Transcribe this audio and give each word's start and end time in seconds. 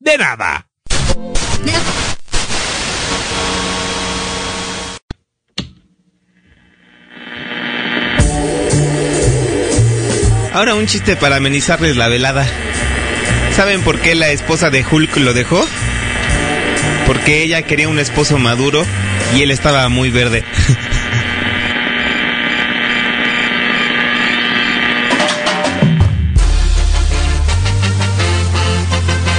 de 0.00 0.18
nada. 0.18 0.66
Ahora 10.52 10.74
un 10.74 10.86
chiste 10.86 11.14
para 11.16 11.36
amenizarles 11.36 11.96
la 11.96 12.08
velada. 12.08 12.44
¿Saben 13.54 13.82
por 13.82 14.00
qué 14.00 14.14
la 14.14 14.30
esposa 14.30 14.70
de 14.70 14.84
Hulk 14.84 15.16
lo 15.18 15.32
dejó? 15.32 15.64
Porque 17.06 17.42
ella 17.42 17.62
quería 17.62 17.88
un 17.88 17.98
esposo 17.98 18.38
maduro 18.38 18.84
y 19.36 19.42
él 19.42 19.50
estaba 19.50 19.88
muy 19.88 20.10
verde. 20.10 20.44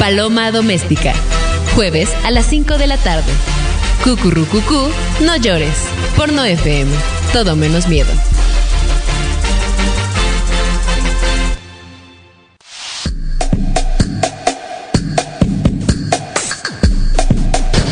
Paloma 0.01 0.51
Doméstica. 0.51 1.13
Jueves 1.75 2.09
a 2.25 2.31
las 2.31 2.47
5 2.47 2.79
de 2.79 2.87
la 2.87 2.97
tarde. 2.97 3.31
Cucurrucucú, 4.03 4.89
no 5.23 5.35
llores. 5.35 5.75
Porno 6.17 6.43
FM. 6.43 6.89
Todo 7.31 7.55
menos 7.55 7.87
miedo. 7.87 8.09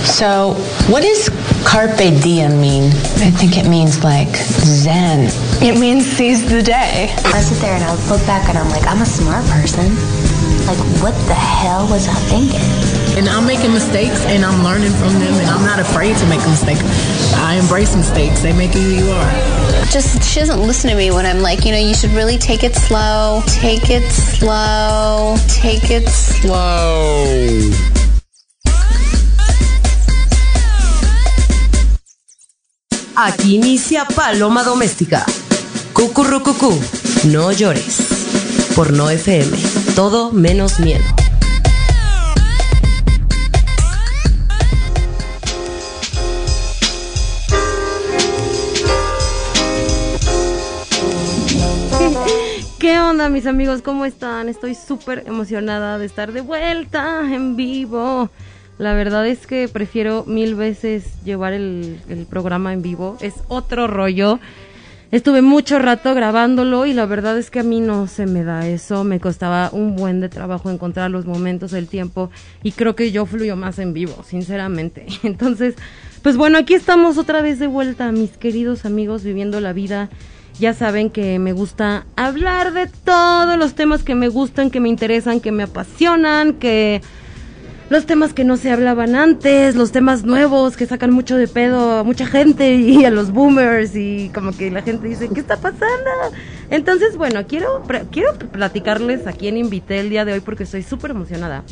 So, 0.04 0.56
what 0.90 1.04
does 1.04 1.30
carpe 1.64 2.10
diem 2.24 2.60
mean? 2.60 2.86
I 3.22 3.30
think 3.30 3.56
it 3.56 3.68
means 3.68 4.04
like 4.04 4.36
zen. 4.36 5.30
It 5.62 5.78
means 5.78 6.08
seize 6.08 6.44
the 6.50 6.64
day. 6.64 7.14
I 7.24 7.42
sit 7.44 7.62
there 7.62 7.76
and 7.76 7.84
I 7.84 7.94
look 8.10 8.26
back 8.26 8.50
and 8.50 8.58
I'm 8.58 8.70
like, 8.72 8.88
I'm 8.88 9.00
a 9.00 9.06
smart 9.06 9.46
person. 9.46 10.49
Like, 10.70 11.02
what 11.02 11.16
the 11.26 11.34
hell 11.34 11.90
was 11.90 12.08
I 12.08 12.14
thinking? 12.30 12.62
And 13.18 13.28
I'm 13.28 13.48
making 13.48 13.74
mistakes 13.74 14.24
and 14.28 14.46
I'm 14.46 14.64
learning 14.64 14.92
from 14.92 15.14
them 15.14 15.34
and 15.34 15.50
I'm 15.50 15.66
not 15.66 15.80
afraid 15.80 16.16
to 16.18 16.26
make 16.28 16.40
a 16.46 16.48
mistake. 16.48 16.78
I 17.42 17.56
embrace 17.56 17.96
mistakes. 17.96 18.44
They 18.44 18.54
make 18.54 18.76
you 18.76 18.82
who 18.82 18.94
you 19.02 19.10
are. 19.10 19.32
Just 19.90 20.22
she 20.22 20.40
doesn't 20.40 20.62
listen 20.62 20.92
to 20.92 20.96
me 20.96 21.10
when 21.10 21.26
I'm 21.26 21.42
like, 21.42 21.66
you 21.66 21.72
know, 21.72 21.80
you 21.80 21.96
should 21.96 22.12
really 22.12 22.38
take 22.38 22.64
it 22.64 22.76
slow. 22.76 23.42
Take 23.48 23.90
it 23.90 24.06
slow. 24.12 25.38
Take 25.48 25.90
it 25.90 26.08
slow. 26.08 27.18
Aquí 33.16 33.56
inicia 33.56 34.06
Paloma 34.06 34.64
Doméstica. 34.64 35.26
Cucurrucucú, 35.94 36.80
no 37.24 37.52
llores. 37.52 38.20
Por 38.76 38.94
no 38.94 39.10
FM, 39.10 39.79
todo 40.00 40.32
menos 40.32 40.80
miedo. 40.80 41.04
¿Qué 52.80 52.98
onda 52.98 53.28
mis 53.28 53.46
amigos? 53.46 53.82
¿Cómo 53.82 54.06
están? 54.06 54.48
Estoy 54.48 54.74
súper 54.74 55.26
emocionada 55.28 55.98
de 55.98 56.06
estar 56.06 56.32
de 56.32 56.40
vuelta 56.40 57.20
en 57.30 57.58
vivo. 57.58 58.30
La 58.78 58.94
verdad 58.94 59.28
es 59.28 59.48
que 59.48 59.68
prefiero 59.68 60.24
mil 60.26 60.56
veces 60.56 61.22
llevar 61.26 61.52
el, 61.52 62.00
el, 62.08 62.26
programa 62.26 62.72
en 62.72 62.82
vivo. 62.82 63.18
Es 63.20 63.34
otro 63.50 63.88
rollo. 63.88 64.40
Estuve 65.12 65.42
mucho 65.42 65.80
rato 65.80 66.14
grabándolo 66.14 66.86
y 66.86 66.94
la 66.94 67.08
verdad 67.08 67.36
es 67.40 67.50
que 67.50 67.62
a 67.62 67.64
mí 67.64 67.82
no 67.82 68.06
se 68.06 68.28
me 68.28 68.44
da 68.44 68.68
eso. 68.68 69.04
Me 69.04 69.20
costaba 69.20 69.72
un 69.74 69.96
buen 69.96 70.20
de 70.20 70.30
trabajo 70.30 70.70
encontrar 70.70 71.10
los 71.10 71.26
momentos, 71.26 71.74
el 71.74 71.88
tiempo 71.88 72.30
y 72.62 72.74
creo 72.74 72.96
que 72.96 73.12
yo 73.12 73.26
fluyo 73.26 73.56
más 73.56 73.80
en 73.80 73.94
vivo, 73.94 74.24
sinceramente. 74.24 75.08
Entonces, 75.24 75.74
pues 76.22 76.38
bueno, 76.38 76.60
aquí 76.60 76.76
estamos 76.76 77.18
otra 77.18 77.42
vez 77.42 77.58
de 77.58 77.66
vuelta, 77.66 78.12
mis 78.12 78.38
queridos 78.38 78.86
amigos, 78.86 79.24
viviendo 79.24 79.60
la 79.60 79.74
vida. 79.74 80.10
Ya 80.60 80.76
saben 80.76 81.10
que 81.10 81.40
me 81.40 81.54
gusta 81.54 82.06
hablar 82.16 82.74
de 82.74 82.88
todos 82.88 83.58
los 83.58 83.74
temas 83.74 84.04
que 84.04 84.14
me 84.14 84.28
gustan, 84.28 84.70
que 84.70 84.80
me 84.80 84.90
interesan, 84.90 85.40
que 85.40 85.52
me 85.52 85.64
apasionan, 85.64 86.54
que 86.54 87.02
los 87.90 88.06
temas 88.06 88.34
que 88.34 88.44
no 88.44 88.56
se 88.56 88.72
hablaban 88.72 89.16
antes, 89.16 89.76
los 89.76 89.92
temas 89.92 90.24
nuevos 90.24 90.78
que 90.78 90.86
sacan 90.86 91.12
mucho 91.12 91.38
de 91.38 91.48
pedo 91.48 91.98
a 91.98 92.04
mucha 92.04 92.26
gente 92.28 92.76
y 92.76 93.04
a 93.06 93.10
los 93.10 93.32
boomers 93.32 93.96
y 93.96 94.30
como 94.34 94.52
que 94.52 94.70
la 94.70 94.82
gente 94.82 95.08
dice, 95.08 95.28
¿qué 95.30 95.40
está 95.40 95.58
pasando? 95.58 96.10
Entonces, 96.70 97.18
bueno, 97.18 97.46
quiero, 97.48 97.84
quiero 98.12 98.34
platicarles 98.34 99.26
a 99.26 99.34
quién 99.34 99.58
invité 99.58 100.00
el 100.00 100.10
día 100.10 100.24
de 100.24 100.34
hoy 100.34 100.40
porque 100.40 100.64
estoy 100.64 100.84
súper 100.84 101.12
emocionada. 101.12 101.64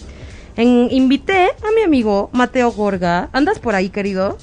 En, 0.56 0.88
invité 0.92 1.46
a 1.46 1.72
mi 1.76 1.84
amigo 1.84 2.32
Mateo 2.34 2.72
Gorga. 2.72 3.30
¿Andas 3.32 3.60
por 3.60 3.76
ahí, 3.76 3.90
querido? 3.90 4.40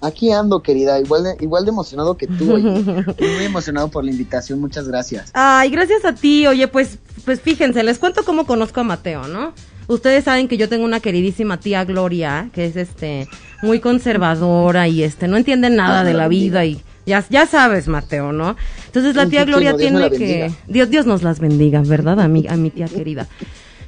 Aquí 0.00 0.30
ando, 0.30 0.62
querida, 0.62 1.00
igual 1.00 1.24
de, 1.24 1.36
igual 1.40 1.64
de 1.64 1.70
emocionado 1.70 2.16
que 2.16 2.28
tú. 2.28 2.54
Oye. 2.54 2.70
Muy 3.18 3.44
emocionado 3.44 3.88
por 3.88 4.04
la 4.04 4.12
invitación, 4.12 4.60
muchas 4.60 4.86
gracias. 4.86 5.30
Ay, 5.34 5.70
gracias 5.70 6.04
a 6.04 6.14
ti. 6.14 6.46
Oye, 6.46 6.68
pues, 6.68 6.98
pues 7.24 7.40
fíjense, 7.40 7.82
les 7.82 7.98
cuento 7.98 8.22
cómo 8.24 8.46
conozco 8.46 8.78
a 8.78 8.84
Mateo, 8.84 9.26
¿no? 9.26 9.54
Ustedes 9.88 10.24
saben 10.24 10.48
que 10.48 10.58
yo 10.58 10.68
tengo 10.68 10.84
una 10.84 11.00
queridísima 11.00 11.58
tía 11.58 11.84
Gloria, 11.86 12.50
que 12.52 12.66
es 12.66 12.76
este 12.76 13.26
muy 13.62 13.80
conservadora 13.80 14.86
y 14.86 15.02
este 15.02 15.28
no 15.28 15.38
entiende 15.38 15.70
nada 15.70 16.04
de 16.04 16.12
la 16.12 16.28
vida 16.28 16.66
y 16.66 16.82
ya, 17.06 17.24
ya 17.30 17.46
sabes, 17.46 17.88
Mateo, 17.88 18.32
¿no? 18.32 18.54
Entonces 18.84 19.16
la 19.16 19.26
tía 19.26 19.46
Gloria 19.46 19.74
tiene 19.76 20.10
que 20.10 20.52
Dios 20.66 20.90
Dios 20.90 21.06
nos 21.06 21.22
las 21.22 21.40
bendiga, 21.40 21.80
¿verdad? 21.80 22.20
A 22.20 22.28
mi 22.28 22.46
a 22.46 22.56
mi 22.56 22.68
tía 22.68 22.86
querida. 22.86 23.28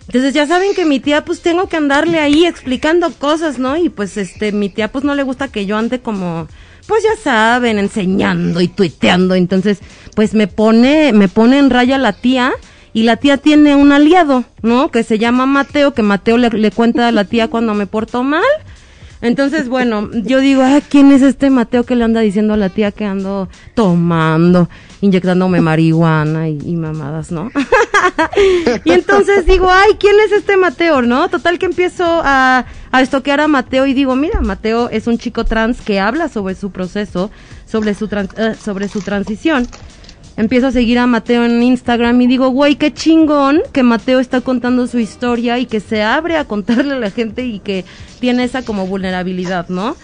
Entonces 0.06 0.32
ya 0.32 0.46
saben 0.46 0.74
que 0.74 0.86
mi 0.86 1.00
tía 1.00 1.22
pues 1.22 1.42
tengo 1.42 1.68
que 1.68 1.76
andarle 1.76 2.18
ahí 2.18 2.46
explicando 2.46 3.12
cosas, 3.12 3.58
¿no? 3.58 3.76
Y 3.76 3.90
pues 3.90 4.16
este 4.16 4.52
mi 4.52 4.70
tía 4.70 4.88
pues 4.88 5.04
no 5.04 5.14
le 5.14 5.22
gusta 5.22 5.48
que 5.48 5.66
yo 5.66 5.76
ande 5.76 6.00
como 6.00 6.48
pues 6.86 7.04
ya 7.04 7.22
saben, 7.22 7.78
enseñando 7.78 8.62
y 8.62 8.68
tuiteando, 8.68 9.34
entonces 9.34 9.80
pues 10.16 10.32
me 10.32 10.46
pone 10.46 11.12
me 11.12 11.28
pone 11.28 11.58
en 11.58 11.68
raya 11.68 11.98
la 11.98 12.14
tía 12.14 12.54
y 12.92 13.04
la 13.04 13.16
tía 13.16 13.36
tiene 13.36 13.76
un 13.76 13.92
aliado, 13.92 14.44
¿no? 14.62 14.90
Que 14.90 15.02
se 15.02 15.18
llama 15.18 15.46
Mateo, 15.46 15.94
que 15.94 16.02
Mateo 16.02 16.38
le, 16.38 16.50
le 16.50 16.70
cuenta 16.70 17.08
a 17.08 17.12
la 17.12 17.24
tía 17.24 17.48
cuando 17.50 17.74
me 17.74 17.86
porto 17.86 18.22
mal. 18.22 18.42
Entonces, 19.22 19.68
bueno, 19.68 20.08
yo 20.12 20.40
digo, 20.40 20.62
ah, 20.62 20.80
¿quién 20.88 21.12
es 21.12 21.20
este 21.20 21.50
Mateo 21.50 21.84
que 21.84 21.94
le 21.94 22.04
anda 22.04 22.22
diciendo 22.22 22.54
a 22.54 22.56
la 22.56 22.70
tía 22.70 22.90
que 22.90 23.04
ando 23.04 23.50
tomando, 23.74 24.70
inyectándome 25.02 25.60
marihuana 25.60 26.48
y, 26.48 26.58
y 26.64 26.76
mamadas, 26.76 27.30
¿no? 27.30 27.50
y 28.84 28.92
entonces 28.92 29.44
digo, 29.44 29.68
ay, 29.70 29.92
¿quién 30.00 30.16
es 30.24 30.32
este 30.32 30.56
Mateo, 30.56 31.02
no? 31.02 31.28
Total 31.28 31.58
que 31.58 31.66
empiezo 31.66 32.04
a, 32.06 32.64
a 32.90 33.02
estoquear 33.02 33.42
a 33.42 33.48
Mateo 33.48 33.84
y 33.84 33.92
digo, 33.92 34.16
mira, 34.16 34.40
Mateo 34.40 34.88
es 34.88 35.06
un 35.06 35.18
chico 35.18 35.44
trans 35.44 35.82
que 35.82 36.00
habla 36.00 36.30
sobre 36.30 36.54
su 36.54 36.70
proceso, 36.70 37.30
sobre 37.66 37.92
su, 37.92 38.08
trans, 38.08 38.30
uh, 38.38 38.54
sobre 38.54 38.88
su 38.88 39.02
transición 39.02 39.68
empiezo 40.40 40.68
a 40.68 40.72
seguir 40.72 40.98
a 40.98 41.06
Mateo 41.06 41.44
en 41.44 41.62
Instagram 41.62 42.20
y 42.22 42.26
digo, 42.26 42.48
güey, 42.48 42.76
qué 42.76 42.92
chingón 42.92 43.60
que 43.72 43.82
Mateo 43.82 44.20
está 44.20 44.40
contando 44.40 44.86
su 44.86 44.98
historia 44.98 45.58
y 45.58 45.66
que 45.66 45.80
se 45.80 46.02
abre 46.02 46.36
a 46.36 46.44
contarle 46.46 46.94
a 46.94 46.98
la 46.98 47.10
gente 47.10 47.44
y 47.44 47.58
que 47.58 47.84
tiene 48.20 48.44
esa 48.44 48.62
como 48.62 48.86
vulnerabilidad, 48.86 49.68
¿no? 49.68 49.96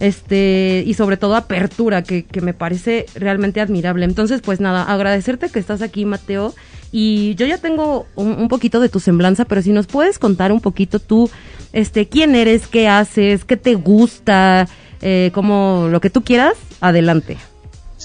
Este, 0.00 0.82
y 0.84 0.94
sobre 0.94 1.16
todo 1.16 1.36
apertura, 1.36 2.02
que, 2.02 2.24
que 2.24 2.40
me 2.40 2.52
parece 2.54 3.06
realmente 3.14 3.60
admirable. 3.60 4.04
Entonces, 4.04 4.40
pues 4.42 4.60
nada, 4.60 4.82
agradecerte 4.82 5.48
que 5.48 5.60
estás 5.60 5.80
aquí, 5.80 6.04
Mateo. 6.04 6.54
Y 6.90 7.36
yo 7.36 7.46
ya 7.46 7.58
tengo 7.58 8.06
un, 8.16 8.32
un 8.32 8.48
poquito 8.48 8.80
de 8.80 8.88
tu 8.88 9.00
semblanza, 9.00 9.44
pero 9.44 9.62
si 9.62 9.72
nos 9.72 9.86
puedes 9.86 10.18
contar 10.18 10.52
un 10.52 10.60
poquito 10.60 10.98
tú, 10.98 11.30
este, 11.72 12.08
quién 12.08 12.34
eres, 12.34 12.66
qué 12.66 12.88
haces, 12.88 13.44
qué 13.44 13.56
te 13.56 13.74
gusta, 13.74 14.68
eh, 15.02 15.30
como 15.32 15.88
lo 15.90 16.00
que 16.00 16.10
tú 16.10 16.22
quieras, 16.22 16.54
adelante. 16.80 17.36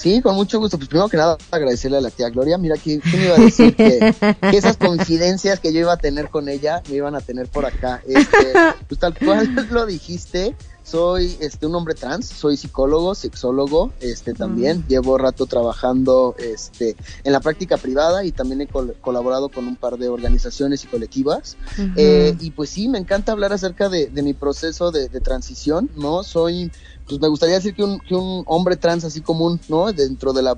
Sí, 0.00 0.22
con 0.22 0.34
mucho 0.34 0.58
gusto. 0.58 0.78
Pues 0.78 0.88
primero 0.88 1.10
que 1.10 1.18
nada 1.18 1.36
agradecerle 1.50 1.98
a 1.98 2.00
la 2.00 2.10
tía 2.10 2.30
Gloria. 2.30 2.56
Mira, 2.56 2.76
¿quién, 2.82 3.00
quién 3.00 3.24
iba 3.24 3.34
a 3.34 3.38
decir 3.38 3.76
que, 3.76 4.14
que, 4.40 4.56
esas 4.56 4.78
coincidencias 4.78 5.60
que 5.60 5.74
yo 5.74 5.80
iba 5.80 5.92
a 5.92 5.98
tener 5.98 6.30
con 6.30 6.48
ella 6.48 6.82
me 6.88 6.96
iban 6.96 7.14
a 7.14 7.20
tener 7.20 7.48
por 7.48 7.66
acá? 7.66 8.02
Este, 8.06 8.52
pues 8.88 8.98
tal 8.98 9.14
cual 9.18 9.54
lo 9.70 9.84
dijiste. 9.84 10.56
soy 10.82 11.36
este 11.40 11.66
un 11.66 11.74
hombre 11.74 11.94
trans, 11.94 12.26
soy 12.26 12.56
psicólogo, 12.56 13.14
sexólogo, 13.14 13.92
este 14.00 14.32
también 14.32 14.84
llevo 14.88 15.18
rato 15.18 15.44
trabajando 15.44 16.34
este 16.38 16.96
en 17.22 17.32
la 17.32 17.40
práctica 17.40 17.76
privada 17.76 18.24
y 18.24 18.32
también 18.32 18.62
he 18.62 18.66
colaborado 18.66 19.50
con 19.50 19.68
un 19.68 19.76
par 19.76 19.98
de 19.98 20.08
organizaciones 20.08 20.82
y 20.84 20.86
colectivas 20.86 21.58
eh, 21.96 22.34
y 22.40 22.50
pues 22.52 22.70
sí 22.70 22.88
me 22.88 22.98
encanta 22.98 23.32
hablar 23.32 23.52
acerca 23.52 23.90
de, 23.90 24.10
mi 24.22 24.32
proceso 24.32 24.90
de, 24.90 25.08
transición, 25.20 25.90
no 25.94 26.22
soy 26.22 26.72
pues 27.10 27.20
me 27.20 27.28
gustaría 27.28 27.56
decir 27.56 27.74
que 27.74 27.82
un, 27.82 27.98
que 27.98 28.14
un 28.14 28.44
hombre 28.46 28.76
trans 28.76 29.04
así 29.04 29.20
común, 29.20 29.60
¿no? 29.68 29.92
Dentro 29.92 30.32
de 30.32 30.42
la 30.42 30.56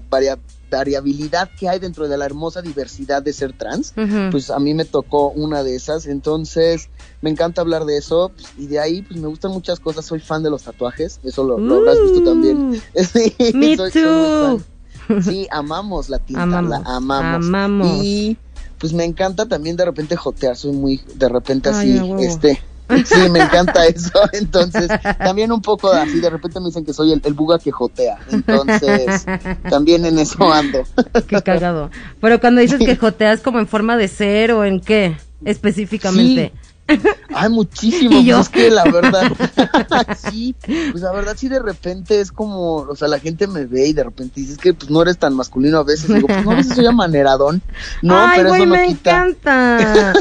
variabilidad 0.70 1.48
que 1.58 1.66
hay 1.66 1.78
dentro 1.78 2.08
de 2.08 2.18
la 2.18 2.26
hermosa 2.26 2.60
diversidad 2.60 3.22
de 3.22 3.32
ser 3.32 3.54
trans, 3.54 3.94
pues 4.30 4.50
a 4.50 4.58
mí 4.58 4.74
me 4.74 4.84
tocó 4.84 5.30
una 5.30 5.62
de 5.62 5.74
esas, 5.74 6.06
entonces 6.06 6.90
me 7.22 7.30
encanta 7.30 7.62
hablar 7.62 7.86
de 7.86 7.96
eso 7.96 8.30
pues, 8.34 8.48
y 8.58 8.66
de 8.66 8.80
ahí 8.80 9.00
pues 9.00 9.18
me 9.18 9.28
gustan 9.28 9.52
muchas 9.52 9.80
cosas, 9.80 10.04
soy 10.04 10.20
fan 10.20 10.42
de 10.42 10.50
los 10.50 10.62
tatuajes, 10.62 11.20
eso 11.24 11.42
lo, 11.42 11.54
habrás 11.54 11.98
visto 12.02 12.22
también. 12.22 12.82
sí, 12.94 13.34
Me 13.54 13.76
too. 13.76 14.62
sí, 15.22 15.48
amamos 15.50 16.10
la 16.10 16.18
tinta, 16.18 16.60
la 16.60 16.82
amamos. 16.84 17.88
Y 18.04 18.36
pues 18.78 18.92
me 18.92 19.04
encanta 19.04 19.46
también 19.46 19.76
de 19.76 19.86
repente 19.86 20.16
jotear, 20.16 20.54
soy 20.54 20.72
muy 20.72 21.00
de 21.14 21.30
repente 21.30 21.70
así, 21.70 21.98
este 22.20 22.60
Sí, 23.04 23.30
me 23.30 23.40
encanta 23.40 23.86
eso. 23.86 24.10
Entonces, 24.32 24.88
también 25.18 25.52
un 25.52 25.62
poco 25.62 25.90
así, 25.90 26.20
de 26.20 26.30
repente 26.30 26.60
me 26.60 26.66
dicen 26.66 26.84
que 26.84 26.92
soy 26.92 27.12
el, 27.12 27.20
buga 27.32 27.58
que 27.58 27.70
jotea. 27.70 28.18
Entonces, 28.30 29.24
también 29.68 30.04
en 30.04 30.18
eso 30.18 30.52
ando. 30.52 30.82
Qué 31.28 31.42
cagado. 31.42 31.90
Pero 32.20 32.40
cuando 32.40 32.60
dices 32.60 32.78
que 32.78 32.96
joteas 32.96 33.40
como 33.40 33.58
en 33.58 33.66
forma 33.66 33.96
de 33.96 34.08
ser 34.08 34.52
o 34.52 34.64
en 34.64 34.80
qué 34.80 35.16
específicamente. 35.44 36.52
Hay 37.34 37.48
muchísimo, 37.48 38.22
pues 38.22 38.40
es 38.40 38.48
que 38.48 38.70
la 38.70 38.84
verdad, 38.84 39.32
sí, 40.30 40.54
pues 40.64 41.02
la 41.02 41.12
verdad 41.12 41.34
sí 41.36 41.48
de 41.48 41.60
repente 41.60 42.20
es 42.20 42.32
como, 42.32 42.76
o 42.78 42.96
sea, 42.96 43.08
la 43.08 43.18
gente 43.18 43.46
me 43.46 43.66
ve 43.66 43.88
y 43.88 43.92
de 43.92 44.04
repente 44.04 44.40
dices 44.40 44.58
que 44.58 44.74
pues 44.74 44.90
no 44.90 45.02
eres 45.02 45.18
tan 45.18 45.34
masculino 45.34 45.78
a 45.78 45.84
veces, 45.84 46.12
digo, 46.12 46.26
pues 46.26 46.44
no 46.44 46.50
a 46.50 46.56
veces 46.56 46.74
soy 46.74 46.86
amaneradón, 46.86 47.62
no, 48.02 48.18
Ay, 48.18 48.40
pero 48.40 48.54
eso 48.54 48.66
no 48.66 48.74
me 48.74 48.84
encanta, 48.84 50.12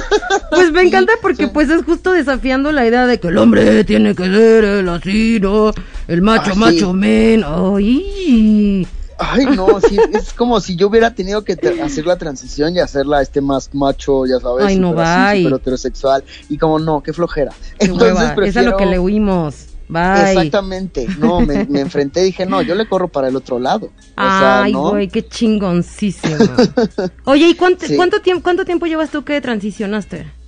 pues 0.52 0.72
me 0.72 0.84
encanta 0.84 1.13
porque 1.22 1.48
pues 1.48 1.69
es 1.69 1.84
justo 1.84 2.12
desafiando 2.12 2.72
la 2.72 2.86
idea 2.86 3.06
de 3.06 3.19
que 3.19 3.28
el 3.30 3.38
hombre 3.38 3.84
tiene 3.84 4.16
que 4.16 4.25
ser 4.25 4.63
el 4.63 4.90
así, 4.90 5.40
¿no? 5.42 5.72
El 6.08 6.22
macho, 6.22 6.56
macho 6.56 6.94
men, 6.94 7.44
ay... 7.46 8.88
Ay, 9.21 9.45
no, 9.56 9.79
sí, 9.81 9.97
es 10.13 10.33
como 10.33 10.59
si 10.59 10.75
yo 10.75 10.88
hubiera 10.88 11.13
tenido 11.13 11.44
que 11.44 11.53
hacer 11.83 12.06
la 12.06 12.18
transición 12.18 12.75
y 12.75 12.79
hacerla 12.79 13.21
este 13.21 13.39
más 13.39 13.69
macho, 13.73 14.25
ya 14.25 14.39
sabes, 14.39 14.65
Ay, 14.65 14.79
no, 14.79 14.89
super, 14.89 15.53
heterosexual. 15.53 16.23
Y 16.50 16.57
como, 16.57 16.79
no, 16.79 17.01
qué 17.03 17.13
flojera. 17.13 17.53
Entonces 17.79 18.31
Es 18.45 18.57
a 18.57 18.62
lo 18.63 18.77
que 18.77 18.85
le 18.85 19.00
huimos. 19.00 19.68
Bye. 19.88 20.31
Exactamente, 20.31 21.06
no, 21.19 21.41
me, 21.41 21.68
enfrenté 21.81 22.21
y 22.21 22.25
dije, 22.25 22.45
no, 22.45 22.62
yo 22.62 22.75
le 22.75 22.88
corro 22.88 23.09
para 23.09 23.27
el 23.27 23.35
otro 23.35 23.59
lado. 23.59 23.91
Ay, 24.15 24.71
güey, 24.71 25.09
qué 25.09 25.27
chingoncísimo. 25.27 26.38
Oye, 27.25 27.50
¿y 27.50 27.56
cuánto, 27.56 27.85
cuánto, 27.97 28.21
tiempo, 28.21 28.41
cuánto 28.41 28.63
tiempo 28.63 28.85
llevas 28.85 29.12
tú 29.12 29.25
que 29.25 29.41
transicionaste? 29.41 30.40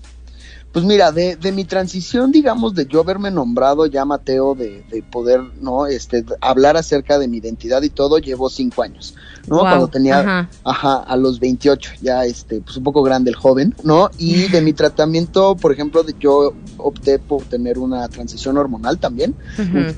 Pues 0.74 0.86
mira, 0.86 1.12
de, 1.12 1.36
de, 1.36 1.52
mi 1.52 1.66
transición, 1.66 2.32
digamos, 2.32 2.74
de 2.74 2.88
yo 2.88 3.02
haberme 3.02 3.30
nombrado 3.30 3.86
ya 3.86 4.06
Mateo, 4.06 4.56
de, 4.56 4.84
de, 4.90 5.04
poder, 5.04 5.40
¿no? 5.62 5.86
Este, 5.86 6.26
hablar 6.42 6.78
acerca 6.78 7.20
de 7.20 7.28
mi 7.28 7.38
identidad 7.38 7.84
y 7.84 7.92
todo, 7.92 8.18
llevo 8.18 8.50
cinco 8.50 8.82
años, 8.82 9.14
¿no? 9.48 9.60
Cuando 9.60 9.88
tenía, 9.88 10.50
ajá. 10.64 10.96
a 10.96 11.16
los 11.16 11.40
28, 11.40 11.92
ya, 12.02 12.26
este, 12.26 12.60
pues 12.62 12.76
un 12.76 12.84
poco 12.84 13.04
grande 13.04 13.30
el 13.30 13.36
joven, 13.36 13.76
¿no? 13.84 14.10
Y 14.18 14.48
de 14.48 14.62
mi 14.62 14.74
tratamiento, 14.74 15.56
por 15.56 15.72
ejemplo, 15.72 16.02
de, 16.02 16.16
yo 16.20 16.56
opté 16.78 17.20
por 17.20 17.44
tener 17.44 17.78
una 17.78 18.08
transición 18.10 18.58
hormonal 18.58 18.98
también, 18.98 19.36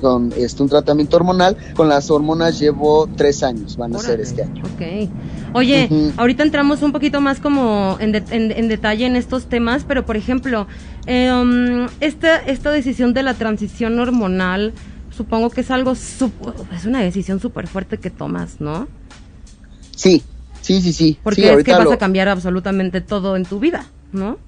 con 0.02 0.30
este, 0.36 0.62
un 0.62 0.68
tratamiento 0.68 1.16
hormonal. 1.16 1.56
Con 1.74 1.88
las 1.88 2.10
hormonas 2.10 2.60
llevo 2.60 3.08
tres 3.16 3.42
años, 3.42 3.78
van 3.78 3.96
a 3.96 3.98
ser 3.98 4.20
este 4.20 4.42
año. 4.42 4.62
Ok. 4.74 5.10
Oye, 5.54 5.88
ahorita 6.18 6.42
entramos 6.42 6.82
un 6.82 6.92
poquito 6.92 7.22
más 7.22 7.40
como 7.40 7.96
en, 7.98 8.14
en 8.30 8.68
detalle 8.68 9.06
en 9.06 9.16
estos 9.16 9.46
temas, 9.46 9.84
pero 9.88 10.04
por 10.04 10.18
ejemplo, 10.18 10.65
eh, 11.06 11.86
esta, 12.00 12.36
esta 12.36 12.70
decisión 12.70 13.14
de 13.14 13.22
la 13.22 13.34
transición 13.34 13.98
hormonal, 13.98 14.72
supongo 15.16 15.50
que 15.50 15.60
es 15.60 15.70
algo, 15.70 15.92
es 15.92 16.84
una 16.84 17.00
decisión 17.00 17.40
súper 17.40 17.66
fuerte 17.66 17.98
que 17.98 18.10
tomas, 18.10 18.60
¿no? 18.60 18.88
Sí, 19.94 20.22
sí, 20.60 20.80
sí, 20.80 20.92
sí. 20.92 21.18
Porque 21.22 21.52
es 21.52 21.64
que 21.64 21.72
vas 21.72 21.90
a 21.90 21.98
cambiar 21.98 22.28
absolutamente 22.28 23.00
todo 23.00 23.36
en 23.36 23.44
tu 23.44 23.58
vida, 23.58 23.86
¿no? 24.12 24.38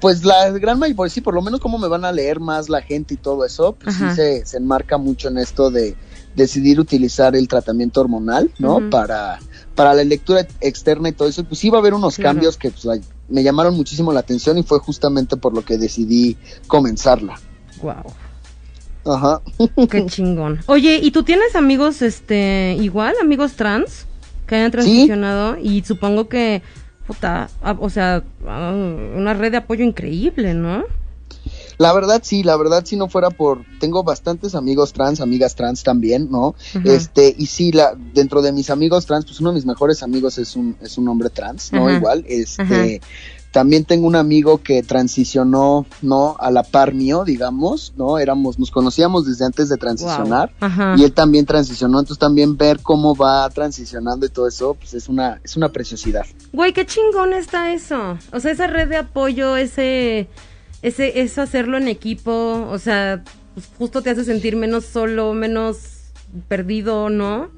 Pues 0.00 0.24
la 0.24 0.50
gran 0.50 0.78
mayoría, 0.78 0.96
pues 0.96 1.12
sí, 1.12 1.20
por 1.20 1.34
lo 1.34 1.42
menos 1.42 1.60
cómo 1.60 1.78
me 1.78 1.86
van 1.86 2.04
a 2.04 2.10
leer 2.10 2.40
más 2.40 2.68
la 2.68 2.82
gente 2.82 3.14
y 3.14 3.16
todo 3.16 3.44
eso, 3.44 3.76
pues 3.80 3.94
sí 3.94 4.04
se, 4.16 4.44
se, 4.44 4.56
enmarca 4.56 4.98
mucho 4.98 5.28
en 5.28 5.38
esto 5.38 5.70
de 5.70 5.94
decidir 6.34 6.80
utilizar 6.80 7.36
el 7.36 7.46
tratamiento 7.46 8.00
hormonal, 8.00 8.50
¿no? 8.58 8.90
Para 8.90 9.38
para 9.74 9.94
la 9.94 10.04
lectura 10.04 10.46
externa 10.60 11.08
y 11.08 11.12
todo 11.12 11.28
eso, 11.28 11.44
pues 11.44 11.64
iba 11.64 11.78
a 11.78 11.80
haber 11.80 11.94
unos 11.94 12.16
cambios 12.16 12.56
que 12.56 12.70
pues, 12.70 13.00
me 13.28 13.42
llamaron 13.42 13.74
muchísimo 13.74 14.12
la 14.12 14.20
atención 14.20 14.58
y 14.58 14.62
fue 14.62 14.78
justamente 14.78 15.36
por 15.36 15.54
lo 15.54 15.64
que 15.64 15.78
decidí 15.78 16.36
comenzarla. 16.66 17.38
Wow. 17.82 18.04
Ajá. 19.04 19.40
Qué 19.90 20.06
chingón. 20.06 20.60
Oye, 20.66 21.00
¿y 21.02 21.10
tú 21.10 21.22
tienes 21.22 21.56
amigos, 21.56 22.02
este, 22.02 22.76
igual, 22.80 23.14
amigos 23.20 23.54
trans 23.54 24.06
que 24.46 24.56
hayan 24.56 24.70
transicionado? 24.70 25.56
Y 25.58 25.82
supongo 25.82 26.28
que, 26.28 26.62
puta, 27.06 27.48
ah, 27.62 27.76
o 27.78 27.90
sea, 27.90 28.22
ah, 28.46 28.72
una 29.16 29.34
red 29.34 29.52
de 29.52 29.58
apoyo 29.58 29.84
increíble, 29.84 30.54
¿no? 30.54 30.84
La 31.78 31.92
verdad 31.92 32.20
sí, 32.24 32.42
la 32.42 32.56
verdad 32.56 32.84
si 32.84 32.96
no 32.96 33.08
fuera 33.08 33.30
por 33.30 33.64
tengo 33.80 34.02
bastantes 34.02 34.54
amigos 34.54 34.92
trans, 34.92 35.20
amigas 35.20 35.54
trans 35.54 35.82
también, 35.82 36.28
¿no? 36.30 36.54
Este, 36.84 37.34
y 37.36 37.46
sí 37.46 37.72
la 37.72 37.94
dentro 38.14 38.42
de 38.42 38.52
mis 38.52 38.70
amigos 38.70 39.06
trans, 39.06 39.24
pues 39.24 39.40
uno 39.40 39.50
de 39.50 39.56
mis 39.56 39.66
mejores 39.66 40.02
amigos 40.02 40.38
es 40.38 40.56
un 40.56 40.76
es 40.80 40.98
un 40.98 41.08
hombre 41.08 41.30
trans, 41.30 41.72
¿no? 41.72 41.90
Igual, 41.90 42.24
este 42.28 43.00
También 43.52 43.84
tengo 43.84 44.06
un 44.06 44.16
amigo 44.16 44.62
que 44.62 44.82
transicionó, 44.82 45.84
¿no? 46.00 46.36
A 46.40 46.50
la 46.50 46.62
par 46.62 46.94
mío, 46.94 47.22
digamos, 47.22 47.92
¿no? 47.98 48.18
Éramos, 48.18 48.58
nos 48.58 48.70
conocíamos 48.70 49.26
desde 49.26 49.44
antes 49.44 49.68
de 49.68 49.76
transicionar 49.76 50.52
y 50.96 51.04
él 51.04 51.12
también 51.12 51.44
transicionó, 51.44 52.00
entonces 52.00 52.18
también 52.18 52.56
ver 52.56 52.80
cómo 52.80 53.14
va 53.14 53.48
transicionando 53.50 54.24
y 54.24 54.30
todo 54.30 54.48
eso, 54.48 54.72
pues 54.72 54.94
es 54.94 55.06
una, 55.06 55.38
es 55.44 55.54
una 55.54 55.68
preciosidad. 55.68 56.24
Güey, 56.54 56.72
qué 56.72 56.86
chingón 56.86 57.34
está 57.34 57.74
eso. 57.74 58.16
O 58.32 58.40
sea, 58.40 58.52
esa 58.52 58.68
red 58.68 58.88
de 58.88 58.96
apoyo, 58.96 59.56
ese, 59.56 60.28
ese, 60.82 61.20
eso 61.20 61.42
hacerlo 61.42 61.78
en 61.78 61.88
equipo, 61.88 62.66
o 62.68 62.78
sea, 62.78 63.22
pues 63.54 63.68
justo 63.78 64.02
te 64.02 64.10
hace 64.10 64.24
sentir 64.24 64.56
menos 64.56 64.84
solo, 64.84 65.32
menos 65.32 65.78
perdido, 66.48 67.08
¿no? 67.08 67.50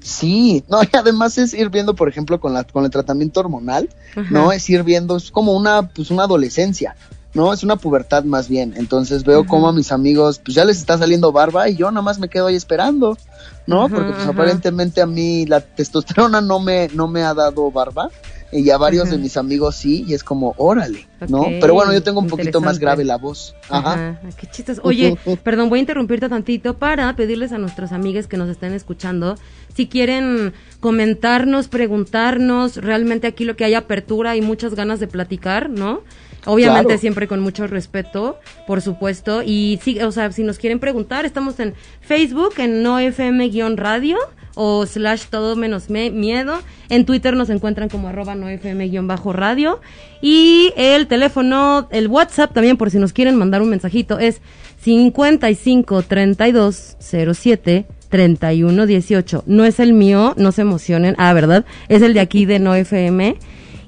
Sí, 0.00 0.64
no, 0.68 0.82
y 0.82 0.88
además 0.96 1.36
es 1.38 1.54
ir 1.54 1.70
viendo, 1.70 1.94
por 1.94 2.08
ejemplo, 2.08 2.40
con 2.40 2.54
la, 2.54 2.64
con 2.64 2.84
el 2.84 2.90
tratamiento 2.90 3.40
hormonal, 3.40 3.88
¿no? 4.30 4.52
Es 4.52 4.68
ir 4.70 4.82
viendo, 4.82 5.16
es 5.16 5.30
como 5.30 5.52
una, 5.52 5.88
pues 5.88 6.10
una 6.10 6.24
adolescencia, 6.24 6.96
¿no? 7.34 7.52
Es 7.52 7.62
una 7.62 7.76
pubertad 7.76 8.24
más 8.24 8.48
bien. 8.48 8.74
Entonces 8.76 9.24
veo 9.24 9.46
como 9.46 9.68
a 9.68 9.72
mis 9.72 9.92
amigos, 9.92 10.40
pues 10.42 10.54
ya 10.54 10.64
les 10.64 10.78
está 10.78 10.96
saliendo 10.96 11.32
barba 11.32 11.68
y 11.68 11.76
yo 11.76 11.90
nada 11.90 12.02
más 12.02 12.18
me 12.18 12.28
quedo 12.28 12.46
ahí 12.46 12.54
esperando, 12.54 13.18
¿no? 13.66 13.88
Porque 13.88 14.12
pues 14.12 14.26
aparentemente 14.26 15.00
a 15.00 15.06
mí 15.06 15.46
la 15.46 15.60
testosterona 15.60 16.40
no 16.40 16.60
me, 16.60 16.88
no 16.94 17.08
me 17.08 17.22
ha 17.22 17.34
dado 17.34 17.70
barba 17.70 18.10
y 18.54 18.70
a 18.70 18.78
varios 18.78 19.10
de 19.10 19.18
mis 19.18 19.36
amigos 19.36 19.74
sí, 19.74 20.04
y 20.06 20.14
es 20.14 20.22
como, 20.22 20.54
órale, 20.58 21.08
¿no? 21.28 21.46
Pero 21.60 21.74
bueno, 21.74 21.92
yo 21.92 22.02
tengo 22.04 22.20
un 22.20 22.28
poquito 22.28 22.60
más 22.60 22.78
grave 22.78 23.04
la 23.04 23.16
voz. 23.16 23.56
Ajá. 23.68 24.20
Qué 24.38 24.46
chistes. 24.46 24.80
Oye, 24.84 25.18
perdón, 25.42 25.68
voy 25.68 25.78
a 25.78 25.80
interrumpirte 25.80 26.28
tantito 26.28 26.78
para 26.78 27.14
pedirles 27.16 27.50
a 27.50 27.58
nuestros 27.58 27.90
amigos 27.90 28.28
que 28.28 28.36
nos 28.36 28.48
estén 28.48 28.72
escuchando, 28.72 29.36
si 29.74 29.88
quieren 29.88 30.52
comentarnos, 30.78 31.66
preguntarnos, 31.66 32.76
realmente 32.76 33.26
aquí 33.26 33.44
lo 33.44 33.56
que 33.56 33.64
hay 33.64 33.74
apertura 33.74 34.36
y 34.36 34.40
muchas 34.40 34.76
ganas 34.76 35.00
de 35.00 35.08
platicar, 35.08 35.68
¿no? 35.68 36.02
Obviamente 36.46 36.98
siempre 36.98 37.26
con 37.26 37.40
mucho 37.40 37.66
respeto, 37.66 38.38
por 38.68 38.82
supuesto. 38.82 39.42
Y 39.42 39.80
sí, 39.82 40.00
o 40.00 40.12
sea, 40.12 40.30
si 40.30 40.44
nos 40.44 40.58
quieren 40.58 40.78
preguntar, 40.78 41.24
estamos 41.24 41.58
en 41.58 41.74
Facebook, 42.00 42.54
en 42.58 42.82
NoFM-radio 42.84 44.18
o 44.54 44.86
slash 44.86 45.24
todo 45.30 45.56
menos 45.56 45.90
miedo. 45.90 46.60
En 46.88 47.04
Twitter 47.04 47.36
nos 47.36 47.50
encuentran 47.50 47.88
como 47.88 48.08
arroba 48.08 48.34
nofm-radio. 48.34 49.80
Y 50.20 50.72
el 50.76 51.06
teléfono, 51.06 51.88
el 51.90 52.08
WhatsApp 52.08 52.52
también, 52.52 52.76
por 52.76 52.90
si 52.90 52.98
nos 52.98 53.12
quieren 53.12 53.36
mandar 53.36 53.62
un 53.62 53.70
mensajito, 53.70 54.18
es 54.18 54.40
55 54.80 56.02
32 56.02 56.96
07 56.98 57.86
31 58.08 58.86
18. 58.86 59.44
No 59.46 59.64
es 59.64 59.80
el 59.80 59.92
mío, 59.92 60.34
no 60.36 60.52
se 60.52 60.62
emocionen. 60.62 61.14
Ah, 61.18 61.32
¿verdad? 61.32 61.64
Es 61.88 62.02
el 62.02 62.14
de 62.14 62.20
aquí 62.20 62.44
de 62.46 62.58
NoFM. 62.58 63.36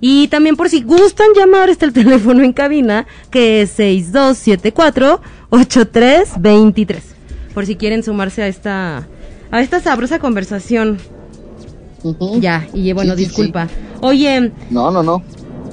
Y 0.00 0.28
también 0.28 0.56
por 0.56 0.68
si 0.68 0.82
gustan 0.82 1.28
llamar, 1.35 1.70
está 1.70 1.87
el 1.87 1.92
teléfono 1.92 2.42
en 2.42 2.52
cabina, 2.52 3.06
que 3.30 3.62
es 3.62 3.70
6274 3.70 5.20
8323. 5.50 7.02
Por 7.54 7.66
si 7.66 7.76
quieren 7.76 8.02
sumarse 8.02 8.42
a 8.42 8.49
esta 8.49 9.08
a 9.50 9.60
esta 9.60 9.80
sabrosa 9.80 10.18
conversación. 10.18 10.98
Ya, 12.40 12.66
y 12.72 12.92
bueno, 12.92 13.16
disculpa. 13.16 13.68
Oye. 14.00 14.52
No, 14.70 14.90
no, 14.90 15.02
no. 15.02 15.22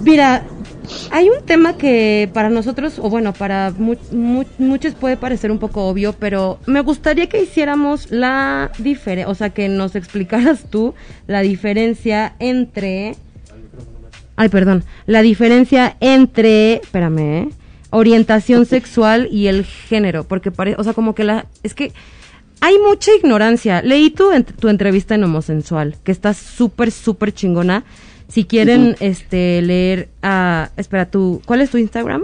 Mira, 0.02 0.44
Hay 1.12 1.30
un 1.30 1.46
tema 1.46 1.78
que 1.78 2.30
para 2.34 2.50
nosotros, 2.50 3.00
o 3.00 3.10
bueno, 3.10 3.34
para 3.34 3.74
muchos 3.78 4.94
puede 4.96 5.18
parecer 5.18 5.52
un 5.52 5.60
poco 5.60 5.88
obvio, 5.88 6.14
pero 6.14 6.60
me 6.66 6.82
gustaría 6.82 7.28
que 7.30 7.42
hiciéramos 7.42 8.12
la 8.12 8.72
diferencia, 8.80 9.30
o 9.32 9.36
sea, 9.36 9.50
que 9.52 9.70
nos 9.70 9.96
explicaras 9.96 10.66
tú 10.70 10.94
la 11.28 11.42
diferencia 11.42 12.36
entre... 12.40 13.16
Ay, 14.36 14.50
perdón, 14.50 14.84
la 15.06 15.22
diferencia 15.22 15.96
entre, 16.00 16.76
espérame, 16.76 17.20
¿eh? 17.20 17.50
orientación 17.92 18.66
sexual 18.66 19.28
y 19.32 19.48
el 19.48 19.64
género, 19.64 20.24
porque 20.24 20.50
parece, 20.50 20.82
o 20.82 20.84
sea, 20.84 20.94
como 20.94 21.14
que 21.14 21.24
la, 21.24 21.46
es 21.62 21.76
que 21.76 21.94
hay 22.64 22.80
mucha 22.80 23.14
ignorancia. 23.14 23.82
Leí 23.82 24.10
tu, 24.10 24.32
tu 24.58 24.70
entrevista 24.70 25.16
en 25.16 25.26
Homosensual, 25.26 25.98
que 26.02 26.14
está 26.14 26.34
súper, 26.34 26.92
súper 26.92 27.34
chingona. 27.34 27.84
Si 28.30 28.46
quieren 28.46 28.96
este 29.02 29.62
leer 29.62 30.08
a... 30.22 30.70
espera, 30.78 31.06
tú, 31.06 31.42
¿cuál 31.46 31.60
es 31.60 31.72
tu 31.72 31.78
Instagram? 31.78 32.24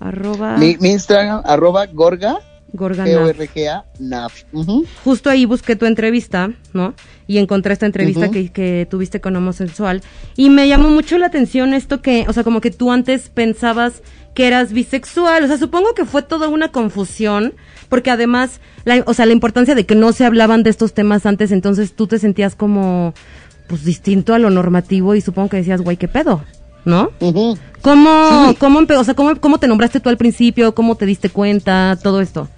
Arroba... 0.00 0.56
Mi, 0.56 0.76
Instagram, 0.80 1.42
arroba 1.44 1.86
Gorga. 1.86 2.40
Gorga 2.72 3.04
Justo 5.04 5.30
ahí 5.30 5.44
busqué 5.44 5.76
tu 5.76 5.86
entrevista, 5.86 6.50
¿no? 6.72 6.94
Y 7.28 7.38
encontré 7.38 7.72
esta 7.72 7.86
entrevista 7.86 8.28
que, 8.28 8.50
que, 8.50 8.88
tuviste 8.90 9.20
con 9.20 9.36
Homosensual. 9.36 10.02
Y 10.36 10.50
me 10.50 10.66
llamó 10.66 10.90
mucho 10.90 11.16
la 11.16 11.26
atención 11.26 11.74
esto 11.74 12.02
que, 12.02 12.26
o 12.26 12.32
sea, 12.32 12.42
como 12.42 12.60
que 12.60 12.72
tú 12.72 12.90
antes 12.90 13.28
pensabas 13.28 14.02
que 14.34 14.48
eras 14.48 14.72
bisexual. 14.72 15.44
O 15.44 15.46
sea, 15.46 15.58
supongo 15.58 15.94
que 15.94 16.04
fue 16.04 16.22
toda 16.22 16.48
una 16.48 16.72
confusión, 16.72 17.54
porque 17.88 18.10
además, 18.10 18.60
la, 18.84 19.02
o 19.06 19.14
sea, 19.14 19.26
la 19.26 19.32
importancia 19.32 19.74
de 19.74 19.86
que 19.86 19.94
no 19.94 20.12
se 20.12 20.24
hablaban 20.24 20.62
de 20.62 20.70
estos 20.70 20.94
temas 20.94 21.26
antes, 21.26 21.52
entonces 21.52 21.94
tú 21.94 22.06
te 22.06 22.18
sentías 22.18 22.54
como, 22.54 23.14
pues, 23.68 23.84
distinto 23.84 24.34
a 24.34 24.38
lo 24.38 24.50
normativo 24.50 25.14
y 25.14 25.20
supongo 25.20 25.48
que 25.48 25.58
decías, 25.58 25.82
güey, 25.82 25.96
¿qué 25.96 26.08
pedo? 26.08 26.44
¿No? 26.84 27.10
¿Cómo, 27.82 28.54
cómo, 28.58 28.80
o 28.88 29.04
sea, 29.04 29.14
cómo, 29.14 29.40
cómo 29.40 29.58
te 29.58 29.68
nombraste 29.68 30.00
tú 30.00 30.08
al 30.08 30.16
principio? 30.16 30.74
¿Cómo 30.74 30.94
te 30.94 31.06
diste 31.06 31.30
cuenta? 31.30 31.98
Todo 32.02 32.20
esto. 32.20 32.48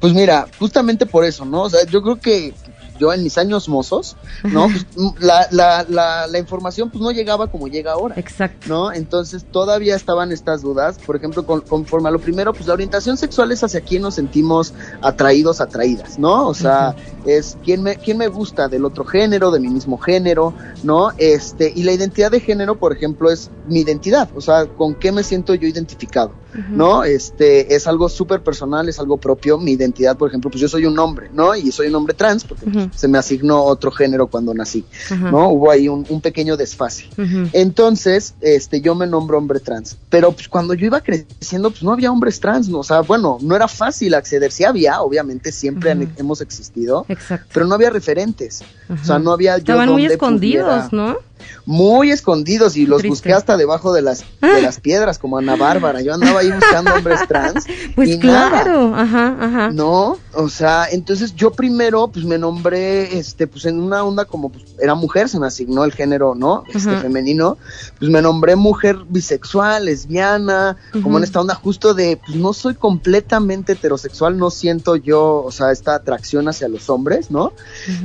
Pues 0.00 0.12
mira, 0.12 0.46
justamente 0.58 1.06
por 1.06 1.24
eso, 1.24 1.44
¿no? 1.44 1.62
O 1.62 1.70
sea, 1.70 1.84
yo 1.86 2.02
creo 2.02 2.16
que 2.16 2.52
yo 2.98 3.12
en 3.12 3.22
mis 3.22 3.38
años 3.38 3.68
mozos, 3.68 4.16
¿no? 4.42 4.68
Pues, 4.74 4.86
la, 5.20 5.46
la, 5.50 5.84
la, 5.88 6.26
la, 6.26 6.38
información 6.38 6.90
pues 6.90 7.02
no 7.02 7.10
llegaba 7.10 7.48
como 7.48 7.68
llega 7.68 7.92
ahora. 7.92 8.14
Exacto. 8.18 8.68
¿No? 8.68 8.92
Entonces 8.92 9.44
todavía 9.50 9.96
estaban 9.96 10.32
estas 10.32 10.62
dudas. 10.62 10.98
Por 11.04 11.16
ejemplo, 11.16 11.44
conforme 11.44 12.08
a 12.08 12.12
lo 12.12 12.18
primero, 12.18 12.52
pues 12.52 12.66
la 12.66 12.74
orientación 12.74 13.16
sexual 13.16 13.52
es 13.52 13.62
hacia 13.64 13.80
quién 13.80 14.02
nos 14.02 14.14
sentimos 14.14 14.72
atraídos, 15.00 15.60
atraídas, 15.60 16.18
¿no? 16.18 16.46
O 16.48 16.54
sea, 16.54 16.94
es 17.24 17.56
quién 17.64 17.82
me, 17.82 17.96
quién 17.96 18.18
me 18.18 18.28
gusta 18.28 18.68
del 18.68 18.84
otro 18.84 19.04
género, 19.04 19.50
de 19.50 19.60
mi 19.60 19.68
mismo 19.68 19.98
género, 19.98 20.54
¿no? 20.82 21.10
Este, 21.18 21.72
y 21.74 21.82
la 21.82 21.92
identidad 21.92 22.30
de 22.30 22.40
género, 22.40 22.78
por 22.78 22.92
ejemplo, 22.92 23.30
es 23.30 23.50
mi 23.66 23.80
identidad, 23.80 24.28
o 24.34 24.40
sea, 24.40 24.66
con 24.66 24.94
qué 24.94 25.12
me 25.12 25.22
siento 25.22 25.54
yo 25.54 25.66
identificado, 25.66 26.32
¿no? 26.70 27.04
Este, 27.04 27.74
es 27.74 27.86
algo 27.86 28.08
súper 28.08 28.42
personal, 28.42 28.88
es 28.88 28.98
algo 28.98 29.16
propio. 29.16 29.58
Mi 29.58 29.72
identidad, 29.72 30.16
por 30.16 30.28
ejemplo, 30.28 30.50
pues 30.50 30.60
yo 30.60 30.68
soy 30.68 30.86
un 30.86 30.98
hombre, 30.98 31.30
¿no? 31.32 31.54
Y 31.54 31.72
soy 31.72 31.88
un 31.88 31.96
hombre 31.96 32.14
trans, 32.14 32.44
porque 32.44 32.88
se 32.94 33.08
me 33.08 33.18
asignó 33.18 33.62
otro 33.64 33.90
género 33.90 34.26
cuando 34.28 34.54
nací, 34.54 34.84
¿no? 35.30 35.50
Hubo 35.50 35.70
ahí 35.70 35.88
un, 35.88 36.04
pequeño 36.20 36.56
desfase. 36.56 37.08
Entonces, 37.52 38.34
este, 38.40 38.80
yo 38.80 38.94
me 38.94 39.06
nombro 39.06 39.38
hombre 39.38 39.60
trans, 39.60 39.98
pero 40.08 40.32
pues 40.32 40.48
cuando 40.48 40.74
yo 40.74 40.86
iba 40.86 41.00
creciendo, 41.00 41.70
pues 41.70 41.82
no 41.82 41.92
había 41.92 42.10
hombres 42.10 42.40
trans, 42.40 42.68
¿no? 42.68 42.78
o 42.78 42.84
sea, 42.84 43.00
bueno, 43.00 43.38
no 43.40 43.56
era 43.56 43.66
fácil 43.66 44.14
acceder, 44.14 44.52
sí 44.52 44.64
había, 44.64 45.00
obviamente 45.00 45.52
siempre 45.52 45.96
hemos 46.16 46.40
existido, 46.40 47.06
pero 47.52 47.66
no 47.66 47.74
había 47.74 47.90
referentes, 47.90 48.62
o 48.90 49.04
sea, 49.04 49.18
no 49.18 49.32
había... 49.32 49.56
Estaban 49.56 49.90
muy 49.90 50.06
escondidos, 50.06 50.92
¿no? 50.92 51.18
Muy 51.66 52.10
escondidos 52.10 52.76
y 52.76 52.86
los 52.86 53.02
busqué 53.02 53.32
hasta 53.32 53.56
debajo 53.56 53.92
de 53.92 54.02
las, 54.02 54.20
de 54.20 54.26
ah. 54.42 54.60
las 54.60 54.80
piedras, 54.80 55.18
como 55.18 55.38
Ana 55.38 55.56
Bárbara. 55.56 56.00
Yo 56.02 56.14
andaba 56.14 56.40
ahí 56.40 56.50
buscando 56.50 56.94
hombres 56.94 57.20
trans. 57.28 57.64
Pues 57.94 58.08
y 58.10 58.18
claro, 58.18 58.94
ajá, 58.94 59.36
ajá. 59.40 59.70
No, 59.70 60.18
o 60.32 60.48
sea, 60.48 60.86
entonces 60.90 61.34
yo 61.34 61.52
primero, 61.52 62.08
pues 62.08 62.24
me 62.24 62.38
nombré, 62.38 63.18
este, 63.18 63.46
pues 63.46 63.66
en 63.66 63.80
una 63.80 64.02
onda 64.02 64.24
como, 64.24 64.50
pues, 64.50 64.64
era 64.80 64.94
mujer, 64.94 65.28
se 65.28 65.38
me 65.38 65.46
asignó 65.46 65.84
el 65.84 65.92
género, 65.92 66.34
¿no? 66.34 66.64
Este, 66.72 66.96
femenino. 66.96 67.58
Pues 67.98 68.10
me 68.10 68.22
nombré 68.22 68.56
mujer 68.56 68.98
bisexual, 69.08 69.86
lesbiana, 69.86 70.76
como 71.02 71.18
en 71.18 71.24
esta 71.24 71.40
onda 71.40 71.54
justo 71.54 71.94
de, 71.94 72.18
pues 72.24 72.36
no 72.36 72.52
soy 72.52 72.74
completamente 72.74 73.72
heterosexual, 73.72 74.36
no 74.38 74.50
siento 74.50 74.96
yo, 74.96 75.42
o 75.44 75.50
sea, 75.50 75.72
esta 75.72 75.94
atracción 75.94 76.48
hacia 76.48 76.68
los 76.68 76.90
hombres, 76.90 77.30
¿no? 77.30 77.52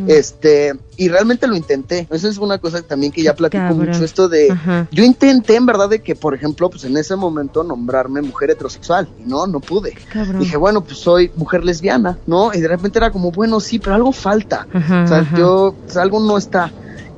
Este, 0.07 0.77
y 0.97 1.09
realmente 1.09 1.47
lo 1.47 1.55
intenté. 1.55 2.07
Eso 2.11 2.27
es 2.27 2.37
una 2.37 2.57
cosa 2.57 2.81
también 2.81 3.11
que 3.11 3.23
ya 3.23 3.35
platico 3.35 3.73
mucho, 3.73 4.03
esto 4.03 4.27
de, 4.29 4.55
yo 4.91 5.03
intenté 5.03 5.55
en 5.55 5.65
verdad 5.65 5.89
de 5.89 6.01
que, 6.01 6.15
por 6.15 6.33
ejemplo, 6.35 6.69
pues 6.69 6.83
en 6.83 6.97
ese 6.97 7.15
momento 7.15 7.63
nombrarme 7.63 8.21
mujer 8.21 8.51
heterosexual, 8.51 9.07
y 9.19 9.29
no, 9.29 9.47
no 9.47 9.59
pude. 9.59 9.95
Dije, 10.39 10.57
bueno, 10.57 10.83
pues 10.83 10.97
soy 10.97 11.31
mujer 11.35 11.63
lesbiana, 11.63 12.17
¿no? 12.27 12.53
Y 12.53 12.59
de 12.59 12.67
repente 12.67 12.99
era 12.99 13.11
como, 13.11 13.31
bueno, 13.31 13.59
sí, 13.59 13.79
pero 13.79 13.95
algo 13.95 14.11
falta. 14.11 14.67
o 14.73 15.07
sea, 15.07 15.27
yo, 15.35 15.75
pues, 15.85 15.97
algo 15.97 16.19
no 16.19 16.37
está. 16.37 16.68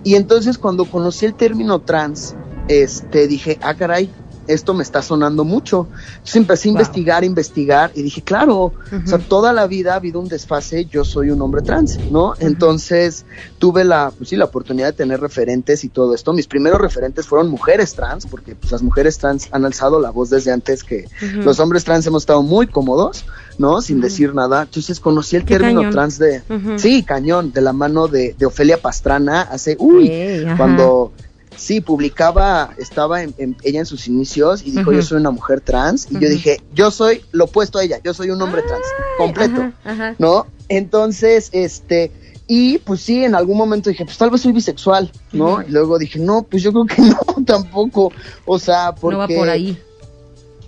Y 0.03 0.15
entonces 0.15 0.57
cuando 0.57 0.85
conocí 0.85 1.25
el 1.25 1.35
término 1.35 1.79
trans, 1.79 2.35
este, 2.67 3.27
dije, 3.27 3.59
ah, 3.61 3.75
caray, 3.75 4.09
esto 4.47 4.73
me 4.73 4.83
está 4.83 5.01
sonando 5.01 5.43
mucho. 5.43 5.87
Entonces 6.13 6.35
empecé 6.35 6.69
a 6.69 6.71
investigar, 6.71 7.23
investigar 7.23 7.91
y 7.95 8.01
dije, 8.01 8.21
claro, 8.21 8.57
o 8.63 8.73
sea, 9.05 9.19
toda 9.19 9.53
la 9.53 9.67
vida 9.67 9.93
ha 9.93 9.95
habido 9.97 10.19
un 10.19 10.27
desfase, 10.27 10.85
yo 10.85 11.03
soy 11.03 11.29
un 11.29 11.41
hombre 11.41 11.61
trans, 11.61 11.99
¿no? 12.11 12.33
Entonces 12.39 13.25
tuve 13.59 13.83
la, 13.83 14.11
pues 14.15 14.29
sí, 14.29 14.35
la 14.35 14.45
oportunidad 14.45 14.87
de 14.87 14.93
tener 14.93 15.19
referentes 15.19 15.83
y 15.83 15.89
todo 15.89 16.15
esto. 16.15 16.33
Mis 16.33 16.47
primeros 16.47 16.81
referentes 16.81 17.27
fueron 17.27 17.49
mujeres 17.49 17.93
trans, 17.93 18.25
porque 18.25 18.55
pues, 18.55 18.71
las 18.71 18.81
mujeres 18.81 19.17
trans 19.17 19.47
han 19.51 19.65
alzado 19.65 19.99
la 19.99 20.11
voz 20.11 20.29
desde 20.29 20.51
antes 20.51 20.83
que 20.83 21.07
los 21.35 21.59
hombres 21.59 21.83
trans 21.83 22.05
hemos 22.07 22.23
estado 22.23 22.43
muy 22.43 22.67
cómodos, 22.67 23.25
¿no? 23.61 23.81
Sin 23.81 24.01
decir 24.01 24.35
nada. 24.35 24.63
Entonces 24.63 24.99
conocí 24.99 25.37
el 25.37 25.45
término 25.45 25.89
trans 25.89 26.19
de, 26.19 26.41
sí, 26.77 27.03
cañón, 27.03 27.53
de 27.53 27.61
la 27.61 27.71
mano 27.71 28.07
de, 28.07 28.35
de 28.37 28.45
Ofelia 28.45 28.81
Pastrana 28.81 29.41
hace, 29.41 29.77
uy, 29.79 30.11
cuando 30.57 31.13
Sí, 31.57 31.79
publicaba, 31.79 32.73
estaba 32.77 33.21
en, 33.21 33.55
ella 33.61 33.81
en 33.81 33.85
sus 33.85 34.07
inicios 34.07 34.63
y 34.65 34.71
dijo, 34.71 34.91
yo 34.93 35.03
soy 35.03 35.19
una 35.19 35.29
mujer 35.31 35.61
trans. 35.61 36.07
Y 36.09 36.17
yo 36.17 36.27
dije, 36.27 36.61
yo 36.73 36.89
soy 36.89 37.23
lo 37.33 37.43
opuesto 37.43 37.77
a 37.77 37.83
ella, 37.83 37.99
yo 38.03 38.15
soy 38.15 38.31
un 38.31 38.41
hombre 38.41 38.63
trans, 38.63 38.85
completo, 39.17 39.71
¿no? 40.17 40.47
Entonces, 40.69 41.49
este, 41.51 42.11
y 42.47 42.79
pues 42.79 43.01
sí, 43.01 43.23
en 43.23 43.35
algún 43.35 43.57
momento 43.57 43.89
dije, 43.89 44.05
pues 44.05 44.17
tal 44.17 44.31
vez 44.31 44.41
soy 44.41 44.53
bisexual, 44.53 45.11
¿no? 45.33 45.61
Y 45.61 45.69
luego 45.71 45.99
dije, 45.99 46.19
no, 46.19 46.43
pues 46.43 46.63
yo 46.63 46.71
creo 46.71 46.85
que 46.85 47.01
no, 47.01 47.45
tampoco. 47.45 48.11
O 48.45 48.57
sea, 48.57 48.95
porque... 48.95 49.13
No 49.13 49.19
va 49.19 49.27
por 49.27 49.49
ahí. 49.49 49.77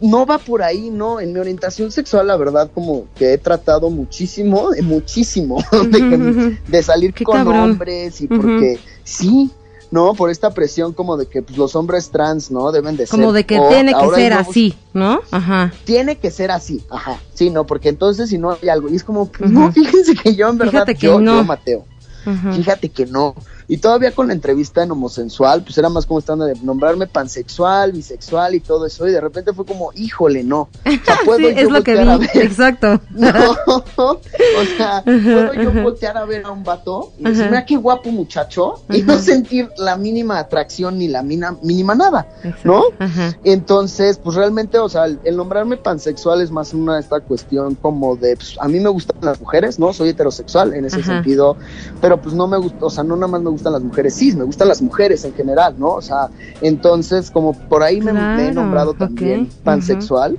No 0.04 0.26
va 0.26 0.38
por 0.38 0.62
ahí, 0.62 0.90
no. 0.90 1.22
En 1.22 1.32
mi 1.32 1.40
orientación 1.40 1.90
sexual, 1.90 2.28
la 2.28 2.36
verdad, 2.36 2.70
como 2.74 3.06
que 3.16 3.34
he 3.34 3.38
tratado 3.38 3.90
muchísimo, 3.90 4.72
muchísimo, 4.82 5.64
de, 6.68 6.84
salir 6.84 7.14
con 7.24 7.48
hombres 7.48 8.20
y 8.20 8.28
porque 8.28 8.80
sí, 9.06 9.50
¿no? 9.92 10.14
Por 10.14 10.30
esta 10.30 10.54
presión 10.54 10.92
como 10.92 11.16
de 11.16 11.28
que 11.28 11.42
pues, 11.42 11.58
los 11.58 11.74
hombres 11.78 12.10
trans, 12.10 12.52
¿no? 12.52 12.74
Deben 12.74 12.98
de 12.98 13.08
ser. 13.08 13.18
Como 13.18 13.32
de 13.32 13.46
que 13.46 13.58
tiene 13.70 13.94
que 13.94 14.10
ser 14.14 14.34
así, 14.34 14.76
¿no? 14.94 15.22
Ajá. 15.32 15.72
Tiene 15.86 16.18
que 16.18 16.32
ser 16.32 16.52
así, 16.52 16.84
ajá. 16.90 17.18
Sí, 17.34 17.50
¿no? 17.50 17.66
Porque 17.66 17.88
entonces 17.88 18.30
si 18.30 18.38
no 18.38 18.52
hay 18.52 18.68
algo. 18.68 18.90
Y 18.90 18.98
es 18.98 19.06
como, 19.06 19.28
pues, 19.28 19.52
no, 19.52 19.72
fíjense 19.72 20.16
que 20.16 20.36
yo 20.36 20.50
en 20.50 20.58
verdad, 20.58 20.86
que 20.86 20.96
yo, 20.96 21.22
no. 21.22 21.38
yo 21.38 21.44
Mateo. 21.46 21.86
Fíjate 22.54 22.90
que 22.90 23.06
no. 23.06 23.36
Y 23.68 23.78
todavía 23.78 24.12
con 24.12 24.28
la 24.28 24.34
entrevista 24.34 24.84
en 24.84 24.92
homosensual, 24.92 25.64
pues 25.64 25.78
era 25.78 25.90
más 25.90 26.06
como 26.06 26.20
estando 26.20 26.46
de 26.46 26.56
nombrarme 26.62 27.08
pansexual, 27.08 27.92
bisexual 27.92 28.56
y 28.56 28.60
todo 28.60 28.86
eso. 28.86 29.08
Y 29.08 29.12
de 29.12 29.22
repente 29.22 29.54
fue 29.54 29.66
como, 29.66 29.92
híjole, 29.94 30.44
no. 30.44 30.70
O 30.86 31.06
sea, 31.06 31.18
puedo 31.26 31.40
yo 31.40 31.48
es 31.50 31.70
lo 31.70 31.84
que 31.84 31.96
vi. 31.96 32.40
Exacto. 32.40 33.02
No. 33.14 33.30
o 33.68 34.20
sea, 34.78 35.04
puedo 35.04 35.54
yo 35.54 35.72
voltear 35.84 36.18
a 36.18 36.26
ver 36.26 36.46
a 36.46 36.52
un 36.52 36.64
vato 36.64 37.14
y 37.18 37.24
decir, 37.24 37.46
mira 37.46 37.66
qué 37.66 37.78
guapo 37.78 38.12
muchacho, 38.12 38.84
y 38.90 39.02
no 39.04 39.18
sentir 39.18 39.70
la 39.78 39.96
mínima 39.96 40.40
atracción 40.40 40.98
ni 40.98 41.08
la 41.08 41.24
mínima 41.24 41.96
nada, 41.96 42.28
¿no? 42.64 42.84
Entonces, 43.44 44.18
pues 44.18 44.36
realmente, 44.36 44.78
o 44.80 44.90
sea, 44.90 45.06
el, 45.06 45.36
nombrarme 45.36 45.78
pansexual 45.78 46.42
es 46.42 46.52
más 46.52 46.74
una 46.74 47.00
esta 47.00 47.20
cuestión 47.20 47.76
como 47.76 48.16
de, 48.16 48.36
pues, 48.36 48.56
a 48.60 48.68
mí 48.68 48.80
me 48.80 48.90
gustan 48.90 49.18
las 49.22 49.40
mujeres, 49.40 49.80
¿no? 49.80 49.94
Soy 49.94 50.10
heterosexual 50.10 50.74
en 50.74 50.86
ese 50.86 51.04
sentido, 51.04 51.58
pero 52.02 52.22
pues 52.22 52.36
no 52.36 52.48
me 52.48 52.58
gusta, 52.58 52.86
o 52.86 52.90
sea, 52.90 53.04
no 53.04 53.16
nada 53.16 53.28
más 53.28 53.42
me 53.42 53.50
gustan 53.54 53.74
las 53.74 53.82
mujeres 53.82 54.16
cis, 54.16 54.36
me 54.36 54.44
gustan 54.44 54.68
las 54.68 54.82
mujeres 54.82 55.24
en 55.26 55.34
general, 55.34 55.76
¿no? 55.78 55.90
O 55.94 56.02
sea, 56.02 56.30
entonces 56.62 57.32
como 57.32 57.54
por 57.54 57.84
ahí 57.84 58.02
me, 58.02 58.12
he 58.48 58.52
nombrado 58.52 58.94
también 58.94 59.50
pansexual, 59.64 60.38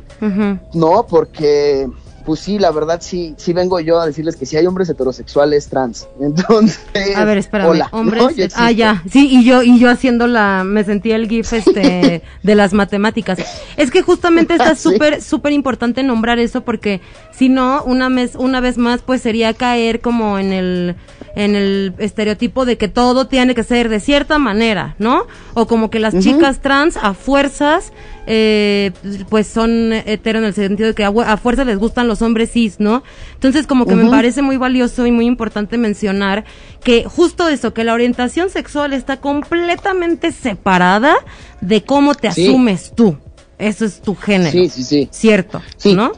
¿no? 0.72 1.06
Porque 1.06 1.88
pues 2.24 2.40
sí, 2.40 2.58
la 2.58 2.70
verdad 2.70 3.00
sí, 3.02 3.34
sí 3.36 3.52
vengo 3.52 3.80
yo 3.80 4.00
a 4.00 4.06
decirles 4.06 4.36
que 4.36 4.46
si 4.46 4.56
hay 4.56 4.66
hombres 4.66 4.88
heterosexuales 4.88 5.68
trans. 5.68 6.08
Entonces, 6.20 6.80
a 7.16 7.24
ver, 7.24 7.38
espérame, 7.38 7.68
hola, 7.68 7.88
hombres, 7.92 8.54
ah 8.56 8.70
ya, 8.70 9.02
sí, 9.10 9.28
y 9.30 9.44
yo 9.44 9.62
y 9.62 9.78
yo 9.78 9.90
haciendo 9.90 10.26
la 10.26 10.64
me 10.64 10.84
sentí 10.84 11.12
el 11.12 11.28
gif 11.28 11.52
este 11.52 12.22
de 12.42 12.54
las 12.54 12.72
matemáticas. 12.72 13.38
Es 13.76 13.90
que 13.90 14.02
justamente 14.02 14.54
está 14.54 14.74
súper 14.74 15.22
súper 15.22 15.52
importante 15.52 16.02
nombrar 16.02 16.38
eso 16.38 16.62
porque 16.62 17.00
si 17.32 17.48
no 17.48 17.82
una 17.84 18.08
vez 18.08 18.34
una 18.36 18.60
vez 18.60 18.78
más 18.78 19.02
pues 19.02 19.22
sería 19.22 19.54
caer 19.54 20.00
como 20.00 20.38
en 20.38 20.52
el 20.52 20.96
en 21.36 21.56
el 21.56 21.94
estereotipo 21.98 22.64
de 22.64 22.78
que 22.78 22.88
todo 22.88 23.26
tiene 23.26 23.54
que 23.54 23.64
ser 23.64 23.88
de 23.88 24.00
cierta 24.00 24.38
manera, 24.38 24.94
¿no? 24.98 25.26
O 25.54 25.66
como 25.66 25.90
que 25.90 25.98
las 25.98 26.18
chicas 26.18 26.60
trans 26.60 26.96
a 26.96 27.14
fuerzas 27.14 27.92
eh, 28.26 28.92
pues 29.28 29.46
son 29.46 29.92
hetero 29.92 30.38
en 30.38 30.46
el 30.46 30.54
sentido 30.54 30.88
de 30.88 30.94
que 30.94 31.04
a, 31.04 31.08
a, 31.08 31.36
fuerza 31.36 31.64
les 31.64 31.78
gustan 31.78 32.08
los 32.08 32.22
hombres 32.22 32.52
cis, 32.52 32.80
¿no? 32.80 33.02
Entonces 33.34 33.66
como 33.66 33.86
que 33.86 33.94
me 33.94 34.08
parece 34.08 34.42
muy 34.42 34.56
valioso 34.56 35.06
y 35.06 35.12
muy 35.12 35.26
importante 35.26 35.78
mencionar 35.78 36.44
que 36.82 37.04
justo 37.04 37.48
eso, 37.48 37.74
que 37.74 37.84
la 37.84 37.94
orientación 37.94 38.50
sexual 38.50 38.92
está 38.92 39.20
completamente 39.20 40.32
separada 40.32 41.14
de 41.60 41.82
cómo 41.82 42.14
te 42.14 42.28
asumes 42.28 42.92
tú. 42.94 43.16
Eso 43.58 43.84
es 43.84 44.00
tu 44.00 44.14
género. 44.14 44.50
Sí, 44.50 44.68
sí, 44.68 44.82
sí. 44.82 45.08
Cierto, 45.12 45.62
sí. 45.76 45.94
¿no? 45.94 46.12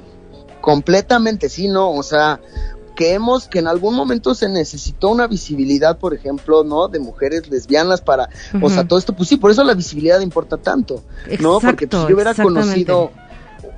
Completamente, 0.60 1.48
sí, 1.48 1.68
no, 1.68 1.92
o 1.92 2.02
sea, 2.02 2.40
que 2.96 3.12
hemos, 3.14 3.46
que 3.46 3.60
en 3.60 3.68
algún 3.68 3.94
momento 3.94 4.34
se 4.34 4.48
necesitó 4.48 5.10
una 5.10 5.28
visibilidad, 5.28 5.98
por 5.98 6.14
ejemplo, 6.14 6.64
¿no? 6.64 6.88
De 6.88 6.98
mujeres 6.98 7.48
lesbianas 7.48 8.00
para, 8.00 8.28
o 8.60 8.68
sea, 8.68 8.88
todo 8.88 8.98
esto, 8.98 9.14
pues 9.14 9.28
sí, 9.28 9.36
por 9.36 9.52
eso 9.52 9.62
la 9.62 9.74
visibilidad 9.74 10.18
importa 10.20 10.56
tanto, 10.56 11.04
¿no? 11.38 11.60
Porque 11.60 11.86
pues, 11.86 12.02
si 12.02 12.08
yo 12.08 12.14
hubiera 12.14 12.34
conocido 12.34 13.12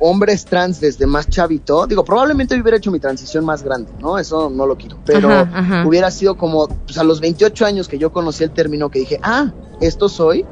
hombres 0.00 0.44
trans 0.44 0.80
desde 0.80 1.06
más 1.06 1.28
chavito, 1.28 1.86
digo, 1.86 2.04
probablemente 2.04 2.58
hubiera 2.58 2.76
hecho 2.78 2.90
mi 2.90 3.00
transición 3.00 3.44
más 3.44 3.62
grande, 3.62 3.90
¿no? 4.00 4.18
Eso 4.18 4.48
no 4.48 4.64
lo 4.64 4.76
quiero, 4.76 4.98
pero 5.04 5.28
Ajá, 5.30 5.50
ajá. 5.52 5.86
hubiera 5.86 6.10
sido 6.10 6.36
como, 6.36 6.68
pues 6.68 6.96
a 6.98 7.04
los 7.04 7.20
28 7.20 7.66
años 7.66 7.88
que 7.88 7.98
yo 7.98 8.12
conocí 8.12 8.44
el 8.44 8.50
término 8.50 8.90
que 8.90 9.00
dije, 9.00 9.18
ah, 9.22 9.52
esto 9.80 10.08
soy, 10.08 10.46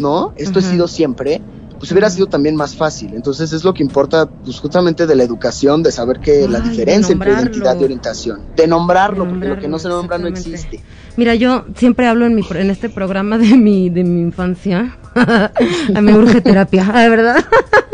¿no? 0.00 0.32
Esto 0.36 0.58
he 0.58 0.62
sido 0.62 0.88
siempre, 0.88 1.40
pues 1.78 1.92
hubiera 1.92 2.10
sido 2.10 2.26
también 2.26 2.56
más 2.56 2.74
fácil. 2.74 3.14
Entonces 3.14 3.52
es 3.52 3.64
lo 3.64 3.72
que 3.72 3.82
importa, 3.82 4.28
pues 4.28 4.58
justamente 4.58 5.06
de 5.06 5.14
la 5.14 5.22
educación, 5.22 5.82
de 5.82 5.92
saber 5.92 6.20
que 6.20 6.48
la 6.48 6.58
Ay, 6.58 6.64
de 6.64 6.70
diferencia 6.70 7.12
entre 7.12 7.32
identidad 7.32 7.78
y 7.80 7.84
orientación, 7.84 8.40
de 8.56 8.66
nombrarlo, 8.66 9.24
De 9.24 9.30
porque 9.30 9.48
lo 9.48 9.58
que 9.58 9.68
no 9.68 9.78
se 9.78 9.88
nombra 9.88 10.18
no 10.18 10.26
existe. 10.26 10.80
Mira, 11.16 11.34
yo 11.34 11.64
siempre 11.76 12.06
hablo 12.06 12.26
en 12.26 12.34
mi 12.34 12.42
en 12.54 12.70
este 12.70 12.88
programa 12.88 13.38
de 13.38 13.56
mi 13.56 13.90
de 13.90 14.04
mi 14.04 14.20
infancia. 14.20 14.96
A 15.14 16.00
mí 16.00 16.12
me 16.12 16.18
urge 16.18 16.40
terapia, 16.40 16.90
ah, 16.92 17.08
¿verdad? 17.08 17.44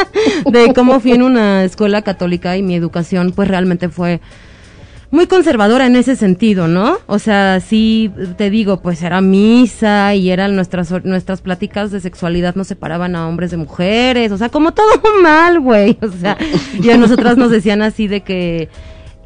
de 0.50 0.72
cómo 0.74 1.00
fui 1.00 1.12
en 1.12 1.22
una 1.22 1.64
escuela 1.64 2.02
católica 2.02 2.56
y 2.56 2.62
mi 2.62 2.74
educación 2.74 3.32
pues 3.34 3.48
realmente 3.48 3.88
fue 3.88 4.20
muy 5.14 5.26
conservadora 5.26 5.86
en 5.86 5.96
ese 5.96 6.16
sentido, 6.16 6.68
¿no? 6.68 6.98
O 7.06 7.18
sea, 7.18 7.60
sí 7.60 8.10
te 8.36 8.50
digo, 8.50 8.80
pues 8.82 9.02
era 9.02 9.20
misa 9.20 10.14
y 10.14 10.30
eran 10.30 10.54
nuestras 10.56 10.90
nuestras 11.04 11.40
pláticas 11.40 11.90
de 11.90 12.00
sexualidad 12.00 12.54
no 12.56 12.64
separaban 12.64 13.16
a 13.16 13.26
hombres 13.28 13.50
de 13.50 13.56
mujeres, 13.56 14.32
o 14.32 14.38
sea, 14.38 14.48
como 14.50 14.72
todo 14.74 14.88
mal, 15.22 15.60
güey. 15.60 15.96
O 16.02 16.08
sea, 16.10 16.36
y 16.82 16.90
a 16.90 16.96
nosotras 16.98 17.36
nos 17.36 17.50
decían 17.50 17.80
así 17.82 18.08
de 18.08 18.22
que 18.22 18.68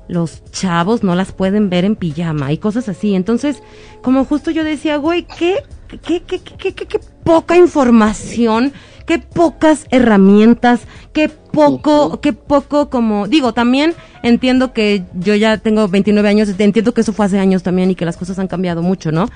los 0.08 0.42
chavos 0.52 1.02
no 1.02 1.14
las 1.14 1.32
pueden 1.32 1.68
ver 1.68 1.84
en 1.84 1.96
pijama 1.96 2.52
y 2.52 2.58
cosas 2.58 2.88
así. 2.88 3.14
Entonces, 3.14 3.62
como 4.02 4.24
justo 4.24 4.50
yo 4.50 4.64
decía, 4.64 4.96
güey, 4.96 5.26
qué, 5.38 5.56
qué, 6.02 6.22
qué, 6.22 6.38
qué, 6.40 6.54
qué, 6.56 6.72
qué- 6.74 6.86
qué 6.86 7.00
poca 7.24 7.56
información, 7.56 8.72
qué 9.08 9.18
pocas 9.18 9.86
herramientas, 9.90 10.80
qué 11.14 11.30
poco, 11.30 12.20
qué 12.20 12.34
poco 12.34 12.90
como, 12.90 13.26
digo, 13.26 13.54
también 13.54 13.94
entiendo 14.22 14.74
que 14.74 15.02
yo 15.18 15.34
ya 15.34 15.56
tengo 15.56 15.88
29 15.88 16.28
años, 16.28 16.50
entiendo 16.58 16.92
que 16.92 17.00
eso 17.00 17.14
fue 17.14 17.24
hace 17.24 17.38
años 17.38 17.62
también 17.62 17.90
y 17.90 17.94
que 17.94 18.04
las 18.04 18.18
cosas 18.18 18.38
han 18.38 18.48
cambiado 18.48 18.82
mucho, 18.82 19.10
¿no? 19.10 19.30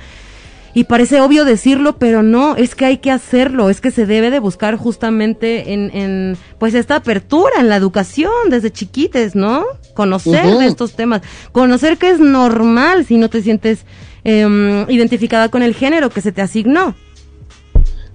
Y 0.74 0.84
parece 0.84 1.22
obvio 1.22 1.46
decirlo, 1.46 1.96
pero 1.96 2.22
no, 2.22 2.54
es 2.54 2.74
que 2.74 2.84
hay 2.84 2.98
que 2.98 3.10
hacerlo, 3.10 3.70
es 3.70 3.80
que 3.80 3.90
se 3.90 4.04
debe 4.04 4.30
de 4.30 4.40
buscar 4.40 4.76
justamente 4.76 5.72
en, 5.72 5.90
en 5.94 6.36
pues 6.58 6.74
esta 6.74 6.96
apertura 6.96 7.54
en 7.58 7.70
la 7.70 7.76
educación 7.76 8.50
desde 8.50 8.70
chiquites, 8.70 9.34
¿no? 9.34 9.64
Conocer 9.94 10.44
de 10.58 10.66
estos 10.66 10.92
temas, 10.92 11.22
conocer 11.52 11.96
que 11.96 12.10
es 12.10 12.20
normal 12.20 13.06
si 13.06 13.16
no 13.16 13.30
te 13.30 13.40
sientes 13.40 13.86
em, 14.24 14.84
identificada 14.90 15.48
con 15.48 15.62
el 15.62 15.74
género 15.74 16.10
que 16.10 16.20
se 16.20 16.30
te 16.30 16.42
asignó. 16.42 16.94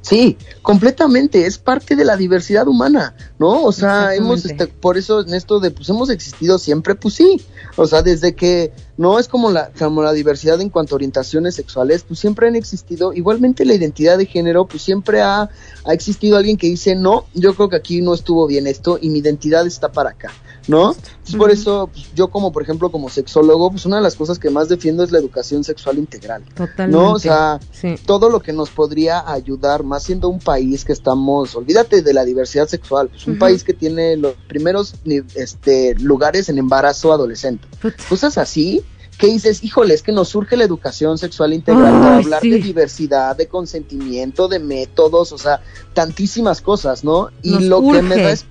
Sí, 0.01 0.37
completamente, 0.61 1.45
es 1.45 1.57
parte 1.57 1.95
de 1.95 2.05
la 2.05 2.15
diversidad 2.15 2.67
humana, 2.67 3.15
¿no? 3.39 3.63
O 3.63 3.71
sea, 3.71 4.15
hemos, 4.15 4.45
este, 4.45 4.67
por 4.67 4.97
eso 4.97 5.21
en 5.21 5.33
esto 5.33 5.59
de, 5.59 5.71
pues 5.71 5.89
hemos 5.89 6.09
existido 6.09 6.59
siempre, 6.59 6.95
pues 6.95 7.15
sí, 7.15 7.41
o 7.75 7.85
sea, 7.87 8.01
desde 8.01 8.33
que 8.33 8.71
no 8.97 9.19
es 9.19 9.27
como 9.27 9.51
la, 9.51 9.71
como 9.77 10.01
la 10.01 10.11
diversidad 10.11 10.59
en 10.59 10.69
cuanto 10.69 10.95
a 10.95 10.97
orientaciones 10.97 11.55
sexuales, 11.55 12.03
pues 12.07 12.19
siempre 12.19 12.47
han 12.47 12.55
existido, 12.55 13.13
igualmente 13.13 13.63
la 13.63 13.75
identidad 13.75 14.17
de 14.17 14.25
género, 14.25 14.65
pues 14.65 14.81
siempre 14.81 15.21
ha, 15.21 15.49
ha 15.85 15.93
existido 15.93 16.35
alguien 16.37 16.57
que 16.57 16.67
dice, 16.67 16.95
no, 16.95 17.25
yo 17.33 17.53
creo 17.53 17.69
que 17.69 17.75
aquí 17.75 18.01
no 18.01 18.13
estuvo 18.13 18.47
bien 18.47 18.65
esto 18.67 18.97
y 18.99 19.09
mi 19.09 19.19
identidad 19.19 19.65
está 19.67 19.91
para 19.91 20.11
acá, 20.11 20.31
¿no? 20.67 20.95
Por 21.37 21.51
eso, 21.51 21.89
pues, 21.93 22.07
yo 22.15 22.29
como, 22.29 22.51
por 22.51 22.63
ejemplo, 22.63 22.89
como 22.89 23.09
sexólogo, 23.09 23.69
pues 23.69 23.85
una 23.85 23.97
de 23.97 24.01
las 24.01 24.15
cosas 24.15 24.39
que 24.39 24.49
más 24.49 24.69
defiendo 24.69 25.03
es 25.03 25.11
la 25.11 25.19
educación 25.19 25.63
sexual 25.63 25.97
integral. 25.97 26.43
Totalmente. 26.55 26.87
No, 26.87 27.11
o 27.13 27.19
sea, 27.19 27.59
Sí. 27.71 27.95
todo 28.05 28.29
lo 28.29 28.41
que 28.41 28.53
nos 28.53 28.69
podría 28.69 29.29
ayudar, 29.31 29.83
más 29.83 30.03
siendo 30.03 30.29
un 30.29 30.39
país 30.39 30.85
que 30.85 30.93
estamos, 30.93 31.55
olvídate 31.55 32.01
de 32.01 32.13
la 32.13 32.23
diversidad 32.25 32.67
sexual, 32.67 33.09
pues 33.09 33.27
un 33.27 33.37
país 33.37 33.63
que 33.63 33.73
tiene 33.73 34.17
los 34.17 34.33
primeros 34.47 34.95
este, 35.35 35.93
lugares 35.95 36.49
en 36.49 36.57
embarazo 36.57 37.11
adolescente. 37.13 37.67
Cosas 38.09 38.37
así 38.37 38.83
que 39.17 39.27
dices, 39.27 39.63
híjole, 39.63 39.93
es 39.93 40.03
que 40.03 40.11
nos 40.11 40.29
surge 40.29 40.55
la 40.57 40.63
educación 40.63 41.17
sexual 41.17 41.53
integral 41.53 41.93
para 41.99 42.17
hablar 42.17 42.41
sí. 42.41 42.49
de 42.51 42.57
diversidad, 42.59 43.35
de 43.35 43.47
consentimiento, 43.47 44.47
de 44.47 44.59
métodos, 44.59 45.31
o 45.31 45.37
sea, 45.37 45.61
tantísimas 45.93 46.61
cosas, 46.61 47.03
¿no? 47.03 47.29
Y 47.41 47.51
Nos 47.51 47.63
lo 47.63 47.81
que 47.91 48.01
me 48.01 48.15
da 48.15 48.31
es 48.31 48.45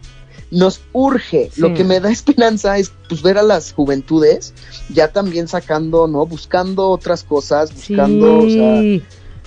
nos 0.50 0.80
urge, 0.92 1.50
Sí. 1.52 1.60
lo 1.60 1.74
que 1.74 1.82
me 1.84 1.98
da 2.00 2.10
esperanza 2.12 2.78
es 2.78 2.92
pues 3.08 3.22
ver 3.22 3.36
a 3.38 3.42
las 3.42 3.72
juventudes 3.72 4.54
ya 4.92 5.08
también 5.12 5.48
sacando, 5.48 6.06
¿no? 6.06 6.24
Buscando 6.26 6.88
otras 6.90 7.24
cosas, 7.24 7.74
buscando, 7.74 8.38
o 8.38 8.48
sea, 8.50 8.82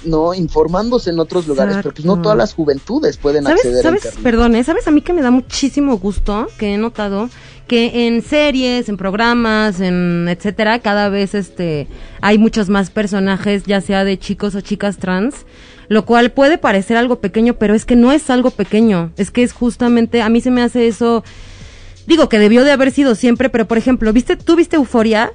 no, 0.06 0.34
informándose 0.34 1.10
en 1.10 1.20
otros 1.20 1.48
lugares, 1.48 1.78
pero 1.78 1.94
pues 1.94 2.06
no 2.06 2.22
todas 2.22 2.38
las 2.38 2.54
juventudes 2.54 3.18
pueden 3.18 3.44
¿Sabes, 3.44 3.60
acceder 3.60 3.80
a 3.80 3.84
sabes, 3.84 4.06
internet. 4.06 4.24
perdón, 4.24 4.56
eh? 4.56 4.64
¿sabes 4.64 4.88
a 4.88 4.92
mí 4.92 5.02
que 5.02 5.12
me 5.14 5.22
da 5.22 5.32
muchísimo 5.32 5.98
gusto 5.98 6.48
que 6.58 6.74
he 6.74 6.78
notado 6.78 7.30
que 7.70 8.08
en 8.08 8.22
series, 8.24 8.90
en 8.90 8.98
programas, 8.98 9.80
en 9.80 10.28
etcétera, 10.28 10.80
cada 10.80 11.08
vez 11.08 11.36
este 11.36 11.88
hay 12.20 12.38
muchos 12.38 12.68
más 12.68 12.90
personajes, 12.90 13.64
ya 13.64 13.80
sea 13.80 14.04
de 14.04 14.18
chicos 14.18 14.56
o 14.56 14.62
chicas 14.62 14.98
trans, 14.98 15.46
lo 15.88 16.04
cual 16.04 16.32
puede 16.32 16.58
parecer 16.58 16.98
algo 16.98 17.22
pequeño, 17.22 17.54
pero 17.54 17.76
es 17.76 17.86
que 17.86 17.96
no 17.96 18.12
es 18.12 18.30
algo 18.30 18.50
pequeño, 18.50 19.12
es 19.18 19.30
que 19.30 19.44
es 19.44 19.54
justamente 19.54 20.22
a 20.22 20.30
mí 20.30 20.42
se 20.42 20.52
me 20.52 20.64
hace 20.64 20.88
eso 20.88 21.24
digo 22.08 22.28
que 22.28 22.40
debió 22.40 22.64
de 22.64 22.72
haber 22.72 22.92
sido 22.92 23.14
siempre, 23.14 23.50
pero 23.50 23.68
por 23.68 23.78
ejemplo, 23.78 24.12
¿viste 24.12 24.36
tú 24.36 24.56
viste 24.56 24.76
Euforia? 24.76 25.32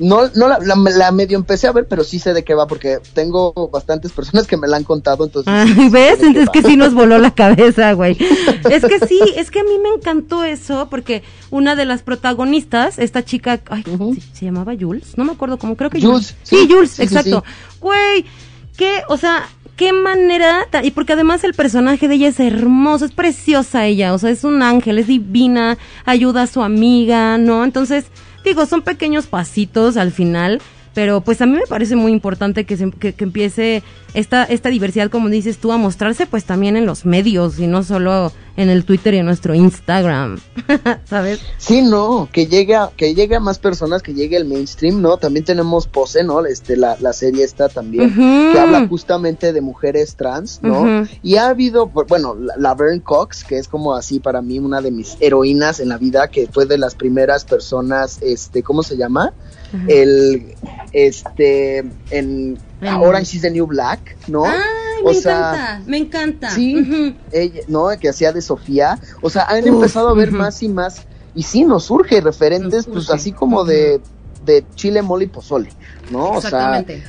No, 0.00 0.22
no 0.34 0.48
la, 0.48 0.58
la- 0.58 0.74
la 0.76 1.12
medio 1.12 1.36
empecé 1.38 1.66
a 1.68 1.72
ver, 1.72 1.86
pero 1.86 2.02
sí 2.04 2.18
sé 2.18 2.32
de 2.34 2.42
qué 2.42 2.54
va, 2.54 2.66
porque 2.66 2.98
tengo 3.14 3.52
bastantes 3.72 4.10
personas 4.12 4.46
que 4.46 4.56
me 4.56 4.66
la 4.66 4.78
han 4.78 4.84
contado, 4.84 5.24
entonces... 5.24 5.52
sé 5.76 5.88
¿ves? 5.90 6.14
Entonces 6.20 6.48
va. 6.48 6.52
que 6.52 6.62
sí 6.62 6.76
nos 6.76 6.94
voló 6.94 7.18
la 7.18 7.30
cabeza, 7.34 7.92
güey. 7.92 8.16
Es 8.70 8.84
que 8.84 8.98
sí, 9.06 9.20
es 9.36 9.50
que 9.50 9.60
a 9.60 9.64
mí 9.64 9.78
me 9.82 9.90
encantó 9.90 10.44
eso, 10.44 10.88
porque 10.90 11.22
una 11.50 11.76
de 11.76 11.84
las 11.84 12.02
protagonistas, 12.02 12.98
esta 12.98 13.24
chica, 13.24 13.60
ay, 13.68 13.84
¿se, 14.14 14.20
se 14.38 14.44
llamaba 14.46 14.72
Jules? 14.78 15.16
No 15.16 15.24
me 15.24 15.32
acuerdo 15.32 15.58
cómo, 15.58 15.76
creo 15.76 15.90
que 15.90 16.00
Jules, 16.00 16.34
Sí, 16.42 16.56
sí, 16.56 16.68
Jules, 16.72 16.90
sí, 16.90 16.96
sí, 16.96 17.02
exacto. 17.02 17.44
Güey, 17.80 18.24
qué, 18.76 19.02
o 19.08 19.16
sea, 19.16 19.48
qué 19.76 19.92
manera, 19.92 20.66
y 20.82 20.90
porque 20.90 21.12
además 21.14 21.42
el 21.44 21.54
personaje 21.54 22.06
de 22.08 22.14
ella 22.16 22.28
es 22.28 22.40
hermoso, 22.40 23.04
es 23.04 23.12
preciosa 23.12 23.86
ella, 23.86 24.12
o 24.14 24.18
sea, 24.18 24.30
es 24.30 24.44
un 24.44 24.62
ángel, 24.62 24.98
es 24.98 25.06
divina, 25.06 25.78
ayuda 26.04 26.42
a 26.42 26.46
su 26.46 26.62
amiga, 26.62 27.38
¿no? 27.38 27.64
Entonces, 27.64 28.06
digo, 28.44 28.66
son 28.66 28.82
pequeños 28.82 29.26
pasitos 29.26 29.96
al 29.96 30.12
final, 30.12 30.60
pero 30.94 31.20
pues 31.20 31.40
a 31.40 31.46
mí 31.46 31.52
me 31.56 31.66
parece 31.68 31.96
muy 31.96 32.12
importante 32.12 32.64
que, 32.64 32.76
se- 32.76 32.90
que, 32.90 33.14
empiece 33.24 33.82
esta, 34.14 34.44
esta 34.44 34.68
diversidad, 34.68 35.10
como 35.10 35.28
dices 35.28 35.58
tú, 35.58 35.72
a 35.72 35.76
mostrarse 35.76 36.26
pues 36.26 36.44
también 36.44 36.76
en 36.76 36.86
los 36.86 37.04
medios 37.04 37.58
y 37.58 37.66
no 37.66 37.82
solo 37.82 38.32
en 38.56 38.68
el 38.68 38.84
Twitter 38.84 39.14
y 39.14 39.18
en 39.18 39.26
nuestro 39.26 39.54
Instagram, 39.54 40.38
¿sabes? 41.04 41.40
Sí, 41.56 41.80
no, 41.80 42.28
que 42.30 42.46
llegue, 42.46 42.74
a, 42.74 42.90
que 42.94 43.14
llegue 43.14 43.36
a 43.36 43.40
más 43.40 43.58
personas, 43.58 44.02
que 44.02 44.12
llegue 44.12 44.36
el 44.36 44.44
mainstream, 44.44 45.00
¿no? 45.00 45.16
También 45.16 45.44
tenemos 45.46 45.86
Pose, 45.86 46.24
¿no? 46.24 46.44
Este, 46.44 46.76
la, 46.76 46.96
la 47.00 47.12
serie 47.14 47.44
esta 47.44 47.68
también, 47.70 48.12
que 48.52 48.58
habla 48.58 48.86
justamente 48.86 49.52
de 49.54 49.60
mujeres 49.62 50.14
trans, 50.16 50.60
¿no? 50.62 51.06
Y 51.22 51.36
ha 51.36 51.48
habido, 51.48 51.90
bu- 51.90 52.06
bueno, 52.06 52.34
la, 52.34 52.54
Laverne 52.58 53.00
Cox, 53.00 53.44
que 53.44 53.56
es 53.56 53.66
como 53.68 53.94
así 53.94 54.20
para 54.20 54.42
mí 54.42 54.58
una 54.58 54.82
de 54.82 54.90
mis 54.90 55.16
heroínas 55.20 55.80
en 55.80 55.88
la 55.88 55.96
vida, 55.96 56.28
que 56.28 56.46
fue 56.48 56.66
de 56.66 56.76
las 56.76 56.94
primeras 56.94 57.44
personas, 57.46 58.18
este, 58.20 58.62
¿cómo 58.62 58.82
se 58.82 58.96
llama? 58.98 59.32
El, 59.86 60.54
este, 60.92 61.78
en 62.10 62.58
En- 62.80 62.94
Orange 62.94 63.36
is 63.36 63.42
the 63.42 63.50
New 63.50 63.66
Black, 63.66 64.16
¿no? 64.26 64.44
Ay, 64.44 64.60
O 65.04 65.08
me 65.10 65.14
sea, 65.14 65.38
encanta, 65.38 65.82
me 65.86 65.96
encanta. 65.98 66.50
Sí, 66.50 67.16
ella, 67.32 67.60
¿no? 67.68 67.88
Que 68.00 68.08
hacía 68.08 68.32
de 68.32 68.42
Sofía. 68.42 68.98
O 69.22 69.30
sea, 69.30 69.44
han 69.44 69.62
Uf, 69.64 69.68
empezado 69.68 70.08
a 70.08 70.14
ver 70.14 70.30
más 70.32 70.62
y 70.62 70.68
más. 70.68 71.02
Y 71.34 71.42
sí, 71.44 71.64
nos 71.64 71.84
surge 71.84 72.20
referentes, 72.20 72.86
Nos 72.86 72.94
pues 72.94 73.10
así 73.10 73.32
como 73.32 73.64
de, 73.64 74.00
de 74.44 74.66
chile, 74.74 75.00
mole 75.02 75.24
y 75.24 75.28
pozole, 75.28 75.72
¿no? 76.10 76.30
O 76.32 76.40
sea, 76.40 76.48
Exactamente. 76.80 77.02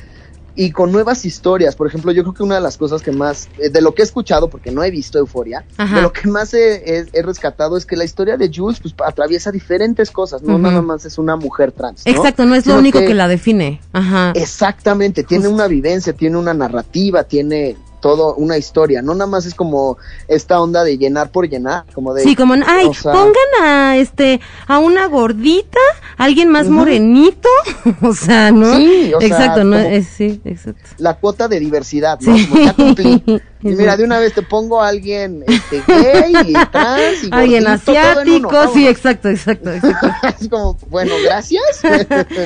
Y 0.54 0.70
con 0.70 0.92
nuevas 0.92 1.24
historias. 1.24 1.76
Por 1.76 1.86
ejemplo, 1.86 2.12
yo 2.12 2.22
creo 2.22 2.34
que 2.34 2.42
una 2.42 2.56
de 2.56 2.60
las 2.60 2.76
cosas 2.76 3.02
que 3.02 3.12
más, 3.12 3.48
eh, 3.58 3.70
de 3.70 3.80
lo 3.80 3.94
que 3.94 4.02
he 4.02 4.04
escuchado, 4.04 4.50
porque 4.50 4.70
no 4.70 4.82
he 4.84 4.90
visto 4.90 5.18
Euforia, 5.18 5.64
de 5.78 6.02
lo 6.02 6.12
que 6.12 6.28
más 6.28 6.52
he, 6.54 6.74
he- 6.98 7.06
he 7.12 7.22
rescatado 7.22 7.76
es 7.76 7.86
que 7.86 7.96
la 7.96 8.04
historia 8.04 8.36
de 8.36 8.50
Jules, 8.54 8.78
pues 8.80 8.94
atraviesa 9.04 9.50
diferentes 9.50 10.10
cosas, 10.10 10.42
no 10.42 10.58
nada 10.58 10.82
más 10.82 11.04
es 11.04 11.18
una 11.18 11.36
mujer 11.36 11.72
trans. 11.72 12.02
¿no? 12.06 12.12
Exacto, 12.12 12.44
no 12.44 12.54
es 12.54 12.66
lo 12.66 12.72
Sino 12.72 12.80
único 12.80 12.98
que... 13.00 13.14
la 13.14 13.28
define. 13.28 13.80
Ajá. 13.92 14.32
Exactamente, 14.34 15.24
tiene 15.24 15.48
una 15.48 15.66
vivencia, 15.66 16.12
tiene 16.12 16.36
una 16.36 16.54
narrativa, 16.54 17.24
tiene 17.24 17.76
todo 18.02 18.34
una 18.34 18.58
historia, 18.58 19.00
no 19.00 19.14
nada 19.14 19.30
más 19.30 19.46
es 19.46 19.54
como 19.54 19.96
esta 20.26 20.60
onda 20.60 20.82
de 20.82 20.98
llenar 20.98 21.30
por 21.30 21.48
llenar, 21.48 21.84
como 21.94 22.12
de 22.12 22.24
Sí, 22.24 22.34
como 22.34 22.54
ay, 22.54 22.90
pongan 23.02 23.62
a 23.62 23.96
este 23.96 24.40
a 24.66 24.80
una 24.80 25.06
gordita, 25.06 25.78
alguien 26.18 26.50
más 26.50 26.68
morenito, 26.68 27.48
o 28.02 28.12
sea, 28.12 28.50
¿no? 28.50 28.76
Sí, 28.76 29.14
o 29.14 29.22
exacto, 29.22 29.62
no 29.62 29.78
es, 29.78 30.08
sí, 30.08 30.42
exacto. 30.44 30.82
La 30.98 31.14
cuota 31.14 31.46
de 31.46 31.60
diversidad, 31.60 32.18
¿no? 32.20 32.32
Como 32.48 32.64
ya 32.64 32.74
cumplí. 32.74 33.22
Y 33.64 33.68
mira, 33.68 33.96
de 33.96 34.02
una 34.02 34.18
vez 34.18 34.34
te 34.34 34.42
pongo 34.42 34.82
a 34.82 34.88
alguien 34.88 35.44
este, 35.46 35.84
gay 35.86 36.32
y 36.48 36.52
trans 36.52 37.22
y 37.22 37.28
Alguien 37.30 37.68
asiático, 37.68 38.50
sí, 38.74 38.88
exacto, 38.88 39.28
exacto, 39.28 39.70
exacto. 39.72 40.08
es 40.40 40.48
como, 40.48 40.76
bueno, 40.90 41.14
gracias. 41.24 41.62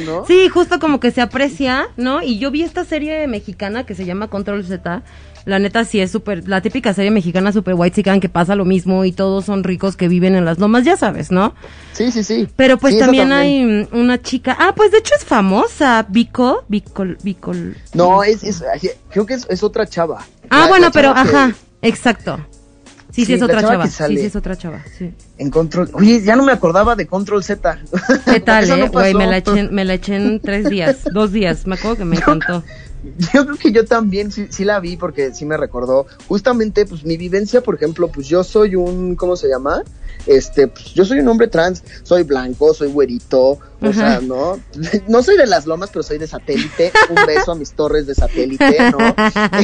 ¿no? 0.04 0.26
Sí, 0.26 0.50
justo 0.50 0.78
como 0.78 1.00
que 1.00 1.12
se 1.12 1.22
aprecia, 1.22 1.88
¿no? 1.96 2.20
Y 2.20 2.38
yo 2.38 2.50
vi 2.50 2.64
esta 2.64 2.84
serie 2.84 3.26
mexicana 3.28 3.86
que 3.86 3.94
se 3.94 4.04
llama 4.04 4.28
Control 4.28 4.62
Z. 4.62 5.02
La 5.46 5.58
neta 5.60 5.84
sí 5.84 6.00
es 6.00 6.10
súper, 6.10 6.46
la 6.48 6.60
típica 6.60 6.92
serie 6.92 7.10
mexicana 7.12 7.52
super 7.52 7.74
white 7.74 7.94
chican 7.94 8.18
que 8.20 8.28
pasa 8.28 8.56
lo 8.56 8.64
mismo 8.64 9.04
y 9.04 9.12
todos 9.12 9.44
son 9.44 9.62
ricos 9.62 9.96
que 9.96 10.08
viven 10.08 10.34
en 10.34 10.44
las 10.44 10.58
lomas, 10.58 10.84
ya 10.84 10.96
sabes, 10.96 11.30
¿no? 11.30 11.54
Sí, 11.92 12.10
sí, 12.10 12.24
sí. 12.24 12.48
Pero 12.56 12.76
pues 12.78 12.94
Sí, 12.94 13.00
también, 13.00 13.30
hay 13.32 13.88
una 13.92 14.20
chica, 14.20 14.56
ah, 14.58 14.72
pues 14.76 14.90
de 14.90 14.98
hecho 14.98 15.14
es 15.16 15.24
famosa, 15.24 16.04
Vico, 16.08 16.64
Vicol, 16.68 17.16
Vicol. 17.22 17.76
No, 17.94 18.24
es, 18.24 18.42
es, 18.42 18.62
creo 19.10 19.24
que 19.24 19.34
es, 19.34 19.46
es 19.48 19.62
otra 19.62 19.86
chava. 19.86 20.26
Ah, 20.50 20.62
La- 20.62 20.68
bueno, 20.68 20.86
la 20.86 20.90
pero, 20.90 21.14
que- 21.14 21.20
ajá, 21.20 21.54
exacto. 21.80 22.38
Sí, 23.12 23.22
sí, 23.22 23.26
Sí, 23.26 23.32
es 23.34 23.42
otra 23.42 23.62
chava 23.62 23.86
Sí, 23.86 24.18
sí, 24.18 24.26
es 24.26 24.36
otra 24.36 24.56
chava. 24.56 24.82
Sí. 24.98 25.10
En 25.38 25.48
control. 25.50 25.88
Oye, 25.94 26.20
ya 26.22 26.36
no 26.36 26.42
me 26.42 26.52
acordaba 26.52 26.96
de 26.96 27.06
Control 27.06 27.42
Z. 27.42 27.78
¿Qué 28.26 28.40
tal, 28.44 28.68
eh? 28.68 28.88
Güey, 28.88 29.14
me, 29.14 29.26
la 29.26 29.38
eché, 29.38 29.62
me 29.70 29.86
la 29.86 29.94
eché 29.94 30.16
en 30.16 30.38
tres 30.40 30.68
días, 30.68 30.98
dos 31.14 31.32
días. 31.32 31.66
Me 31.66 31.76
acuerdo 31.76 31.96
que 31.98 32.04
me 32.04 32.16
encantó. 32.20 32.62
Yo 33.34 33.44
creo 33.44 33.56
que 33.56 33.72
yo 33.72 33.84
también 33.84 34.30
sí, 34.32 34.46
sí 34.50 34.64
la 34.64 34.80
vi 34.80 34.96
porque 34.96 35.32
sí 35.34 35.44
me 35.44 35.56
recordó. 35.56 36.06
Justamente, 36.28 36.86
pues 36.86 37.04
mi 37.04 37.16
vivencia, 37.16 37.60
por 37.60 37.74
ejemplo, 37.74 38.08
pues 38.08 38.26
yo 38.28 38.44
soy 38.44 38.74
un, 38.76 39.14
¿cómo 39.16 39.36
se 39.36 39.48
llama? 39.48 39.82
Este, 40.26 40.66
pues 40.66 40.92
yo 40.94 41.04
soy 41.04 41.20
un 41.20 41.28
hombre 41.28 41.46
trans, 41.46 41.82
soy 42.02 42.24
blanco, 42.24 42.74
soy 42.74 42.88
güerito, 42.88 43.58
o 43.80 43.92
sea, 43.92 44.20
¿no? 44.20 44.58
No 45.08 45.22
soy 45.22 45.36
de 45.36 45.46
las 45.46 45.66
lomas, 45.66 45.90
pero 45.92 46.02
soy 46.02 46.18
de 46.18 46.26
satélite. 46.26 46.90
Un 47.10 47.26
beso 47.26 47.52
a 47.52 47.54
mis 47.54 47.72
torres 47.72 48.06
de 48.06 48.14
satélite, 48.14 48.90
¿no? 48.90 48.98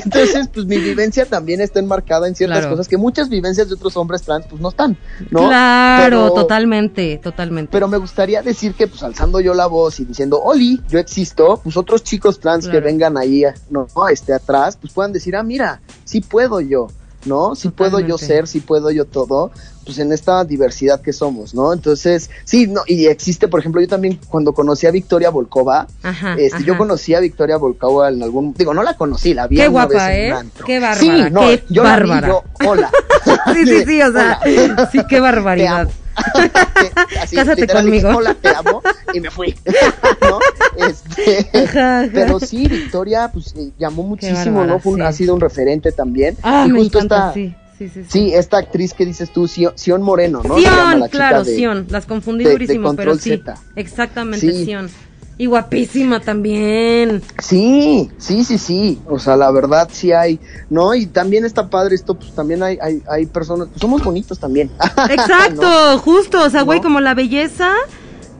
Entonces, 0.04 0.48
pues 0.52 0.66
mi 0.66 0.76
vivencia 0.78 1.24
también 1.26 1.60
está 1.60 1.80
enmarcada 1.80 2.28
en 2.28 2.34
ciertas 2.36 2.58
Claro. 2.60 2.70
cosas 2.74 2.86
que 2.88 2.96
muchas 2.96 3.28
vivencias 3.28 3.68
de 3.68 3.74
otros 3.74 3.96
hombres 3.96 4.22
trans, 4.22 4.46
pues 4.48 4.60
no 4.60 4.68
están, 4.68 4.96
¿no? 5.30 5.48
Claro, 5.48 6.04
Pero- 6.28 6.34
totalmente, 6.34 7.18
totalmente. 7.22 7.70
Pero 7.72 7.88
me 7.88 7.96
gustaría 7.96 8.42
decir 8.42 8.74
que, 8.74 8.86
pues, 8.86 9.02
alzando 9.02 9.40
yo 9.40 9.54
la 9.54 9.66
voz 9.66 9.98
y 10.00 10.04
diciendo, 10.04 10.40
Oli, 10.42 10.80
yo 10.88 10.98
existo, 10.98 11.60
pues 11.64 11.76
otros 11.76 12.04
chicos 12.04 12.38
trans 12.38 12.68
que 12.68 12.78
vengan 12.80 13.16
ahí, 13.16 13.31
no, 13.70 13.86
este, 14.10 14.32
atrás, 14.32 14.76
pues 14.80 14.92
puedan 14.92 15.12
decir, 15.12 15.34
ah, 15.36 15.42
mira, 15.42 15.80
sí 16.04 16.20
puedo 16.20 16.60
yo, 16.60 16.88
¿no? 17.24 17.54
Sí 17.54 17.68
puedo 17.68 18.00
yo 18.00 18.18
ser, 18.18 18.46
sí 18.48 18.60
puedo 18.60 18.90
yo 18.90 19.04
todo, 19.04 19.50
pues 19.84 19.98
en 19.98 20.12
esta 20.12 20.44
diversidad 20.44 21.00
que 21.00 21.12
somos, 21.12 21.54
¿no? 21.54 21.72
Entonces, 21.72 22.30
sí, 22.44 22.66
no, 22.68 22.82
y 22.86 23.06
existe, 23.06 23.48
por 23.48 23.60
ejemplo, 23.60 23.80
yo 23.80 23.88
también 23.88 24.18
cuando 24.28 24.52
conocí 24.52 24.86
a 24.86 24.90
Victoria 24.90 25.30
Volkova, 25.30 25.86
Ajá, 26.02 26.34
este, 26.38 26.62
yo 26.64 26.76
conocí 26.78 27.14
a 27.14 27.20
Victoria 27.20 27.56
Volkova 27.56 28.08
en 28.08 28.22
algún, 28.22 28.54
digo, 28.54 28.74
no 28.74 28.82
la 28.82 28.94
conocí, 28.96 29.34
la 29.34 29.46
vi 29.48 29.56
Qué 29.56 29.62
una 29.68 29.70
guapa, 29.86 30.08
vez 30.08 30.18
en 30.18 30.32
¿eh? 30.32 30.36
un. 30.38 30.50
Qué 30.66 30.78
bárbara, 30.80 31.00
Sí, 31.00 31.30
no, 31.32 31.40
qué 31.40 31.64
yo 31.68 31.82
la 31.84 31.96
vi, 31.98 32.08
bárbara. 32.08 32.28
yo, 32.28 32.42
hola. 32.68 32.90
Sí, 33.54 33.66
sí, 33.66 33.84
sí, 33.86 34.02
o 34.02 34.12
sea, 34.12 34.40
Hola. 34.44 34.88
sí, 34.90 34.98
qué 35.08 35.20
barbaridad. 35.20 35.88
Así, 37.20 37.36
Cásate 37.36 37.66
conmigo. 37.66 38.08
dije, 38.08 38.18
Hola, 38.18 38.34
te 38.34 38.48
amo 38.48 38.82
y 39.14 39.20
me 39.20 39.30
fui. 39.30 39.54
¿No? 40.20 40.38
Este, 40.88 41.48
pero 42.12 42.38
sí, 42.40 42.66
Victoria, 42.68 43.30
pues 43.32 43.54
eh, 43.56 43.70
llamó 43.78 44.02
muchísimo, 44.02 44.58
bárbara, 44.60 44.66
¿no? 44.66 44.78
Fue 44.80 44.92
un- 44.92 44.98
sí. 45.00 45.04
Ha 45.04 45.12
sido 45.12 45.34
un 45.34 45.40
referente 45.40 45.92
también. 45.92 46.36
Ah, 46.42 46.64
y 46.68 46.72
me 46.72 46.78
justo 46.80 46.98
esta, 47.00 47.32
sí, 47.32 47.54
sí, 47.78 47.88
sí. 47.88 48.04
sí. 48.08 48.34
esta 48.34 48.58
actriz 48.58 48.94
que 48.94 49.04
dices 49.06 49.30
tú, 49.32 49.46
Sion, 49.48 50.02
Moreno, 50.02 50.42
¿no? 50.44 50.58
Llama 50.58 50.88
Sion, 50.90 51.00
la 51.00 51.08
claro, 51.08 51.44
de- 51.44 51.56
Sion. 51.56 51.86
Las 51.90 52.06
confundí 52.06 52.44
de- 52.44 52.50
de 52.50 52.54
durísimo, 52.56 52.94
pero 52.94 53.16
sí. 53.16 53.30
Z. 53.30 53.54
Exactamente. 53.76 54.64
Sion. 54.64 54.90
Y 55.38 55.46
guapísima 55.46 56.20
también. 56.20 57.22
Sí, 57.42 58.10
sí, 58.18 58.44
sí, 58.44 58.58
sí. 58.58 59.00
O 59.08 59.18
sea, 59.18 59.36
la 59.36 59.50
verdad 59.50 59.88
sí 59.90 60.12
hay, 60.12 60.38
¿no? 60.70 60.94
Y 60.94 61.06
también 61.06 61.44
está 61.44 61.68
padre 61.68 61.94
esto, 61.94 62.14
pues 62.14 62.32
también 62.32 62.62
hay, 62.62 62.78
hay, 62.80 63.02
hay 63.08 63.26
personas, 63.26 63.68
pues 63.68 63.80
somos 63.80 64.04
bonitos 64.04 64.38
también. 64.38 64.70
Exacto, 65.10 65.98
justo, 65.98 66.42
o 66.42 66.50
sea, 66.50 66.62
güey, 66.62 66.80
¿No? 66.80 66.84
como 66.84 67.00
la 67.00 67.14
belleza, 67.14 67.72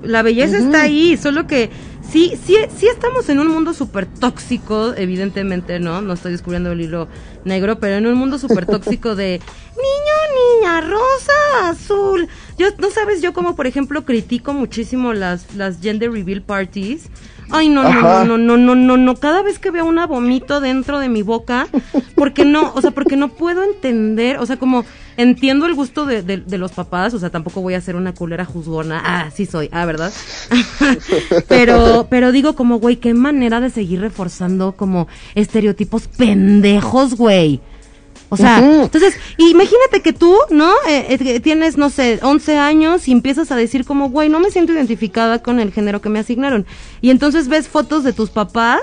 la 0.03 0.23
belleza 0.23 0.59
está 0.59 0.83
ahí, 0.83 1.17
solo 1.17 1.47
que 1.47 1.71
sí, 2.09 2.35
sí, 2.45 2.57
sí 2.77 2.87
estamos 2.89 3.29
en 3.31 3.41
un 3.41 3.49
mundo 3.49 3.73
súper 3.73 4.07
tóxico, 4.07 4.93
evidentemente, 4.95 5.81
¿no? 5.81 6.03
No 6.03 6.13
estoy 6.13 6.33
descubriendo 6.33 6.73
el 6.73 6.81
hilo 6.83 7.09
negro, 7.45 7.79
pero 7.79 7.97
en 7.97 8.07
un 8.07 8.15
mundo 8.15 8.39
súper 8.39 8.67
tóxico 8.67 9.17
de 9.17 9.41
rosa, 10.81 11.69
azul. 11.71 12.29
Yo, 12.59 12.69
no 12.79 12.91
sabes, 12.91 13.21
yo 13.23 13.33
como 13.33 13.55
por 13.57 13.67
ejemplo 13.67 14.05
critico 14.05 14.53
muchísimo 14.53 15.13
las, 15.13 15.55
las 15.55 15.81
gender 15.81 16.11
reveal 16.13 16.43
parties. 16.43 17.09
Ay, 17.55 17.69
no, 17.69 17.83
no, 17.83 17.89
Ajá. 17.91 18.25
no, 18.25 18.39
no, 18.39 18.57
no, 18.57 18.75
no, 18.75 18.97
no. 18.97 19.15
Cada 19.17 19.43
vez 19.43 19.59
que 19.59 19.71
veo 19.71 19.85
una 19.85 20.07
vomito 20.07 20.61
dentro 20.61 20.99
de 20.99 21.11
mi 21.11 21.21
boca, 21.23 21.67
porque 22.15 22.47
no, 22.47 22.73
o 22.75 22.81
sea, 22.81 22.93
porque 22.93 23.15
no 23.17 23.29
puedo 23.29 23.63
entender, 23.63 24.39
o 24.39 24.47
sea, 24.47 24.57
como 24.59 24.87
entiendo 25.19 25.67
el 25.67 25.75
gusto 25.75 26.07
de, 26.07 26.23
de- 26.23 26.39
de 26.39 26.57
los 26.59 26.73
papás, 26.73 27.13
o 27.13 27.19
sea, 27.19 27.29
tampoco 27.29 27.61
voy 27.61 27.75
a 27.75 27.81
ser 27.83 27.95
una 27.97 28.15
culera 28.15 28.47
juzgona. 28.47 29.03
Ah, 29.05 29.31
sí 29.35 29.45
soy, 29.45 29.69
ah, 29.71 29.85
¿verdad? 29.85 30.11
pero, 31.49 32.07
pero 32.09 32.33
digo 32.33 32.55
como, 32.55 32.79
güey, 32.79 32.97
qué 32.97 33.13
manera 33.15 33.61
de 33.61 33.69
seguir 33.71 34.01
reforzando 34.01 34.73
como 34.73 35.09
estereotipos 35.35 36.09
pendejos, 36.09 37.17
güey. 37.17 37.61
O 38.35 38.37
sea, 38.39 38.61
Ujú. 38.61 38.85
entonces, 38.85 39.15
imagínate 39.37 40.01
que 40.03 40.15
tú, 40.15 40.35
¿no? 40.49 40.73
Eh, 40.89 41.19
eh, 41.21 41.41
tienes, 41.41 41.77
no 41.77 41.91
sé, 41.91 42.19
11 42.23 42.57
años 42.57 43.07
y 43.07 43.13
empiezas 43.13 43.53
a 43.53 43.57
decir 43.57 43.85
como, 43.85 44.09
güey, 44.09 44.31
no 44.31 44.41
me 44.41 44.51
siento 44.51 44.73
identificada 44.73 45.43
con 45.43 45.61
el 45.61 45.71
género 45.71 46.01
que 46.01 46.09
me 46.09 46.19
asignaron. 46.19 46.65
Y 47.03 47.11
entonces 47.11 47.49
ves 47.49 47.69
fotos 47.69 48.05
de 48.05 48.15
tus 48.15 48.31
papás 48.31 48.81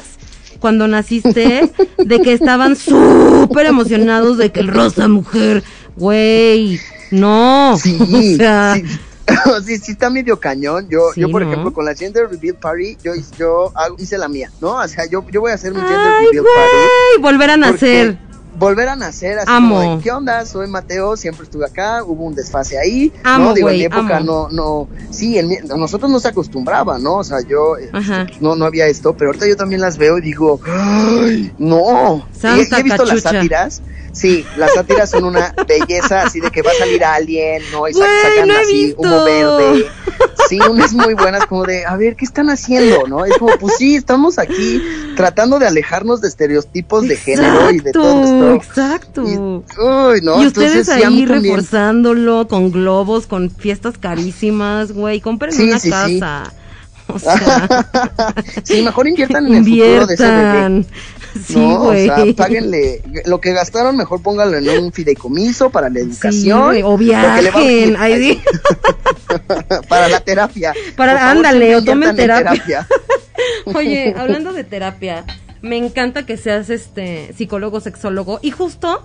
cuando 0.59 0.87
naciste, 0.87 1.71
de 1.97 2.19
que 2.21 2.33
estaban 2.33 2.75
súper 2.75 3.65
emocionados 3.65 4.37
de 4.37 4.51
que 4.51 4.59
el 4.59 4.67
rosa 4.67 5.07
mujer, 5.07 5.63
güey, 5.97 6.79
no. 7.09 7.75
Sí, 7.81 7.97
o 8.33 8.37
sea, 8.37 8.75
sí. 8.75 8.83
sí, 9.65 9.77
sí 9.79 9.91
está 9.93 10.11
medio 10.11 10.39
cañón. 10.39 10.87
Yo, 10.91 11.11
Sí, 11.15 11.21
yo 11.21 11.29
por 11.31 11.41
¿no? 11.41 11.47
ejemplo, 11.49 11.73
con 11.73 11.85
la 11.85 11.95
Gender 11.95 12.29
Reveal 12.29 12.55
Party, 12.55 12.97
yo, 13.03 13.15
hice- 13.15 13.33
yo 13.39 13.71
hago- 13.73 13.95
hice 13.97 14.17
la 14.19 14.27
mía, 14.27 14.51
¿no? 14.61 14.75
O 14.75 14.87
sea, 14.87 15.05
yo, 15.09 15.25
yo 15.31 15.41
voy 15.41 15.51
a 15.51 15.55
hacer 15.55 15.73
mi 15.73 15.79
Gender 15.79 15.97
ay, 15.97 16.25
Reveal 16.27 16.45
Party. 16.45 16.77
güey, 17.15 17.21
volver 17.33 17.49
a 17.49 17.57
nacer. 17.57 18.28
Volver 18.55 18.89
a 18.89 18.95
nacer, 18.95 19.37
así 19.39 19.47
Amo. 19.51 19.75
como 19.79 19.95
de, 19.97 20.03
¿qué 20.03 20.11
onda? 20.11 20.45
Soy 20.45 20.67
Mateo, 20.67 21.15
siempre 21.15 21.43
estuve 21.45 21.65
acá, 21.65 22.03
hubo 22.03 22.23
un 22.25 22.33
desfase 22.35 22.77
ahí, 22.79 23.13
Amo, 23.23 23.45
¿no? 23.45 23.53
Digo, 23.53 23.69
en 23.69 23.77
mi 23.77 23.83
época 23.83 24.17
amo. 24.17 24.49
no, 24.49 24.87
no, 24.89 24.89
sí, 25.11 25.37
en 25.37 25.47
mi- 25.47 25.57
nosotros 25.77 26.09
no 26.11 26.19
se 26.19 26.29
acostumbraba, 26.29 26.97
¿no? 26.97 27.17
O 27.17 27.23
sea, 27.23 27.37
yo, 27.47 27.75
Ajá. 27.93 28.25
no, 28.39 28.55
no 28.55 28.65
había 28.65 28.87
esto, 28.87 29.13
pero 29.15 29.29
ahorita 29.29 29.47
yo 29.47 29.55
también 29.55 29.81
las 29.81 29.97
veo 29.97 30.17
y 30.17 30.21
digo, 30.21 30.59
¡ay, 30.65 31.53
no! 31.57 32.27
Santa 32.31 32.77
y 32.77 32.79
he 32.79 32.83
visto 32.83 33.05
las 33.05 33.21
sátiras, 33.21 33.81
sí, 34.11 34.45
las 34.57 34.73
sátiras 34.73 35.09
son 35.11 35.25
una 35.25 35.53
belleza, 35.67 36.23
así 36.23 36.39
de 36.39 36.49
que 36.51 36.61
va 36.61 36.71
a 36.71 36.75
salir 36.75 37.03
alguien, 37.03 37.61
¿no? 37.71 37.87
Y 37.87 37.93
Güey, 37.93 38.07
sacan 38.21 38.47
no 38.47 38.53
así 38.57 38.85
visto. 38.87 39.01
humo 39.01 39.23
verde. 39.25 39.85
Sí, 40.47 40.59
unas 40.67 40.93
muy 40.93 41.13
buenas, 41.13 41.45
como 41.45 41.63
de, 41.65 41.85
a 41.85 41.95
ver, 41.95 42.15
¿qué 42.15 42.25
están 42.25 42.49
haciendo, 42.49 43.05
no? 43.07 43.23
Es 43.25 43.37
como, 43.37 43.55
pues 43.57 43.75
sí, 43.77 43.95
estamos 43.95 44.39
aquí 44.39 44.81
tratando 45.15 45.59
de 45.59 45.67
alejarnos 45.67 46.21
de 46.21 46.27
estereotipos 46.29 47.07
de 47.07 47.17
género 47.17 47.69
y 47.69 47.79
de 47.79 47.91
todo 47.91 48.23
esto. 48.23 48.48
Exacto. 48.55 49.23
Y, 49.27 49.37
uy, 49.37 50.21
no, 50.23 50.41
y 50.41 50.45
entonces 50.45 50.87
ustedes 50.87 50.87
sí, 50.87 50.91
mí 51.09 51.21
ahí 51.21 51.25
reforzándolo 51.25 52.47
con 52.47 52.71
globos, 52.71 53.27
con 53.27 53.49
fiestas 53.49 53.97
carísimas, 53.97 54.91
güey, 54.91 55.21
compren 55.21 55.51
Sí, 55.53 55.63
una 55.69 55.79
sí, 55.79 55.87
sí. 55.87 56.19
casa. 56.19 56.53
O 57.07 57.17
sea, 57.17 57.87
Sí, 58.63 58.81
mejor 58.83 59.07
inviertan 59.07 59.47
en 59.47 59.55
el 59.55 59.63
futuro 59.65 60.05
de 60.07 60.13
ese 60.13 60.31
bebé. 60.31 60.85
Sí, 61.45 61.55
no, 61.57 61.75
o 61.81 61.85
güey. 61.85 62.05
sea, 62.05 62.17
páguenle 62.35 63.01
lo 63.25 63.39
que 63.39 63.53
gastaron, 63.53 63.95
mejor 63.97 64.21
pónganlo 64.21 64.57
en 64.57 64.67
un 64.83 64.91
fideicomiso 64.91 65.69
para 65.69 65.89
la 65.89 65.99
Sí, 65.99 66.05
educación. 66.07 66.65
güey, 66.65 66.81
o 66.83 66.97
viajen. 66.97 67.95
Ay, 67.97 68.17
sí. 68.19 68.41
para 69.89 70.07
la 70.09 70.19
terapia. 70.21 70.73
Para- 70.95 71.17
favor, 71.17 71.37
ándale, 71.37 71.67
sí 71.69 71.73
o 71.75 71.83
tomen 71.83 72.09
en 72.09 72.15
terapia. 72.15 72.87
Oye, 73.65 74.13
hablando 74.17 74.53
de 74.53 74.63
terapia, 74.63 75.23
me 75.61 75.77
encanta 75.77 76.25
que 76.25 76.37
seas 76.37 76.69
este 76.69 77.33
psicólogo, 77.33 77.79
sexólogo 77.79 78.39
y 78.41 78.51
justo 78.51 79.03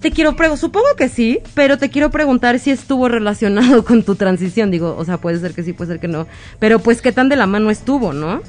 te 0.00 0.12
quiero 0.12 0.36
preguntar, 0.36 0.60
supongo 0.60 0.86
que 0.96 1.08
sí, 1.08 1.40
pero 1.54 1.76
te 1.76 1.90
quiero 1.90 2.10
preguntar 2.10 2.58
si 2.58 2.70
estuvo 2.70 3.08
relacionado 3.08 3.84
con 3.86 4.02
tu 4.02 4.14
transición, 4.14 4.70
digo, 4.70 4.94
o 4.96 5.04
sea, 5.04 5.18
puede 5.18 5.38
ser 5.40 5.54
que 5.54 5.62
sí, 5.62 5.72
puede 5.72 5.92
ser 5.92 6.00
que 6.00 6.08
no, 6.08 6.26
pero 6.58 6.78
pues 6.78 7.02
qué 7.02 7.12
tan 7.12 7.28
de 7.28 7.36
la 7.36 7.46
mano 7.46 7.70
estuvo, 7.70 8.12
¿no? 8.12 8.42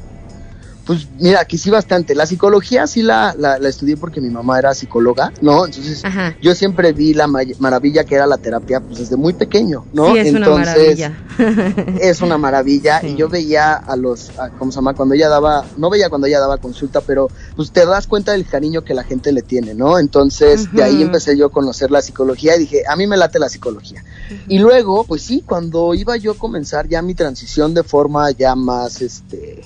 Pues 0.89 1.07
mira, 1.19 1.45
que 1.45 1.55
sí 1.59 1.69
bastante. 1.69 2.15
La 2.15 2.25
psicología 2.25 2.87
sí 2.87 3.03
la, 3.03 3.35
la, 3.37 3.57
estudié 3.57 3.95
porque 3.95 4.21
mi 4.21 4.31
mamá 4.31 4.57
era 4.57 4.73
psicóloga, 4.73 5.31
¿no? 5.39 5.67
Entonces 5.67 6.01
yo 6.41 6.55
siempre 6.55 6.93
vi 6.93 7.13
la 7.13 7.27
maravilla 7.27 8.05
que 8.05 8.15
era 8.15 8.25
la 8.25 8.39
terapia 8.39 8.79
pues 8.79 8.97
desde 8.97 9.15
muy 9.15 9.33
pequeño, 9.33 9.85
¿no? 9.93 10.13
Sí, 10.13 10.17
es 10.17 10.27
Entonces, 10.29 10.47
una 10.47 10.65
maravilla. 10.65 11.97
es 12.01 12.21
una 12.21 12.37
maravilla. 12.39 13.05
Y 13.05 13.15
yo 13.15 13.29
veía 13.29 13.75
a 13.75 13.95
los, 13.95 14.31
¿cómo 14.57 14.71
se 14.71 14.77
llama? 14.77 14.95
Cuando 14.95 15.13
ella 15.13 15.29
daba, 15.29 15.63
no 15.77 15.91
veía 15.91 16.09
cuando 16.09 16.25
ella 16.25 16.39
daba 16.39 16.57
consulta, 16.57 17.01
pero 17.01 17.29
pues 17.55 17.69
te 17.69 17.85
das 17.85 18.07
cuenta 18.07 18.31
del 18.31 18.47
cariño 18.47 18.83
que 18.83 18.95
la 18.95 19.03
gente 19.03 19.31
le 19.31 19.43
tiene, 19.43 19.75
¿no? 19.75 19.99
Entonces 19.99 20.73
de 20.73 20.81
ahí 20.81 21.03
empecé 21.03 21.37
yo 21.37 21.45
a 21.45 21.51
conocer 21.51 21.91
la 21.91 22.01
psicología 22.01 22.55
y 22.55 22.61
dije, 22.61 22.81
a 22.89 22.95
mí 22.95 23.05
me 23.05 23.15
late 23.15 23.37
la 23.37 23.49
psicología. 23.49 24.03
Y 24.47 24.57
luego, 24.57 25.03
pues 25.03 25.21
sí, 25.21 25.43
cuando 25.45 25.93
iba 25.93 26.17
yo 26.17 26.31
a 26.31 26.35
comenzar 26.35 26.87
ya 26.87 27.03
mi 27.03 27.13
transición 27.13 27.75
de 27.75 27.83
forma 27.83 28.31
ya 28.31 28.55
más, 28.55 29.03
este, 29.03 29.61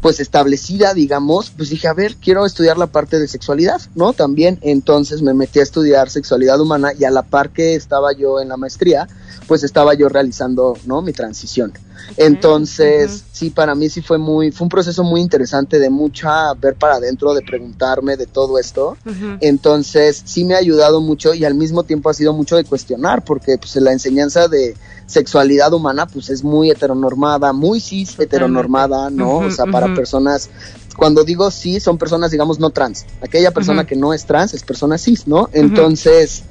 pues 0.00 0.20
establecida, 0.20 0.94
digamos, 0.94 1.50
pues 1.50 1.70
dije, 1.70 1.88
a 1.88 1.94
ver, 1.94 2.16
quiero 2.16 2.46
estudiar 2.46 2.78
la 2.78 2.86
parte 2.86 3.18
de 3.18 3.26
sexualidad, 3.26 3.80
¿no? 3.94 4.12
También, 4.12 4.58
entonces 4.62 5.22
me 5.22 5.34
metí 5.34 5.58
a 5.58 5.64
estudiar 5.64 6.10
sexualidad 6.10 6.60
humana 6.60 6.92
y 6.98 7.04
a 7.04 7.10
la 7.10 7.22
par 7.22 7.50
que 7.50 7.74
estaba 7.74 8.12
yo 8.12 8.40
en 8.40 8.48
la 8.48 8.56
maestría, 8.56 9.08
pues 9.46 9.64
estaba 9.64 9.94
yo 9.94 10.08
realizando, 10.08 10.76
¿no? 10.86 11.02
Mi 11.02 11.12
transición. 11.12 11.72
Entonces, 12.16 13.24
sí, 13.32 13.50
para 13.50 13.74
mí 13.74 13.88
sí 13.88 14.02
fue 14.02 14.18
muy, 14.18 14.50
fue 14.50 14.64
un 14.64 14.68
proceso 14.68 15.04
muy 15.04 15.20
interesante 15.20 15.78
de 15.78 15.90
mucha 15.90 16.52
ver 16.54 16.74
para 16.74 16.96
adentro, 16.96 17.34
de 17.34 17.42
preguntarme 17.42 18.16
de 18.16 18.26
todo 18.26 18.58
esto. 18.58 18.96
Entonces, 19.40 20.22
sí 20.24 20.44
me 20.44 20.54
ha 20.54 20.58
ayudado 20.58 21.00
mucho 21.00 21.34
y 21.34 21.44
al 21.44 21.54
mismo 21.54 21.82
tiempo 21.82 22.10
ha 22.10 22.14
sido 22.14 22.32
mucho 22.32 22.56
de 22.56 22.64
cuestionar, 22.64 23.24
porque 23.24 23.58
pues 23.58 23.76
la 23.76 23.92
enseñanza 23.92 24.48
de 24.48 24.76
sexualidad 25.06 25.72
humana 25.72 26.06
pues 26.06 26.28
es 26.28 26.44
muy 26.44 26.70
heteronormada, 26.70 27.52
muy 27.52 27.80
cis 27.80 28.18
heteronormada, 28.18 29.08
¿no? 29.08 29.38
o 29.38 29.50
sea, 29.50 29.64
para 29.64 29.94
personas 29.94 30.50
cuando 30.98 31.22
digo 31.22 31.48
cis, 31.52 31.84
son 31.84 31.96
personas, 31.96 32.32
digamos, 32.32 32.58
no 32.58 32.70
trans. 32.70 33.06
Aquella 33.22 33.52
persona 33.52 33.86
que 33.86 33.94
no 33.94 34.12
es 34.12 34.26
trans 34.26 34.52
es 34.52 34.64
persona 34.64 34.98
cis, 34.98 35.28
¿no? 35.28 35.48
Entonces, 35.52 36.42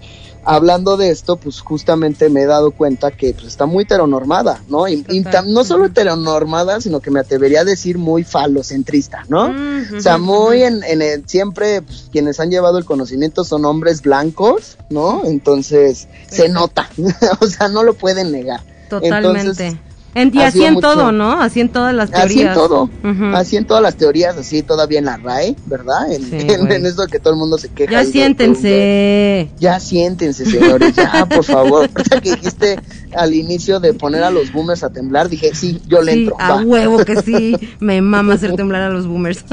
hablando 0.44 0.98
de 0.98 1.10
esto, 1.10 1.38
pues 1.38 1.62
justamente 1.62 2.30
me 2.30 2.44
he 2.44 2.46
dado 2.46 2.72
cuenta 2.72 3.12
que 3.12 3.34
pues, 3.34 3.48
está 3.48 3.66
muy 3.66 3.84
heteronormada, 3.84 4.62
¿no? 4.70 4.88
Y, 4.88 5.06
no 5.48 5.64
solo 5.64 5.86
heteronormada, 5.86 6.82
sino 6.82 7.00
que 7.00 7.12
me 7.12 7.20
atrevería 7.20 7.62
a 7.62 7.66
decir 7.66 7.98
muy 7.98 8.24
falocentrista, 8.24 9.26
¿no? 9.30 9.54
o 9.96 10.02
sea, 10.02 10.18
muy 10.18 10.64
en, 10.64 10.84
en 10.84 11.28
siempre 11.28 11.82
pues, 11.82 12.08
quienes 12.12 12.40
han 12.40 12.50
llevado 12.50 12.78
el 12.78 12.86
conocimiento 12.86 13.44
son 13.44 13.66
hombres 13.66 14.02
blancos, 14.02 14.78
¿no? 14.90 15.24
Entonces 15.26 16.08
se 16.30 16.50
nota, 16.50 16.90
o 17.40 17.48
sea, 17.48 17.68
no 17.68 17.84
lo 17.84 17.94
pueden 17.94 18.32
negar. 18.32 18.62
Totalmente. 18.90 19.80
Y 20.34 20.42
así 20.42 20.64
en 20.64 20.80
todo, 20.80 21.12
¿no? 21.12 21.34
Así 21.34 21.62
en 21.62 21.70
todas 21.70 21.94
las 21.94 22.10
teorías. 22.10 22.32
Así 22.32 22.42
en 22.42 22.54
todo. 22.54 22.90
Así 23.34 23.58
en 23.58 23.66
todas 23.66 23.84
las 23.84 23.96
teorías, 23.96 24.38
así 24.38 24.64
todavía 24.64 25.00
en 25.00 25.06
la 25.06 25.18
RAE, 25.18 25.56
¿verdad? 25.66 26.12
En, 26.12 26.86
eso 26.86 27.06
que 27.08 27.20
todo 27.20 27.34
el 27.34 27.40
mundo 27.40 27.58
se 27.58 27.70
queja. 27.70 27.92
Ya 27.92 28.06
siéntense. 28.06 29.50
ya 29.60 29.80
siéntense, 29.80 30.46
señores. 30.46 30.96
Ya, 30.96 31.26
por 31.30 31.44
favor. 31.44 31.90
Ahorita 31.96 32.22
que 32.22 32.32
dijiste 32.36 32.80
al 33.16 33.34
inicio 33.34 33.80
de 33.80 33.94
poner 33.94 34.24
a 34.24 34.32
los 34.32 34.52
boomers 34.52 34.84
a 34.84 34.90
temblar, 34.90 35.30
dije, 35.30 35.54
sí, 35.54 35.82
yo 35.88 36.02
le 36.02 36.14
entro. 36.14 36.36
A 36.40 36.62
huevo 36.62 37.04
que 37.04 37.22
sí. 37.22 37.56
Me 37.80 38.02
mama 38.02 38.34
hacer 38.36 38.56
temblar 38.56 38.84
a 38.84 38.90
los 38.90 39.08
boomers. 39.08 39.46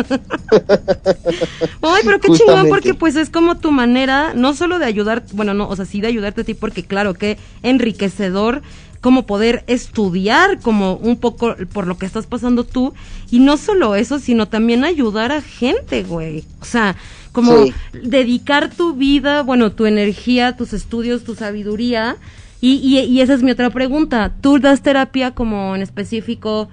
Ay, 1.83 2.03
pero 2.05 2.21
qué 2.21 2.33
chingón, 2.33 2.69
porque 2.69 2.95
pues 2.95 3.17
es 3.17 3.31
como 3.31 3.57
tu 3.57 3.71
manera, 3.71 4.33
no 4.35 4.55
solo 4.55 4.79
de 4.79 4.87
ayudar, 4.87 5.25
bueno, 5.33 5.55
no, 5.55 5.69
o 5.69 5.77
sea, 5.77 5.85
sí 5.85 6.01
de 6.01 6.09
ayudarte 6.09 6.43
a 6.43 6.45
ti, 6.45 6.55
porque 6.55 6.85
claro, 6.85 7.15
que 7.15 7.39
enriquecedor 7.63 8.63
cómo 9.05 9.27
poder 9.27 9.65
estudiar 9.67 10.61
como 10.61 10.95
un 10.95 11.17
poco 11.17 11.57
por 11.75 11.87
lo 11.87 11.99
que 11.99 12.07
estás 12.07 12.27
pasando 12.27 12.65
tú 12.65 12.95
y 13.31 13.39
no 13.39 13.59
solo 13.59 13.97
eso, 13.97 14.19
sino 14.19 14.49
también 14.49 14.83
ayudar 14.83 15.31
a 15.31 15.43
gente, 15.43 16.05
güey. 16.05 16.43
O 16.63 16.65
sea, 16.65 16.97
como 17.31 17.67
dedicar 17.93 18.71
tu 18.75 18.95
vida, 18.95 19.43
bueno, 19.43 19.73
tu 19.73 19.85
energía, 19.85 20.57
tus 20.57 20.73
estudios, 20.73 21.23
tu 21.23 21.35
sabiduría. 21.35 22.17
Y, 22.63 22.77
y, 22.77 23.21
esa 23.21 23.35
es 23.35 23.43
mi 23.43 23.51
otra 23.51 23.69
pregunta. 23.69 24.33
¿Tú 24.41 24.59
das 24.59 24.81
terapia 24.81 25.33
como 25.33 25.77
en 25.77 25.83
específico 25.83 26.71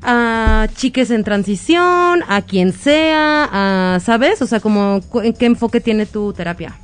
a 0.00 0.68
chiques 0.74 1.10
en 1.10 1.22
transición, 1.22 2.22
a 2.28 2.40
quien 2.46 2.72
sea, 2.72 3.46
a, 3.52 4.00
¿sabes? 4.00 4.40
O 4.40 4.46
sea, 4.46 4.60
como, 4.60 5.02
¿en 5.22 5.34
qué 5.34 5.44
enfoque 5.44 5.82
tiene 5.82 6.06
tu 6.06 6.32
terapia? 6.32 6.78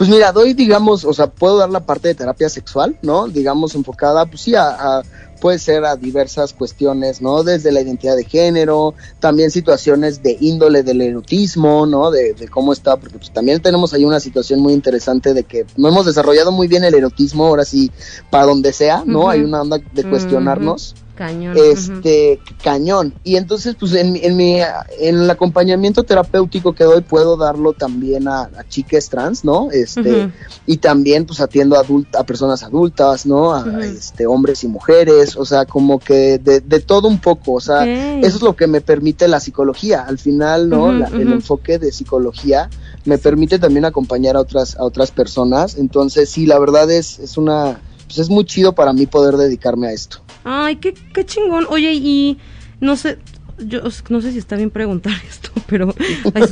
Pues 0.00 0.08
mira, 0.08 0.32
doy, 0.32 0.54
digamos, 0.54 1.04
o 1.04 1.12
sea, 1.12 1.26
puedo 1.26 1.58
dar 1.58 1.68
la 1.68 1.80
parte 1.80 2.08
de 2.08 2.14
terapia 2.14 2.48
sexual, 2.48 2.96
¿no? 3.02 3.28
Digamos, 3.28 3.74
enfocada, 3.74 4.24
pues 4.24 4.40
sí, 4.40 4.54
a, 4.54 5.02
puede 5.42 5.58
ser 5.58 5.84
a 5.84 5.94
diversas 5.94 6.54
cuestiones, 6.54 7.20
¿no? 7.20 7.42
Desde 7.42 7.70
la 7.70 7.82
identidad 7.82 8.16
de 8.16 8.24
género, 8.24 8.94
también 9.18 9.50
situaciones 9.50 10.22
de 10.22 10.38
índole 10.40 10.82
del 10.84 11.02
erotismo, 11.02 11.84
¿no? 11.84 12.10
De, 12.10 12.34
cómo 12.50 12.72
está, 12.72 12.96
porque 12.96 13.18
pues 13.18 13.30
también 13.30 13.60
tenemos 13.60 13.92
ahí 13.92 14.06
una 14.06 14.20
situación 14.20 14.60
muy 14.60 14.72
interesante 14.72 15.34
de 15.34 15.44
que 15.44 15.66
no 15.76 15.88
hemos 15.88 16.06
desarrollado 16.06 16.50
muy 16.50 16.66
bien 16.66 16.82
el 16.82 16.94
erotismo, 16.94 17.48
ahora 17.48 17.66
sí, 17.66 17.92
para 18.30 18.46
donde 18.46 18.72
sea, 18.72 19.02
¿no? 19.04 19.28
Hay 19.28 19.42
una 19.42 19.60
onda 19.60 19.80
de 19.92 20.08
cuestionarnos. 20.08 20.94
Cañón. 21.20 21.54
Este, 21.54 22.40
cañón. 22.64 23.12
Y 23.24 23.36
entonces, 23.36 23.76
pues 23.78 23.92
en, 23.92 24.16
en, 24.16 24.38
mi, 24.38 24.58
en 24.58 25.18
el 25.18 25.28
acompañamiento 25.28 26.02
terapéutico 26.02 26.74
que 26.74 26.84
doy, 26.84 27.02
puedo 27.02 27.36
darlo 27.36 27.74
también 27.74 28.26
a, 28.26 28.44
a 28.44 28.66
chiques 28.66 29.10
trans, 29.10 29.44
¿no? 29.44 29.70
Este, 29.70 30.32
y 30.64 30.78
también, 30.78 31.26
pues 31.26 31.40
atiendo 31.40 31.76
a, 31.76 31.84
a 32.18 32.24
personas 32.24 32.62
adultas, 32.62 33.26
¿no? 33.26 33.52
A 33.52 33.84
este, 33.84 34.26
hombres 34.26 34.64
y 34.64 34.68
mujeres, 34.68 35.36
o 35.36 35.44
sea, 35.44 35.66
como 35.66 35.98
que 35.98 36.38
de, 36.38 36.60
de 36.60 36.80
todo 36.80 37.06
un 37.06 37.18
poco, 37.18 37.52
o 37.52 37.60
sea, 37.60 37.84
eso 37.84 38.36
es 38.38 38.42
lo 38.42 38.56
que 38.56 38.66
me 38.66 38.80
permite 38.80 39.28
la 39.28 39.40
psicología. 39.40 40.06
Al 40.08 40.18
final, 40.18 40.70
¿no? 40.70 40.90
el 40.90 41.32
enfoque 41.32 41.78
de 41.78 41.92
psicología 41.92 42.70
me 43.04 43.18
permite 43.18 43.58
también 43.58 43.84
acompañar 43.84 44.36
a 44.36 44.40
otras, 44.40 44.74
a 44.78 44.84
otras 44.84 45.10
personas. 45.10 45.76
Entonces, 45.76 46.30
sí, 46.30 46.46
la 46.46 46.58
verdad 46.58 46.90
es, 46.90 47.18
es 47.18 47.36
una, 47.36 47.78
pues 48.06 48.20
es 48.20 48.30
muy 48.30 48.46
chido 48.46 48.74
para 48.74 48.94
mí 48.94 49.04
poder 49.04 49.36
dedicarme 49.36 49.88
a 49.88 49.92
esto. 49.92 50.22
Ay, 50.44 50.76
qué, 50.76 50.94
qué 51.12 51.24
chingón. 51.24 51.66
Oye, 51.68 51.92
y 51.94 52.38
no 52.80 52.96
sé, 52.96 53.18
yo 53.58 53.82
no 54.08 54.20
sé 54.20 54.32
si 54.32 54.38
está 54.38 54.56
bien 54.56 54.70
preguntar 54.70 55.12
esto, 55.28 55.50
pero 55.66 55.94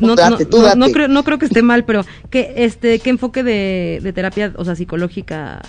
no, 0.01 0.15
no, 0.77 0.87
creo, 0.91 1.09
no 1.09 1.25
creo 1.25 1.39
que 1.39 1.47
esté 1.47 1.63
mal, 1.63 1.85
pero 1.85 2.05
¿qué, 2.31 2.53
este, 2.57 2.99
qué 2.99 3.11
enfoque 3.11 3.43
de, 3.43 4.01
de 4.03 4.13
terapia, 4.13 4.53
o 4.57 4.65
sea, 4.65 4.75
psicológica? 4.77 5.63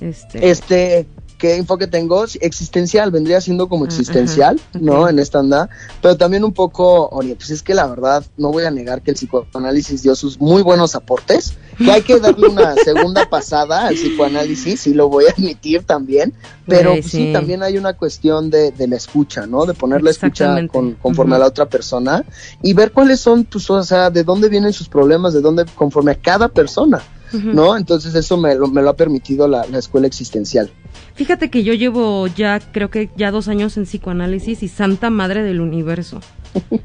Este, 0.00 0.50
este 0.50 1.06
qué 1.44 1.56
enfoque 1.56 1.86
tengo, 1.86 2.24
existencial, 2.40 3.10
vendría 3.10 3.38
siendo 3.38 3.68
como 3.68 3.84
existencial, 3.84 4.58
¿no? 4.80 5.10
En 5.10 5.18
esta 5.18 5.40
anda, 5.40 5.68
pero 6.00 6.16
también 6.16 6.42
un 6.42 6.54
poco, 6.54 7.10
oye, 7.10 7.36
pues 7.36 7.50
es 7.50 7.62
que 7.62 7.74
la 7.74 7.86
verdad, 7.86 8.24
no 8.38 8.50
voy 8.50 8.64
a 8.64 8.70
negar 8.70 9.02
que 9.02 9.10
el 9.10 9.16
psicoanálisis 9.16 10.02
dio 10.02 10.14
sus 10.14 10.40
muy 10.40 10.62
buenos 10.62 10.94
aportes, 10.94 11.52
que 11.76 11.92
hay 11.92 12.00
que 12.00 12.18
darle 12.18 12.48
una 12.48 12.74
segunda 12.82 13.28
pasada 13.28 13.88
al 13.88 13.94
psicoanálisis, 13.94 14.86
y 14.86 14.94
lo 14.94 15.10
voy 15.10 15.26
a 15.26 15.32
admitir 15.32 15.82
también, 15.82 16.32
pero 16.66 16.92
pues 16.92 17.10
sí. 17.10 17.30
también 17.34 17.62
hay 17.62 17.76
una 17.76 17.92
cuestión 17.92 18.48
de, 18.48 18.70
de, 18.70 18.88
la 18.88 18.96
escucha, 18.96 19.46
¿no? 19.46 19.66
De 19.66 19.74
poner 19.74 20.02
la 20.02 20.12
escucha 20.12 20.66
con, 20.68 20.94
conforme 20.94 21.36
a 21.36 21.40
la 21.40 21.46
otra 21.48 21.66
persona 21.66 22.24
y 22.62 22.72
ver 22.72 22.92
cuáles 22.92 23.20
son 23.20 23.44
tus, 23.44 23.68
o 23.68 23.84
sea, 23.84 24.08
de 24.08 24.24
dónde 24.24 24.48
vienen 24.48 24.72
sus 24.72 24.88
problemas, 24.88 25.34
de 25.34 25.42
dónde, 25.42 25.66
conforme 25.74 26.12
a 26.12 26.14
cada 26.14 26.48
persona. 26.48 27.02
¿No? 27.42 27.76
Entonces 27.76 28.14
eso 28.14 28.36
me 28.36 28.54
lo, 28.54 28.68
me 28.68 28.82
lo 28.82 28.90
ha 28.90 28.96
permitido 28.96 29.48
la, 29.48 29.66
la, 29.66 29.78
escuela 29.78 30.06
existencial. 30.06 30.70
Fíjate 31.14 31.50
que 31.50 31.64
yo 31.64 31.74
llevo 31.74 32.26
ya, 32.28 32.60
creo 32.60 32.90
que 32.90 33.10
ya 33.16 33.30
dos 33.30 33.48
años 33.48 33.76
en 33.76 33.84
psicoanálisis 33.84 34.62
y 34.62 34.68
santa 34.68 35.10
madre 35.10 35.42
del 35.42 35.60
universo. 35.60 36.20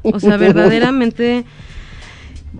O 0.02 0.20
sea, 0.20 0.36
verdaderamente 0.38 1.44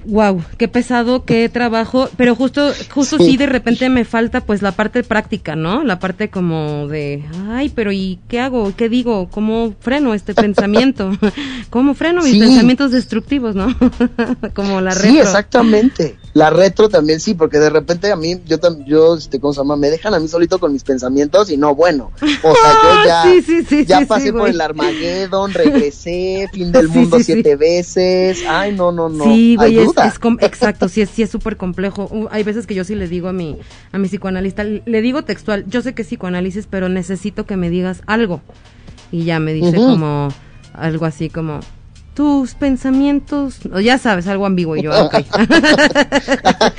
wow, 0.04 0.42
qué 0.56 0.68
pesado, 0.68 1.24
qué 1.24 1.48
trabajo, 1.48 2.08
pero 2.16 2.34
justo, 2.34 2.72
justo 2.90 3.18
sí. 3.18 3.36
de 3.36 3.46
repente 3.46 3.88
me 3.88 4.04
falta 4.04 4.40
pues 4.40 4.62
la 4.62 4.72
parte 4.72 5.02
práctica, 5.02 5.56
¿no? 5.56 5.84
La 5.84 5.98
parte 5.98 6.30
como 6.30 6.86
de, 6.88 7.24
ay, 7.48 7.70
pero 7.70 7.92
¿y 7.92 8.20
qué 8.28 8.40
hago? 8.40 8.72
¿Qué 8.76 8.88
digo? 8.88 9.28
¿Cómo 9.30 9.74
freno 9.80 10.14
este 10.14 10.34
pensamiento? 10.34 11.12
¿Cómo 11.70 11.94
freno 11.94 12.22
mis 12.22 12.38
pensamientos 12.38 12.92
destructivos, 12.92 13.54
no? 13.54 13.66
como 14.54 14.80
la 14.80 14.92
retro. 14.94 15.10
Sí, 15.10 15.18
exactamente. 15.18 16.16
La 16.32 16.50
retro 16.50 16.88
también 16.88 17.18
sí, 17.18 17.34
porque 17.34 17.58
de 17.58 17.70
repente 17.70 18.12
a 18.12 18.16
mí, 18.16 18.40
yo, 18.46 18.56
yo 18.86 19.16
este, 19.16 19.40
¿cómo 19.40 19.52
se 19.52 19.60
llama? 19.60 19.76
Me 19.76 19.90
dejan 19.90 20.14
a 20.14 20.20
mí 20.20 20.28
solito 20.28 20.60
con 20.60 20.72
mis 20.72 20.84
pensamientos 20.84 21.50
y 21.50 21.56
no, 21.56 21.74
bueno. 21.74 22.12
O 22.42 22.54
sea, 22.54 23.42
yo 23.42 23.42
ya, 23.86 24.00
ya 24.00 24.06
pasé 24.06 24.32
por 24.32 24.48
el 24.48 24.60
Armageddon, 24.60 25.52
regresé, 25.52 26.48
fin 26.52 26.70
del 26.70 26.88
mundo 26.88 27.18
siete 27.20 27.56
veces. 27.56 28.44
Ay, 28.48 28.72
no, 28.72 28.92
no, 28.92 29.08
no. 29.08 29.24
Sí, 29.24 29.56
güey, 29.56 29.78
exacto, 30.40 30.88
sí 30.88 31.00
es 31.00 31.10
sí 31.10 31.22
es 31.22 31.30
súper 31.30 31.56
complejo. 31.56 32.28
hay 32.30 32.44
veces 32.44 32.66
que 32.66 32.74
yo 32.74 32.84
sí 32.84 32.94
le 32.94 33.08
digo 33.08 33.28
a 33.28 33.32
mi 33.32 33.58
a 33.90 33.98
mi 33.98 34.06
psicoanalista, 34.06 34.62
le 34.62 35.02
digo 35.02 35.24
textual, 35.24 35.64
yo 35.66 35.82
sé 35.82 35.94
que 35.94 36.02
es 36.02 36.08
psicoanálisis, 36.08 36.66
pero 36.68 36.88
necesito 36.88 37.44
que 37.44 37.56
me 37.56 37.70
digas 37.70 38.02
algo. 38.06 38.40
Y 39.10 39.24
ya 39.24 39.40
me 39.40 39.52
dice 39.52 39.76
como 39.76 40.28
algo 40.72 41.06
así 41.06 41.28
como 41.28 41.60
tus 42.20 42.54
pensamientos, 42.54 43.60
ya 43.82 43.96
sabes, 43.96 44.26
algo 44.26 44.44
ambiguo 44.44 44.76
y 44.76 44.82
yo, 44.82 45.06
ok. 45.06 45.14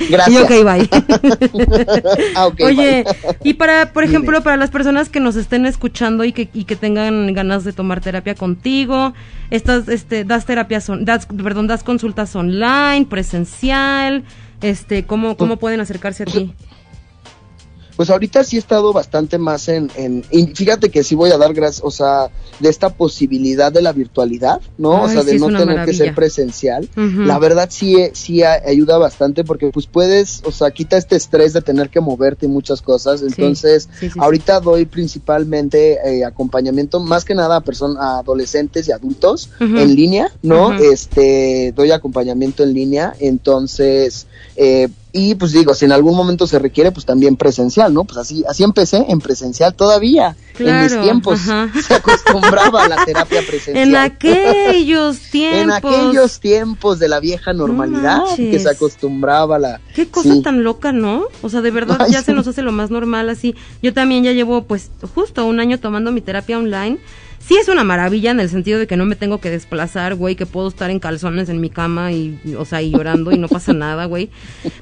Gracias. 0.08 0.28
Y 0.28 0.36
ok, 0.36 0.50
bye. 0.64 0.88
Ah, 2.36 2.48
Oye, 2.64 3.04
y 3.42 3.54
para, 3.54 3.92
por 3.92 4.04
ejemplo, 4.04 4.40
para 4.44 4.56
las 4.56 4.70
personas 4.70 5.08
que 5.08 5.18
nos 5.18 5.34
estén 5.34 5.66
escuchando 5.66 6.22
y 6.22 6.30
que, 6.32 6.48
y 6.54 6.62
que 6.62 6.76
tengan 6.76 7.34
ganas 7.34 7.64
de 7.64 7.72
tomar 7.72 8.00
terapia 8.00 8.36
contigo, 8.36 9.14
estás, 9.50 9.88
este, 9.88 10.22
das 10.22 10.46
terapias, 10.46 10.88
das, 11.00 11.26
perdón, 11.26 11.66
das 11.66 11.82
consultas 11.82 12.36
online, 12.36 13.06
presencial, 13.06 14.22
este, 14.60 15.06
¿cómo, 15.06 15.36
cómo 15.36 15.56
pueden 15.56 15.80
acercarse 15.80 16.22
a 16.22 16.26
ti? 16.26 16.54
Pues 18.02 18.10
ahorita 18.10 18.42
sí 18.42 18.56
he 18.56 18.58
estado 18.58 18.92
bastante 18.92 19.38
más 19.38 19.68
en, 19.68 19.88
en 19.94 20.24
y 20.32 20.46
fíjate 20.46 20.90
que 20.90 21.04
sí 21.04 21.14
voy 21.14 21.30
a 21.30 21.38
dar 21.38 21.54
gracias, 21.54 21.82
o 21.84 21.92
sea, 21.92 22.32
de 22.58 22.68
esta 22.68 22.88
posibilidad 22.88 23.70
de 23.70 23.80
la 23.80 23.92
virtualidad, 23.92 24.60
¿no? 24.76 25.04
o 25.04 25.08
sea, 25.08 25.22
de 25.22 25.38
no 25.38 25.46
tener 25.56 25.84
que 25.84 25.94
ser 25.94 26.12
presencial. 26.12 26.88
La 26.96 27.38
verdad 27.38 27.68
sí, 27.70 27.96
sí 28.12 28.42
ayuda 28.42 28.98
bastante 28.98 29.44
porque 29.44 29.68
pues 29.68 29.86
puedes, 29.86 30.42
o 30.44 30.50
sea, 30.50 30.72
quita 30.72 30.96
este 30.96 31.14
estrés 31.14 31.52
de 31.52 31.62
tener 31.62 31.90
que 31.90 32.00
moverte 32.00 32.46
y 32.46 32.48
muchas 32.48 32.82
cosas. 32.82 33.22
Entonces, 33.22 33.88
ahorita 34.18 34.58
doy 34.58 34.84
principalmente 34.84 36.00
eh, 36.04 36.24
acompañamiento 36.24 36.98
más 36.98 37.24
que 37.24 37.36
nada 37.36 37.58
a 37.58 37.60
personas, 37.60 38.02
a 38.02 38.18
adolescentes 38.18 38.88
y 38.88 38.90
adultos 38.90 39.48
en 39.60 39.94
línea, 39.94 40.28
¿no? 40.42 40.72
Este, 40.74 41.72
doy 41.76 41.92
acompañamiento 41.92 42.64
en 42.64 42.72
línea, 42.72 43.14
entonces, 43.20 44.26
eh, 44.56 44.88
y 45.12 45.34
pues 45.34 45.52
digo, 45.52 45.74
si 45.74 45.84
en 45.84 45.92
algún 45.92 46.16
momento 46.16 46.46
se 46.46 46.58
requiere, 46.58 46.90
pues 46.90 47.04
también 47.04 47.36
presencial, 47.36 47.92
¿no? 47.92 48.04
Pues 48.04 48.16
así, 48.16 48.44
así 48.48 48.62
empecé 48.62 49.04
en 49.08 49.20
presencial 49.20 49.74
todavía. 49.74 50.36
en 50.58 50.82
mis 50.82 50.98
tiempos 51.00 51.40
se 51.86 51.94
acostumbraba 51.94 52.84
a 52.84 52.88
la 52.88 53.04
terapia 53.04 53.42
presencial. 53.46 53.88
En 53.88 53.96
aquellos 53.96 55.18
tiempos. 55.30 55.60
en 55.60 55.70
aquellos 55.70 56.40
tiempos 56.40 56.98
de 56.98 57.08
la 57.08 57.20
vieja 57.20 57.52
normalidad 57.52 58.22
que 58.36 58.58
se 58.58 58.70
acostumbraba 58.70 59.56
a 59.56 59.58
la. 59.58 59.80
Qué 59.94 60.08
cosa 60.08 60.40
tan 60.42 60.64
loca, 60.64 60.92
¿no? 60.92 61.24
O 61.42 61.50
sea, 61.50 61.60
de 61.60 61.70
verdad 61.70 62.06
ya 62.08 62.22
se 62.22 62.32
nos 62.32 62.46
hace 62.46 62.62
lo 62.62 62.72
más 62.72 62.90
normal 62.90 63.28
así. 63.28 63.54
Yo 63.82 63.92
también 63.92 64.24
ya 64.24 64.32
llevo 64.32 64.64
pues 64.64 64.90
justo 65.14 65.44
un 65.44 65.60
año 65.60 65.78
tomando 65.78 66.10
mi 66.10 66.22
terapia 66.22 66.58
online 66.58 66.98
sí 67.46 67.56
es 67.56 67.68
una 67.68 67.84
maravilla 67.84 68.30
en 68.30 68.40
el 68.40 68.48
sentido 68.48 68.78
de 68.78 68.86
que 68.86 68.96
no 68.96 69.04
me 69.04 69.16
tengo 69.16 69.40
que 69.40 69.50
desplazar, 69.50 70.14
güey, 70.14 70.36
que 70.36 70.46
puedo 70.46 70.68
estar 70.68 70.90
en 70.90 71.00
calzones 71.00 71.48
en 71.48 71.60
mi 71.60 71.70
cama 71.70 72.12
y, 72.12 72.38
o 72.56 72.64
sea, 72.64 72.82
y 72.82 72.90
llorando 72.90 73.32
y 73.32 73.38
no 73.38 73.48
pasa 73.48 73.72
nada, 73.72 74.06
güey. 74.06 74.30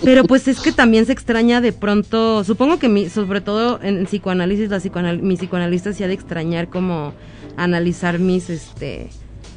Pero 0.04 0.24
pues 0.24 0.48
es 0.48 0.60
que 0.60 0.72
también 0.72 1.06
se 1.06 1.12
extraña 1.12 1.60
de 1.60 1.72
pronto, 1.72 2.44
supongo 2.44 2.78
que 2.78 2.88
mi, 2.88 3.08
sobre 3.08 3.40
todo 3.40 3.80
en 3.82 4.04
psicoanálisis, 4.04 4.68
la 4.68 4.80
psicoanal, 4.80 5.22
mi 5.22 5.36
psicoanalista 5.36 5.92
sí 5.92 6.04
ha 6.04 6.08
de 6.08 6.14
extrañar 6.14 6.68
como 6.68 7.14
analizar 7.56 8.18
mis, 8.18 8.50
este, 8.50 9.08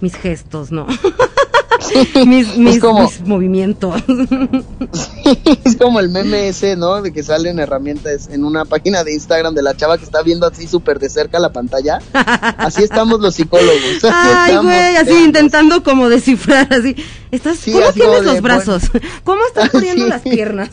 mis 0.04 0.16
gestos, 0.16 0.70
¿no? 0.70 0.86
mis, 2.28 2.58
mis, 2.58 2.82
movimientos. 3.26 4.04
es 5.64 5.78
como 5.78 6.02
el 6.02 6.10
meme 6.10 6.50
ese, 6.50 6.76
¿no? 6.76 7.02
De 7.02 7.14
que 7.14 7.24
salen 7.24 7.58
herramientas 7.58 8.28
en 8.30 8.44
una 8.44 8.66
página 8.66 9.06
de 9.06 9.14
Instagram 9.14 9.56
de 9.56 9.62
la 9.62 9.78
chava 9.78 9.98
que 9.98 10.04
está 10.04 10.22
viendo 10.22 10.46
así 10.46 10.68
súper 10.68 11.00
de 11.00 11.10
cerca 11.10 11.40
la 11.40 11.54
pantalla. 11.54 12.00
Así 12.12 12.84
estamos 12.84 13.22
los 13.22 13.36
psicólogos. 13.36 14.04
Ay, 14.04 14.58
güey, 14.58 14.98
así 14.98 15.24
intentando 15.24 15.84
como 15.84 16.10
descifrar, 16.10 16.68
así. 16.74 16.98
¿Estás, 17.32 17.60
¿Cómo 17.64 17.94
tienes 17.94 18.26
los 18.26 18.42
brazos? 18.42 18.84
¿Cómo 19.24 19.42
estás 19.48 19.70
poniendo 19.70 20.06
las 20.06 20.22
piernas? 20.22 20.70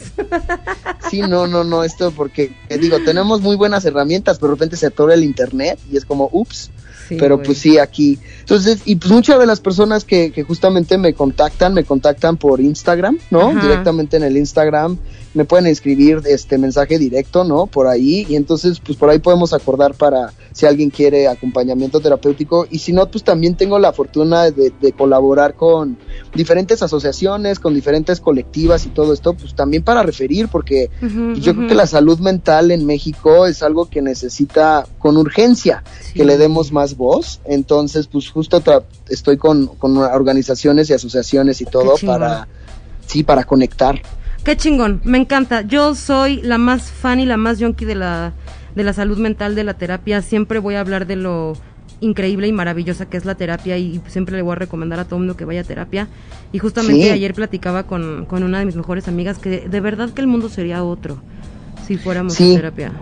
sí, 1.08 1.20
no, 1.20 1.46
no, 1.46 1.62
no, 1.62 1.84
esto 1.84 2.10
porque, 2.10 2.52
digo, 2.80 2.98
tenemos 3.04 3.40
muy 3.42 3.54
buenas 3.54 3.84
herramientas, 3.84 4.38
pero 4.38 4.48
de 4.48 4.56
repente 4.56 4.76
se 4.76 4.86
atora 4.86 5.14
el 5.14 5.22
internet 5.22 5.78
y 5.90 5.96
es 5.96 6.04
como, 6.04 6.28
ups 6.32 6.70
pero 7.18 7.42
pues 7.42 7.58
sí, 7.58 7.78
aquí. 7.78 8.18
Entonces, 8.40 8.82
y 8.84 8.96
pues 8.96 9.10
muchas 9.10 9.38
de 9.38 9.46
las 9.46 9.60
personas 9.60 10.04
que, 10.04 10.32
que 10.32 10.42
justamente 10.42 10.98
me 10.98 11.14
contactan, 11.14 11.74
me 11.74 11.84
contactan 11.84 12.36
por 12.36 12.60
Instagram, 12.60 13.18
¿no? 13.30 13.54
Directamente 13.60 14.16
en 14.16 14.24
el 14.24 14.36
Instagram. 14.36 14.98
Me 15.32 15.44
pueden 15.44 15.66
escribir 15.66 16.22
este 16.26 16.58
mensaje 16.58 16.98
directo, 16.98 17.44
¿no? 17.44 17.66
Por 17.66 17.86
ahí. 17.86 18.26
Y 18.28 18.36
entonces 18.36 18.80
pues 18.84 18.98
por 18.98 19.10
ahí 19.10 19.20
podemos 19.20 19.52
acordar 19.52 19.94
para 19.94 20.32
si 20.52 20.66
alguien 20.66 20.90
quiere 20.90 21.28
acompañamiento 21.28 22.00
terapéutico. 22.00 22.66
Y 22.70 22.78
si 22.78 22.92
no 22.92 23.08
pues 23.10 23.22
también 23.22 23.54
tengo 23.54 23.78
la 23.78 23.92
fortuna 23.92 24.50
de, 24.50 24.72
colaborar 24.96 25.54
con 25.54 25.96
diferentes 26.34 26.82
asociaciones, 26.82 27.60
con 27.60 27.74
diferentes 27.74 28.20
colectivas 28.20 28.86
y 28.86 28.88
todo 28.88 29.12
esto 29.14 29.34
pues 29.34 29.54
también 29.54 29.82
para 29.82 30.02
referir 30.02 30.48
porque 30.48 30.90
yo 31.36 31.54
creo 31.54 31.68
que 31.68 31.74
la 31.74 31.86
salud 31.86 32.18
mental 32.18 32.70
en 32.70 32.84
México 32.86 33.46
es 33.46 33.62
algo 33.62 33.88
que 33.88 34.02
necesita 34.02 34.86
con 34.98 35.16
urgencia 35.16 35.84
que 36.14 36.24
le 36.24 36.38
demos 36.38 36.72
más 36.72 36.96
voz, 37.00 37.40
entonces 37.46 38.06
pues 38.06 38.30
justo 38.30 38.62
estoy 39.08 39.38
con, 39.38 39.66
con 39.66 39.96
organizaciones 39.96 40.90
y 40.90 40.92
asociaciones 40.92 41.60
y 41.62 41.64
todo 41.64 41.94
para 42.06 42.46
sí, 43.06 43.24
para 43.24 43.44
conectar. 43.44 44.00
Qué 44.44 44.56
chingón, 44.56 45.00
me 45.04 45.18
encanta. 45.18 45.62
Yo 45.62 45.94
soy 45.94 46.42
la 46.42 46.58
más 46.58 46.90
fan 46.90 47.18
y 47.18 47.26
la 47.26 47.36
más 47.36 47.58
yonki 47.58 47.84
de 47.84 47.94
la, 47.94 48.32
de 48.74 48.84
la 48.84 48.92
salud 48.92 49.18
mental, 49.18 49.54
de 49.54 49.64
la 49.64 49.74
terapia. 49.74 50.22
Siempre 50.22 50.58
voy 50.58 50.74
a 50.74 50.80
hablar 50.80 51.06
de 51.06 51.16
lo 51.16 51.54
increíble 52.00 52.46
y 52.48 52.52
maravillosa 52.52 53.06
que 53.06 53.16
es 53.16 53.24
la 53.24 53.34
terapia 53.34 53.76
y 53.76 54.00
siempre 54.06 54.36
le 54.36 54.42
voy 54.42 54.52
a 54.52 54.56
recomendar 54.56 54.98
a 55.00 55.04
todo 55.04 55.18
mundo 55.18 55.36
que 55.36 55.46
vaya 55.46 55.62
a 55.62 55.64
terapia. 55.64 56.06
Y 56.52 56.58
justamente 56.58 57.10
ayer 57.10 57.34
platicaba 57.34 57.84
con, 57.84 58.26
con, 58.26 58.42
una 58.42 58.58
de 58.58 58.66
mis 58.66 58.76
mejores 58.76 59.08
amigas 59.08 59.38
que 59.38 59.68
de 59.68 59.80
verdad 59.80 60.10
que 60.10 60.20
el 60.20 60.26
mundo 60.26 60.48
sería 60.50 60.84
otro 60.84 61.18
si 61.86 61.96
fuéramos 61.96 62.34
a 62.34 62.44
terapia. 62.44 62.92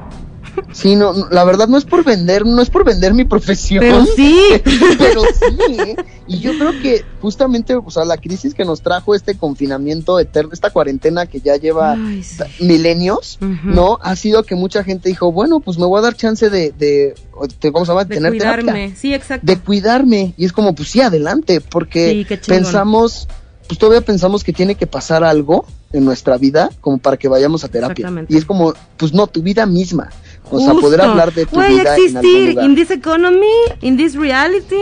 Sí, 0.72 0.96
no, 0.96 1.12
la 1.30 1.44
verdad 1.44 1.68
no 1.68 1.78
es 1.78 1.84
por 1.84 2.04
vender, 2.04 2.46
no 2.46 2.60
es 2.60 2.70
por 2.70 2.84
vender 2.84 3.14
mi 3.14 3.24
profesión. 3.24 3.80
Pero 3.80 4.04
sí. 4.06 4.44
pero 4.98 5.22
sí, 5.22 5.76
¿eh? 5.80 5.96
Y 6.26 6.40
yo 6.40 6.56
creo 6.58 6.72
que 6.82 7.04
justamente, 7.20 7.74
o 7.74 7.90
sea, 7.90 8.04
la 8.04 8.18
crisis 8.18 8.54
que 8.54 8.64
nos 8.64 8.82
trajo 8.82 9.14
este 9.14 9.36
confinamiento 9.36 10.18
eterno, 10.20 10.50
esta 10.52 10.70
cuarentena 10.70 11.26
que 11.26 11.40
ya 11.40 11.56
lleva 11.56 11.96
milenios, 12.60 13.38
¿no? 13.64 13.98
Ha 14.02 14.14
sido 14.16 14.42
que 14.42 14.54
mucha 14.54 14.84
gente 14.84 15.08
dijo, 15.08 15.32
bueno, 15.32 15.60
pues 15.60 15.78
me 15.78 15.86
voy 15.86 15.98
a 15.98 16.02
dar 16.02 16.14
chance 16.14 16.50
de, 16.50 16.72
de, 16.72 17.14
de 17.60 17.72
¿cómo 17.72 17.84
se 17.84 17.92
llama? 17.92 18.04
De 18.04 18.14
tener 18.16 18.32
cuidarme, 18.32 18.94
sí, 18.94 19.14
exacto. 19.14 19.46
De 19.46 19.58
cuidarme. 19.58 20.34
Y 20.36 20.44
es 20.44 20.52
como, 20.52 20.74
pues 20.74 20.90
sí, 20.90 21.00
adelante, 21.00 21.60
porque 21.60 22.26
pensamos, 22.46 23.26
pues 23.66 23.78
todavía 23.78 24.02
pensamos 24.02 24.44
que 24.44 24.52
tiene 24.52 24.74
que 24.74 24.86
pasar 24.86 25.24
algo 25.24 25.64
en 25.92 26.04
nuestra 26.04 26.36
vida 26.36 26.70
como 26.80 26.98
para 26.98 27.16
que 27.16 27.28
vayamos 27.28 27.64
a 27.64 27.68
terapia. 27.68 28.26
Y 28.28 28.36
es 28.36 28.44
como, 28.44 28.74
pues 28.96 29.12
no, 29.12 29.26
tu 29.26 29.42
vida 29.42 29.66
misma. 29.66 30.10
O 30.50 30.60
sea, 30.60 30.74
poder 30.74 31.00
hablar 31.00 31.32
de 31.32 31.46
tu 31.46 31.60
vida 31.60 31.96
existir 31.96 32.58
in, 32.62 32.74
this 32.74 32.90
economy, 32.90 33.46
in 33.80 33.96
this 33.96 34.14
reality, 34.14 34.76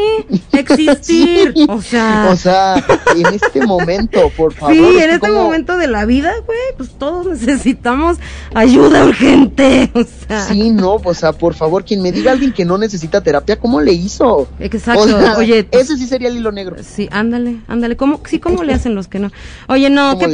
existir. 0.52 1.54
O 1.68 1.82
sea, 1.82 2.28
o 2.30 2.36
sea, 2.36 2.84
en 3.14 3.26
este 3.26 3.64
momento, 3.66 4.30
por 4.36 4.52
favor. 4.52 4.74
Sí, 4.74 4.98
en 4.98 5.10
este 5.10 5.30
momento 5.30 5.76
de 5.76 5.88
la 5.88 6.04
vida, 6.04 6.32
güey, 6.46 6.58
pues 6.76 6.90
todos 6.98 7.26
necesitamos 7.26 8.18
ayuda 8.54 9.04
urgente. 9.04 9.90
O 9.96 10.04
sea. 10.04 10.40
Sí, 10.42 10.70
no, 10.70 10.94
o 11.02 11.14
sea, 11.14 11.32
por 11.32 11.54
favor, 11.54 11.84
quien 11.84 12.02
me 12.02 12.12
diga 12.12 12.32
alguien 12.32 12.52
que 12.52 12.64
no 12.64 12.78
necesita 12.78 13.20
terapia, 13.20 13.58
¿cómo 13.58 13.80
le 13.80 13.92
hizo? 13.92 14.48
Exacto. 14.58 15.16
Oye, 15.38 15.64
pues 15.64 15.84
ese 15.84 15.96
sí 15.96 16.06
sería 16.06 16.28
el 16.28 16.36
hilo 16.36 16.52
negro. 16.52 16.76
Sí, 16.82 17.08
ándale, 17.10 17.60
ándale. 17.66 17.96
¿Cómo, 17.96 18.20
sí, 18.26 18.38
cómo 18.38 18.62
le 18.62 18.74
hacen 18.74 18.94
los 18.94 19.08
que 19.08 19.18
no? 19.18 19.30
Oye, 19.68 19.90
no, 19.90 20.18
qué 20.18 20.26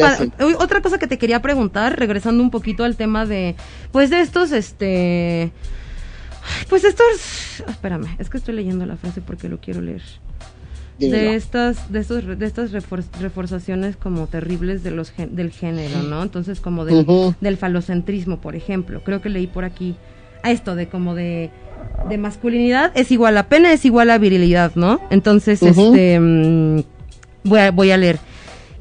Otra 0.59 0.83
cosa 0.83 0.99
que 0.99 1.07
te 1.07 1.19
quería 1.19 1.41
preguntar, 1.43 1.99
regresando 1.99 2.43
un 2.43 2.51
poquito 2.51 2.85
al 2.85 2.97
tema 2.97 3.25
de, 3.27 3.55
pues 3.93 4.11
de 4.11 4.21
estos, 4.21 4.53
este 4.53 5.22
pues 6.69 6.85
estos, 6.85 7.61
espérame, 7.69 8.17
es 8.19 8.29
que 8.29 8.39
estoy 8.39 8.55
leyendo 8.55 8.87
la 8.87 8.97
frase 8.97 9.21
porque 9.21 9.49
lo 9.49 9.61
quiero 9.61 9.81
leer. 9.81 10.03
De 10.99 11.35
estas, 11.35 11.91
de 11.91 11.99
estos, 11.99 12.39
de 12.39 12.47
estas 12.47 12.71
reforzaciones 13.21 13.97
como 13.97 14.29
terribles 14.29 14.85
de 14.85 14.93
los 14.93 15.13
del 15.17 15.51
género, 15.51 16.03
¿no? 16.03 16.23
Entonces 16.23 16.61
como 16.61 16.85
del, 16.85 17.57
falocentrismo, 17.57 18.41
por 18.41 18.55
ejemplo. 18.55 19.03
Creo 19.03 19.21
que 19.21 19.29
leí 19.29 19.49
por 19.49 19.65
aquí 19.65 19.97
a 20.43 20.53
esto 20.53 20.75
de 20.75 20.89
como 20.89 21.15
de 21.15 21.51
de 22.09 22.19
masculinidad 22.19 22.93
es 22.95 23.11
igual 23.11 23.37
a 23.37 23.49
pena 23.49 23.73
es 23.73 23.85
igual 23.85 24.11
a 24.11 24.19
virilidad, 24.19 24.73
¿no? 24.77 25.01
Entonces, 25.11 25.63
este 25.63 26.21
mm, 26.21 26.83
voy 27.45 27.59
a, 27.59 27.71
voy 27.73 27.91
a 27.91 27.97
leer. 27.97 28.19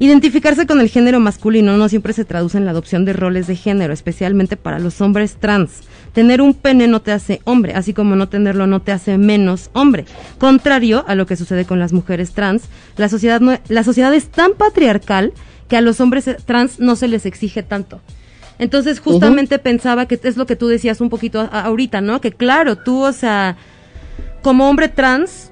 Identificarse 0.02 0.66
con 0.66 0.80
el 0.80 0.88
género 0.88 1.20
masculino 1.20 1.76
no 1.76 1.88
siempre 1.88 2.12
se 2.12 2.24
traduce 2.24 2.58
en 2.58 2.64
la 2.64 2.72
adopción 2.72 3.04
de 3.04 3.12
roles 3.12 3.46
de 3.46 3.54
género, 3.54 3.92
especialmente 3.92 4.56
para 4.56 4.80
los 4.80 5.00
hombres 5.00 5.36
trans. 5.36 5.82
Tener 6.12 6.40
un 6.40 6.54
pene 6.54 6.88
no 6.88 7.00
te 7.00 7.12
hace 7.12 7.40
hombre, 7.44 7.74
así 7.74 7.94
como 7.94 8.16
no 8.16 8.28
tenerlo 8.28 8.66
no 8.66 8.82
te 8.82 8.90
hace 8.90 9.16
menos 9.16 9.70
hombre. 9.74 10.04
Contrario 10.38 11.04
a 11.06 11.14
lo 11.14 11.26
que 11.26 11.36
sucede 11.36 11.66
con 11.66 11.78
las 11.78 11.92
mujeres 11.92 12.32
trans, 12.32 12.64
la 12.96 13.08
sociedad, 13.08 13.40
la 13.68 13.84
sociedad 13.84 14.12
es 14.12 14.26
tan 14.26 14.54
patriarcal 14.54 15.32
que 15.68 15.76
a 15.76 15.80
los 15.80 16.00
hombres 16.00 16.28
trans 16.46 16.80
no 16.80 16.96
se 16.96 17.06
les 17.06 17.24
exige 17.24 17.62
tanto. 17.62 18.00
Entonces, 18.58 18.98
justamente 18.98 19.60
pensaba 19.60 20.06
que 20.06 20.18
es 20.20 20.36
lo 20.36 20.46
que 20.46 20.56
tú 20.56 20.66
decías 20.66 21.00
un 21.00 21.10
poquito 21.10 21.48
ahorita, 21.52 22.00
¿no? 22.00 22.20
Que 22.20 22.32
claro, 22.32 22.74
tú, 22.74 23.04
o 23.04 23.12
sea, 23.12 23.56
como 24.42 24.68
hombre 24.68 24.88
trans, 24.88 25.51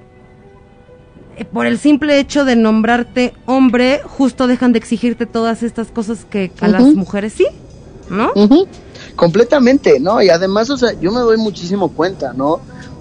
por 1.51 1.65
el 1.65 1.77
simple 1.79 2.19
hecho 2.19 2.45
de 2.45 2.55
nombrarte 2.55 3.33
hombre, 3.45 4.01
justo 4.05 4.47
dejan 4.47 4.73
de 4.73 4.79
exigirte 4.79 5.25
todas 5.25 5.63
estas 5.63 5.87
cosas 5.87 6.25
que 6.29 6.51
a 6.61 6.67
las 6.67 6.83
mujeres 6.95 7.33
sí, 7.33 7.47
¿no? 8.09 8.31
Completamente, 9.15 9.99
¿no? 9.99 10.21
Y 10.21 10.29
además, 10.29 10.69
o 10.69 10.77
sea, 10.77 10.93
yo 10.99 11.11
me 11.11 11.19
doy 11.19 11.37
muchísimo 11.37 11.89
cuenta, 11.89 12.33
¿no? 12.33 12.59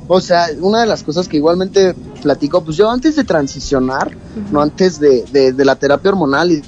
O 0.09 0.21
sea, 0.21 0.47
una 0.61 0.81
de 0.81 0.87
las 0.87 1.03
cosas 1.05 1.29
que 1.29 1.37
igualmente 1.37 1.95
platico, 2.21 2.65
pues 2.65 2.77
yo 2.77 2.91
antes 2.91 3.15
de 3.17 3.25
transicionar, 3.25 4.17
no 4.51 4.61
antes 4.61 4.99
de, 4.99 5.25
de, 5.31 5.53
de 5.53 5.65
la 5.65 5.77
terapia 5.77 6.11
hormonal 6.11 6.51
y 6.51 6.63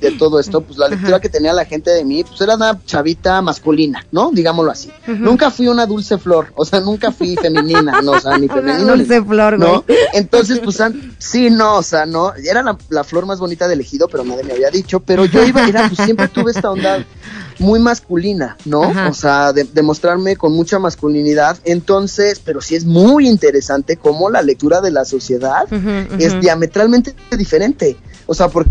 de 0.00 0.12
todo 0.12 0.38
esto, 0.38 0.60
pues 0.60 0.78
la 0.78 0.88
lectura 0.88 1.20
que 1.20 1.28
tenía 1.28 1.52
la 1.52 1.64
gente 1.64 1.90
de 1.90 2.04
mí, 2.04 2.24
pues 2.24 2.40
era 2.40 2.56
una 2.56 2.78
chavita 2.84 3.40
masculina, 3.42 4.04
¿no? 4.12 4.30
Digámoslo 4.32 4.70
así. 4.70 4.90
Nunca 5.06 5.50
fui 5.50 5.68
una 5.68 5.86
dulce 5.86 6.18
flor, 6.18 6.52
o 6.54 6.64
sea, 6.64 6.80
nunca 6.80 7.12
fui 7.12 7.36
femenina, 7.42 8.00
no, 8.02 8.12
o 8.12 8.20
sea, 8.20 8.38
ni 8.38 8.48
femenina. 8.48 8.92
dulce 8.92 9.22
flor, 9.22 9.58
güey. 9.58 9.70
¿no? 9.70 9.84
Entonces, 10.12 10.60
pues, 10.60 10.78
sí, 11.18 11.50
no, 11.50 11.76
o 11.76 11.82
sea, 11.82 12.06
no, 12.06 12.34
era 12.34 12.62
la, 12.88 13.04
flor 13.04 13.26
más 13.26 13.38
bonita 13.38 13.68
del 13.68 13.80
ejido, 13.80 14.08
pero 14.08 14.24
nadie 14.24 14.44
me 14.44 14.52
había 14.52 14.70
dicho, 14.70 15.00
pero 15.00 15.24
yo 15.24 15.44
iba, 15.44 15.66
era, 15.66 15.88
pues 15.88 16.00
siempre 16.04 16.28
tuve 16.28 16.52
esta 16.52 16.70
onda 16.70 17.04
muy 17.58 17.80
masculina, 17.80 18.56
¿no? 18.64 18.92
O 19.08 19.14
sea, 19.14 19.52
de, 19.52 19.82
mostrarme 19.82 20.36
con 20.36 20.52
mucha 20.52 20.78
masculinidad. 20.78 21.58
Entonces, 21.64 22.40
pero 22.44 22.60
sí 22.60 22.74
es 22.74 22.84
muy 22.84 23.28
interesante 23.28 23.96
cómo 23.96 24.30
la 24.30 24.42
lectura 24.42 24.80
de 24.80 24.90
la 24.90 25.04
sociedad 25.04 25.64
es 26.18 26.40
diametralmente 26.40 27.14
diferente. 27.36 27.96
O 28.26 28.34
sea, 28.34 28.48
porque 28.48 28.70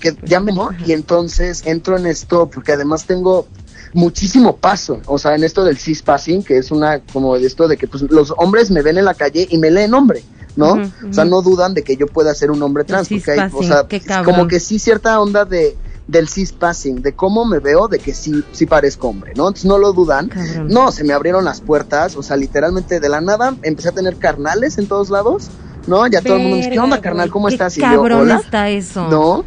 que 0.00 0.16
ya 0.24 0.40
me 0.40 0.52
¿no? 0.52 0.70
y 0.86 0.92
entonces 0.92 1.62
entro 1.66 1.96
en 1.96 2.06
esto 2.06 2.50
porque 2.52 2.72
además 2.72 3.06
tengo 3.06 3.46
muchísimo 3.92 4.56
paso, 4.56 5.00
o 5.06 5.18
sea, 5.18 5.34
en 5.34 5.44
esto 5.44 5.64
del 5.64 5.78
cis 5.78 6.02
passing, 6.02 6.42
que 6.42 6.58
es 6.58 6.70
una 6.70 7.00
como 7.00 7.38
de 7.38 7.46
esto 7.46 7.68
de 7.68 7.76
que 7.76 7.86
pues 7.86 8.02
los 8.10 8.34
hombres 8.36 8.70
me 8.70 8.82
ven 8.82 8.98
en 8.98 9.04
la 9.04 9.14
calle 9.14 9.46
y 9.48 9.58
me 9.58 9.70
leen 9.70 9.94
hombre, 9.94 10.24
¿no? 10.56 10.72
O 11.08 11.12
sea, 11.12 11.24
no 11.24 11.42
dudan 11.42 11.74
de 11.74 11.82
que 11.82 11.96
yo 11.96 12.06
pueda 12.06 12.34
ser 12.34 12.50
un 12.50 12.62
hombre 12.62 12.84
trans, 12.84 13.08
porque 13.08 13.30
hay, 13.30 13.50
o 13.52 13.62
sea, 13.62 13.86
como 14.24 14.48
que 14.48 14.60
sí 14.60 14.78
cierta 14.78 15.20
onda 15.20 15.44
de 15.44 15.76
del 16.06 16.28
cis 16.28 16.52
passing, 16.52 17.00
de 17.00 17.14
cómo 17.14 17.44
me 17.44 17.60
veo, 17.60 17.88
de 17.88 17.98
que 17.98 18.12
sí, 18.12 18.44
sí 18.52 18.66
parezco 18.66 19.08
hombre, 19.08 19.32
¿no? 19.36 19.48
Entonces 19.48 19.64
no 19.64 19.78
lo 19.78 19.92
dudan. 19.92 20.30
No, 20.66 20.92
se 20.92 21.04
me 21.04 21.14
abrieron 21.14 21.44
las 21.44 21.60
puertas, 21.60 22.16
o 22.16 22.22
sea, 22.22 22.36
literalmente 22.36 23.00
de 23.00 23.08
la 23.08 23.20
nada 23.20 23.56
empecé 23.62 23.88
a 23.88 23.92
tener 23.92 24.16
carnales 24.16 24.78
en 24.78 24.86
todos 24.86 25.10
lados, 25.10 25.48
¿no? 25.86 26.06
Ya 26.06 26.20
todo 26.20 26.36
el 26.36 26.42
mundo 26.42 26.66
¿qué 26.70 26.78
onda, 26.78 27.00
carnal? 27.00 27.30
¿Cómo 27.30 27.48
estás? 27.48 27.76
Y 27.76 27.80
cabrón 27.80 28.30
está 28.30 28.68
eso. 28.70 29.08
¿No? 29.08 29.44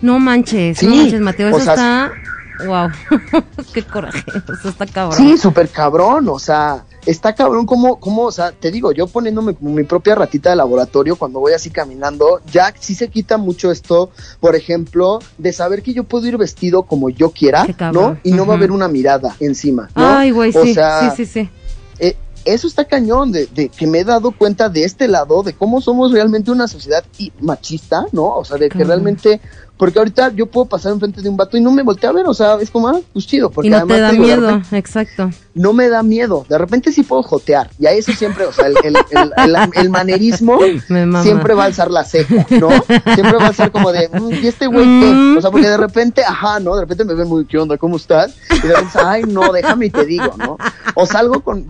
No 0.00 0.18
manches, 0.18 0.82
no 0.82 0.94
manches, 0.94 1.20
Mateo, 1.20 1.48
eso 1.48 1.58
está... 1.58 2.12
Wow, 2.66 2.88
qué 3.72 3.82
coraje, 3.84 4.24
eso 4.52 4.68
está 4.68 4.84
cabrón. 4.84 5.16
Sí, 5.16 5.38
súper 5.38 5.68
cabrón, 5.68 6.28
o 6.28 6.40
sea, 6.40 6.84
está 7.06 7.32
cabrón 7.32 7.66
como, 7.66 8.00
como, 8.00 8.22
o 8.24 8.32
sea, 8.32 8.50
te 8.50 8.72
digo, 8.72 8.90
yo 8.90 9.06
poniéndome 9.06 9.54
como 9.54 9.72
mi 9.72 9.84
propia 9.84 10.16
ratita 10.16 10.50
de 10.50 10.56
laboratorio 10.56 11.14
cuando 11.14 11.38
voy 11.38 11.52
así 11.52 11.70
caminando, 11.70 12.40
ya 12.52 12.74
sí 12.78 12.96
se 12.96 13.08
quita 13.08 13.38
mucho 13.38 13.70
esto, 13.70 14.10
por 14.40 14.56
ejemplo, 14.56 15.20
de 15.38 15.52
saber 15.52 15.82
que 15.82 15.94
yo 15.94 16.02
puedo 16.02 16.26
ir 16.26 16.36
vestido 16.36 16.82
como 16.82 17.10
yo 17.10 17.30
quiera, 17.30 17.64
¿no? 17.92 18.18
Y 18.24 18.32
no 18.32 18.44
va 18.44 18.54
a 18.54 18.56
haber 18.56 18.72
una 18.72 18.88
mirada 18.88 19.36
encima, 19.38 19.88
¿no? 19.94 20.18
Ay, 20.18 20.32
güey, 20.32 20.52
sí, 20.52 20.74
sí, 20.74 21.10
sí, 21.16 21.26
sí. 21.26 21.50
Eso 22.44 22.66
está 22.66 22.84
cañón, 22.84 23.32
de, 23.32 23.46
de, 23.46 23.68
que 23.68 23.86
me 23.86 24.00
he 24.00 24.04
dado 24.04 24.30
cuenta 24.30 24.68
de 24.68 24.84
este 24.84 25.08
lado, 25.08 25.42
de 25.42 25.52
cómo 25.52 25.80
somos 25.80 26.12
realmente 26.12 26.50
una 26.50 26.68
sociedad 26.68 27.04
machista, 27.40 28.06
¿no? 28.12 28.36
O 28.36 28.44
sea, 28.44 28.56
de 28.56 28.68
que 28.68 28.84
realmente 28.84 29.40
porque 29.78 29.98
ahorita 30.00 30.32
yo 30.34 30.46
puedo 30.46 30.66
pasar 30.66 30.92
enfrente 30.92 31.22
de 31.22 31.28
un 31.28 31.36
vato 31.36 31.56
y 31.56 31.60
no 31.60 31.70
me 31.70 31.82
voltea 31.82 32.10
a 32.10 32.12
ver, 32.12 32.26
o 32.26 32.34
sea, 32.34 32.56
es 32.60 32.70
como, 32.70 32.88
ah, 32.88 33.00
pues 33.12 33.26
chido. 33.26 33.50
Porque 33.50 33.68
y 33.68 33.70
no 33.70 33.86
te 33.86 34.00
da 34.00 34.12
miedo, 34.12 34.60
exacto. 34.72 35.30
No 35.54 35.72
me 35.72 35.88
da 35.88 36.02
miedo, 36.02 36.44
de 36.48 36.58
repente 36.58 36.92
sí 36.92 37.04
puedo 37.04 37.22
jotear, 37.22 37.70
y 37.78 37.86
a 37.86 37.92
eso 37.92 38.12
siempre, 38.12 38.44
o 38.44 38.52
sea, 38.52 38.66
el, 38.66 38.76
el, 38.82 38.96
el, 39.36 39.56
el 39.74 39.90
manerismo 39.90 40.58
siempre 41.22 41.54
va 41.54 41.64
a 41.64 41.66
alzar 41.66 41.90
la 41.90 42.04
ceja, 42.04 42.46
¿no? 42.50 42.70
Siempre 43.14 43.36
va 43.38 43.46
a 43.46 43.52
ser 43.52 43.70
como 43.70 43.92
de, 43.92 44.08
mm, 44.08 44.32
¿y 44.42 44.46
este 44.48 44.66
güey 44.66 44.84
qué? 44.84 45.12
Mm. 45.12 45.36
O 45.38 45.40
sea, 45.40 45.50
porque 45.50 45.68
de 45.68 45.76
repente, 45.76 46.24
ajá, 46.24 46.58
¿no? 46.58 46.74
De 46.74 46.82
repente 46.82 47.04
me 47.04 47.14
ven 47.14 47.28
muy, 47.28 47.46
¿qué 47.46 47.58
onda? 47.58 47.78
¿Cómo 47.78 47.96
estás? 47.96 48.34
Y 48.50 48.66
de 48.66 48.74
repente, 48.74 48.98
ay, 49.04 49.22
no, 49.22 49.52
déjame 49.52 49.86
y 49.86 49.90
te 49.90 50.04
digo, 50.04 50.34
¿no? 50.36 50.58
O 50.94 51.06
salgo 51.06 51.40
con, 51.40 51.64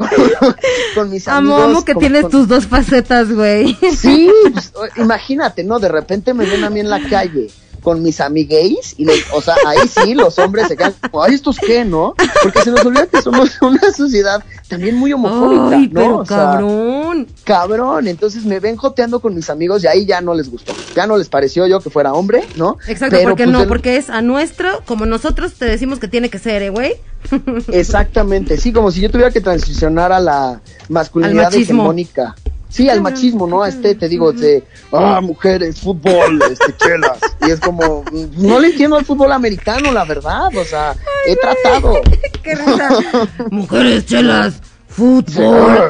con, 0.95 1.11
mis 1.11 1.29
amigos. 1.29 1.63
Amo, 1.63 1.85
que 1.85 1.95
tienes 1.95 2.29
tus 2.31 2.49
dos 2.49 2.67
facetas, 2.67 3.31
güey. 3.33 3.77
Sí, 3.95 4.31
pues, 4.53 4.73
imagínate, 4.97 5.65
¿no? 5.65 5.79
De 5.79 5.89
repente 5.89 6.33
me 6.33 6.47
ven 6.47 6.65
a 6.65 6.71
mí 6.71 6.81
en 6.81 6.89
la 6.89 7.01
calle 7.09 7.49
con 7.83 8.03
mis 8.03 8.21
amigues 8.21 8.95
y 8.97 9.05
les, 9.05 9.25
o 9.33 9.41
sea, 9.41 9.55
ahí 9.67 9.79
sí 9.89 10.15
los 10.15 10.39
hombres 10.39 10.69
se 10.69 10.77
quedan 10.77 10.95
como, 11.11 11.23
ay, 11.23 11.35
¿estos 11.35 11.59
qué, 11.59 11.85
no? 11.85 12.15
Porque 12.43 12.63
se 12.63 12.71
nos 12.71 12.85
olvida 12.85 13.07
que 13.07 13.23
somos 13.23 13.51
una 13.63 13.93
sociedad 13.93 14.43
también 14.69 14.97
muy 14.97 15.13
homofóbica, 15.13 15.77
ay, 15.77 15.89
¿no? 15.89 16.01
Pero 16.01 16.25
cabrón. 16.25 17.27
cabrón, 17.45 18.09
entonces 18.09 18.45
me 18.45 18.61
ven 18.61 18.77
joteando 18.77 19.21
con 19.21 19.35
mis 19.35 19.49
amigos 19.51 19.85
y 19.85 19.87
ahí 19.87 20.07
ya 20.07 20.21
no 20.21 20.35
les 20.35 20.51
gustó, 20.51 20.75
ya 20.95 21.07
no 21.07 21.17
les 21.17 21.29
pareció 21.29 21.67
yo 21.67 21.81
que 21.81 21.91
fuera 21.91 22.13
hombre, 22.13 22.45
¿no? 22.57 22.77
Exacto, 22.87 23.17
porque 23.23 23.45
pues, 23.45 23.53
no, 23.53 23.67
porque 23.67 23.97
es 23.97 24.11
a 24.11 24.23
nuestro, 24.23 24.83
como 24.85 25.07
nosotros 25.07 25.55
te 25.55 25.65
decimos 25.65 25.99
que 25.99 26.09
tiene 26.09 26.29
que 26.29 26.39
ser, 26.39 26.63
¿eh, 26.63 26.71
güey? 26.71 26.95
Exactamente, 27.73 28.57
sí, 28.57 28.73
como 28.73 28.91
si 28.91 29.01
yo 29.01 29.11
tuviera 29.11 29.31
que 29.31 29.41
transicionar 29.41 30.13
a 30.13 30.21
la 30.21 30.61
masculinidad 30.89 31.55
hegemónica. 31.55 32.35
Sí, 32.69 32.89
al 32.91 33.01
machismo, 33.01 33.47
¿no? 33.47 33.63
A 33.63 33.69
este, 33.69 33.95
te 33.95 34.09
digo, 34.09 34.33
de, 34.33 34.63
ah, 34.93 35.21
mujeres, 35.23 35.81
fútbol, 35.81 36.41
este, 36.51 36.77
chelas. 36.77 37.19
Y 37.47 37.51
es 37.51 37.61
como, 37.61 38.05
no 38.37 38.61
le 38.61 38.69
entiendo 38.69 38.97
al 38.97 39.05
fútbol 39.05 39.33
americano, 39.33 39.91
la 39.91 40.05
verdad, 40.05 40.55
o 40.55 40.65
sea, 40.65 40.95
he 41.27 41.35
tratado. 41.37 42.01
Qué 42.43 42.55
risa. 42.55 42.91
mujeres, 43.51 44.05
chelas, 44.05 44.61
fútbol. 44.87 45.89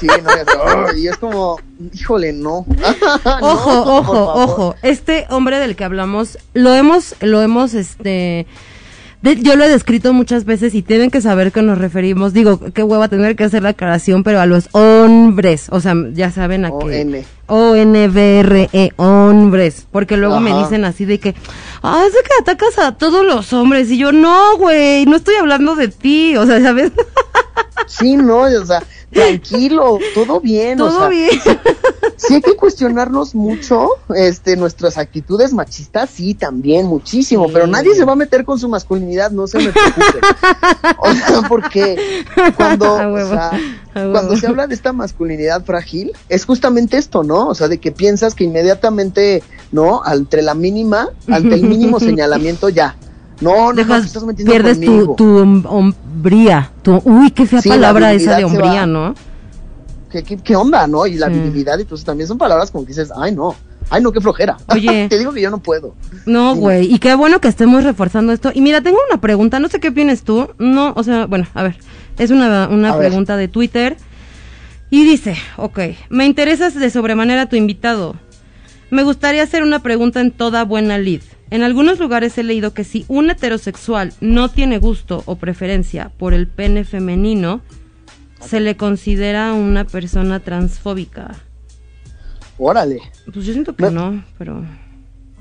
Sí, 0.00 0.06
no, 0.06 0.96
y 0.96 1.08
es 1.08 1.16
como, 1.16 1.58
híjole, 1.92 2.32
no. 2.32 2.64
Ojo, 3.40 3.98
ojo, 3.98 4.34
ojo. 4.34 4.74
Este 4.82 5.26
hombre 5.30 5.58
del 5.58 5.74
que 5.74 5.84
hablamos, 5.84 6.38
lo 6.52 6.74
hemos, 6.74 7.16
lo 7.20 7.42
hemos, 7.42 7.74
este 7.74 8.46
yo 9.32 9.56
lo 9.56 9.64
he 9.64 9.68
descrito 9.68 10.12
muchas 10.12 10.44
veces 10.44 10.74
y 10.74 10.82
tienen 10.82 11.10
que 11.10 11.20
saber 11.20 11.50
que 11.50 11.62
nos 11.62 11.78
referimos, 11.78 12.32
digo, 12.32 12.60
qué 12.72 12.82
hueva 12.82 13.08
tener 13.08 13.36
que 13.36 13.44
hacer 13.44 13.62
la 13.62 13.70
aclaración, 13.70 14.22
pero 14.22 14.40
a 14.40 14.46
los 14.46 14.68
hombres, 14.72 15.68
o 15.70 15.80
sea, 15.80 15.94
ya 16.12 16.30
saben 16.30 16.64
a 16.66 16.70
qué. 16.78 17.24
O-N-B-R-E, 17.46 18.92
hombres, 18.96 19.86
porque 19.90 20.16
luego 20.16 20.40
me 20.40 20.52
dicen 20.58 20.84
así 20.84 21.04
de 21.04 21.18
que, 21.20 21.34
ah, 21.82 22.04
es 22.06 22.12
de 22.12 22.20
que 22.20 22.30
atacas 22.40 22.78
a 22.78 22.92
todos 22.96 23.24
los 23.24 23.52
hombres, 23.52 23.90
y 23.90 23.98
yo, 23.98 24.12
no, 24.12 24.56
güey, 24.56 25.06
no 25.06 25.16
estoy 25.16 25.36
hablando 25.36 25.74
de 25.74 25.88
ti, 25.88 26.36
o 26.36 26.46
sea, 26.46 26.60
¿sabes? 26.60 26.92
Sí, 27.86 28.16
no, 28.16 28.40
o 28.42 28.66
sea, 28.66 28.82
tranquilo, 29.14 29.98
todo 30.14 30.40
bien. 30.40 30.78
Todo 30.78 31.08
bien. 31.08 31.30
Sí 32.16 32.34
hay 32.34 32.42
que 32.42 32.54
cuestionarnos 32.54 33.34
mucho, 33.34 33.88
este, 34.14 34.56
nuestras 34.56 34.98
actitudes 34.98 35.52
machistas, 35.52 36.10
sí, 36.10 36.34
también, 36.34 36.86
muchísimo, 36.86 37.48
pero 37.52 37.66
nadie 37.66 37.94
se 37.94 38.04
va 38.04 38.12
a 38.12 38.16
meter 38.16 38.44
con 38.44 38.58
su 38.58 38.68
masculinidad, 38.68 39.30
no 39.30 39.46
se 39.46 39.58
me 39.58 39.72
preocupe. 39.72 40.20
O 40.98 41.12
sea, 41.12 41.42
porque 41.48 42.24
cuando, 42.56 42.96
cuando 43.92 44.36
se 44.36 44.46
habla 44.46 44.66
de 44.66 44.74
esta 44.74 44.92
masculinidad 44.92 45.64
frágil, 45.64 46.12
es 46.28 46.44
justamente 46.44 46.98
esto, 46.98 47.24
¿no? 47.24 47.48
O 47.48 47.54
sea, 47.54 47.68
de 47.68 47.78
que 47.78 47.90
piensas 47.90 48.34
que 48.34 48.44
inmediatamente, 48.44 49.42
¿no? 49.72 50.02
Entre 50.06 50.42
la 50.42 50.54
mínima, 50.54 51.08
ante 51.28 51.54
el 51.56 51.64
mínimo 51.64 51.98
señalamiento, 52.00 52.68
ya, 52.68 52.96
no, 53.40 53.72
no, 53.72 53.80
estás 53.80 54.24
metiendo 54.24 54.50
pierdes 54.50 54.80
tu, 54.80 55.14
tu 55.16 55.38
hombría. 55.68 56.70
Tu, 56.82 57.00
uy, 57.04 57.30
qué 57.30 57.46
fea 57.46 57.60
palabra 57.62 58.12
esa 58.12 58.36
de 58.36 58.44
hombría, 58.44 58.86
¿no? 58.86 59.14
¿Qué, 60.10 60.22
¿Qué, 60.22 60.56
onda, 60.56 60.86
no? 60.86 61.06
Y 61.06 61.16
la 61.16 61.28
virilidad, 61.28 61.78
y 61.78 61.84
pues 61.84 62.04
también 62.04 62.28
son 62.28 62.38
palabras 62.38 62.70
como 62.70 62.84
que 62.84 62.90
dices, 62.90 63.10
ay, 63.16 63.34
no. 63.34 63.54
Ay, 63.90 64.02
no, 64.02 64.12
qué 64.12 64.20
flojera. 64.20 64.56
Oye. 64.68 65.06
Te 65.10 65.18
digo 65.18 65.32
que 65.32 65.40
yo 65.40 65.50
no 65.50 65.58
puedo. 65.58 65.94
No, 66.24 66.54
güey. 66.54 66.92
Y 66.92 66.98
qué 67.00 67.14
bueno 67.14 67.40
que 67.40 67.48
estemos 67.48 67.84
reforzando 67.84 68.32
esto. 68.32 68.50
Y 68.54 68.60
mira, 68.60 68.80
tengo 68.80 68.98
una 69.10 69.20
pregunta. 69.20 69.58
No 69.58 69.68
sé 69.68 69.80
qué 69.80 69.88
opinas 69.88 70.22
tú. 70.22 70.48
No, 70.58 70.92
o 70.96 71.02
sea, 71.02 71.26
bueno, 71.26 71.46
a 71.52 71.62
ver. 71.64 71.76
Es 72.16 72.30
una, 72.30 72.68
una 72.68 72.96
pregunta 72.96 73.36
de 73.36 73.48
Twitter. 73.48 73.96
Y 74.88 75.04
dice, 75.04 75.36
ok, 75.56 75.80
me 76.08 76.24
interesas 76.24 76.74
de 76.74 76.88
sobremanera 76.88 77.48
tu 77.48 77.56
invitado. 77.56 78.14
Me 78.90 79.02
gustaría 79.02 79.42
hacer 79.42 79.62
una 79.62 79.80
pregunta 79.80 80.20
en 80.20 80.30
toda 80.30 80.64
buena 80.64 80.98
lid. 80.98 81.22
En 81.54 81.62
algunos 81.62 82.00
lugares 82.00 82.36
he 82.36 82.42
leído 82.42 82.74
que 82.74 82.82
si 82.82 83.04
un 83.06 83.30
heterosexual 83.30 84.12
no 84.20 84.50
tiene 84.50 84.78
gusto 84.78 85.22
o 85.24 85.36
preferencia 85.36 86.10
por 86.18 86.34
el 86.34 86.48
pene 86.48 86.82
femenino, 86.82 87.60
se 88.40 88.58
le 88.58 88.76
considera 88.76 89.52
una 89.52 89.84
persona 89.84 90.40
transfóbica. 90.40 91.36
Órale. 92.58 93.02
Pues 93.32 93.46
yo 93.46 93.52
siento 93.52 93.76
que 93.76 93.88
no, 93.88 94.24
pero... 94.36 94.64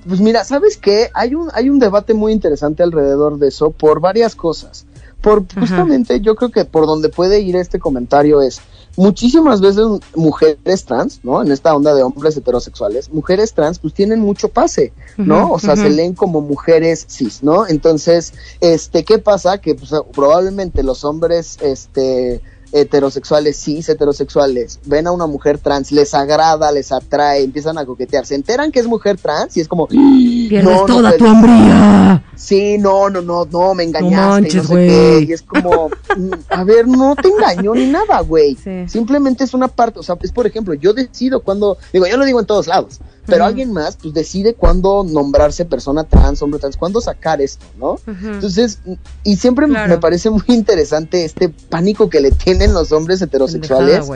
Pues 0.07 0.22
mira, 0.22 0.43
¿sabes 0.43 0.78
qué? 0.78 1.09
Hay 1.16 1.34
un, 1.34 1.49
hay 1.51 1.72
un 1.72 1.80
debate 1.80 2.14
muy 2.14 2.32
interesante 2.32 2.84
alrededor 2.84 3.39
de 3.39 3.47
eso 3.47 3.72
por 3.72 3.99
varias 3.99 4.36
cosas. 4.36 4.86
Por 5.20 5.51
justamente 5.59 6.22
yo 6.22 6.36
creo 6.36 6.51
que 6.51 6.66
por 6.66 6.86
donde 6.86 7.09
puede 7.09 7.39
ir 7.39 7.55
este 7.55 7.80
comentario 7.80 8.43
es, 8.43 8.61
muchísimas 8.96 9.62
veces 9.62 9.86
mujeres 10.16 10.86
trans, 10.86 11.20
¿no? 11.24 11.41
En 11.41 11.52
esta 11.52 11.76
onda 11.76 11.94
de 11.94 12.04
hombres 12.04 12.38
heterosexuales, 12.38 13.12
mujeres 13.12 13.54
trans 13.54 13.80
pues 13.80 13.94
tienen 13.94 14.20
mucho 14.20 14.50
pase, 14.50 14.94
¿no? 15.18 15.52
o 15.52 15.60
sea, 15.60 15.76
se 15.76 15.89
leen 15.89 16.14
como 16.14 16.41
mujeres 16.41 17.06
cis, 17.10 17.44
¿no? 17.44 17.68
Entonces, 17.68 18.34
este, 18.62 19.04
¿qué 19.04 19.20
pasa? 19.20 19.58
Que 19.60 19.76
pues, 19.76 19.91
probablemente 20.14 20.84
los 20.84 21.04
hombres, 21.04 21.58
este, 21.62 22.41
heterosexuales, 22.74 23.55
cis 23.55 23.88
heterosexuales, 23.88 24.80
ven 24.86 25.05
a 25.05 25.11
una 25.11 25.28
mujer 25.28 25.59
trans, 25.59 25.91
les 25.91 26.13
agrada, 26.15 26.71
les 26.71 26.91
atrae, 26.91 27.43
empiezan 27.43 27.78
a 27.78 27.86
coquetear, 27.86 28.26
se 28.26 28.34
enteran 28.36 28.71
que 28.71 28.80
es 28.80 28.88
mujer 28.88 29.17
trans 29.17 29.55
y 29.55 29.61
es 29.61 29.67
como 29.67 29.88
pierdes 30.49 30.86
toda 30.86 31.15
tu 31.15 31.26
hombría. 31.26 32.24
Sí, 32.36 32.78
no, 32.78 33.09
no, 33.09 33.21
no, 33.21 33.45
no, 33.45 33.74
me 33.74 33.84
engañaste, 33.84 34.57
no, 34.57 34.63
sé 34.63 34.74
qué, 34.74 35.26
y 35.28 35.32
es 35.32 35.43
como, 35.43 35.89
mm, 36.17 36.32
a 36.49 36.63
ver, 36.63 36.88
no 36.88 37.15
te 37.15 37.30
engañó 37.30 37.74
ni 37.74 37.86
nada, 37.86 38.19
güey. 38.21 38.57
Simplemente 38.88 39.43
es 39.43 39.53
una 39.53 39.67
parte, 39.67 39.99
o 39.99 40.03
sea, 40.03 40.17
es 40.21 40.32
por 40.32 40.45
ejemplo, 40.45 40.74
yo 40.74 40.93
decido 40.93 41.41
cuando, 41.41 41.78
digo, 41.93 42.07
yo 42.07 42.17
lo 42.17 42.26
digo 42.26 42.39
en 42.39 42.45
todos 42.45 42.67
lados, 42.67 42.99
pero 43.26 43.45
alguien 43.45 43.71
más 43.71 43.97
pues 44.01 44.13
decide 44.13 44.53
cuándo 44.53 45.03
nombrarse 45.03 45.65
persona 45.65 46.03
trans, 46.03 46.41
hombre 46.41 46.59
trans, 46.59 46.78
cuándo 46.78 47.01
sacar 47.01 47.41
esto, 47.41 47.65
¿no? 47.78 47.99
Entonces, 48.07 48.80
y 49.24 49.38
siempre 49.38 49.67
me 49.67 49.97
parece 49.97 50.30
muy 50.30 50.43
interesante 50.47 51.26
este 51.26 51.49
pánico 51.49 52.09
que 52.09 52.21
le 52.21 52.32
tienen 52.32 52.74
los 52.74 52.91
hombres 52.91 53.21
heterosexuales 53.21 54.09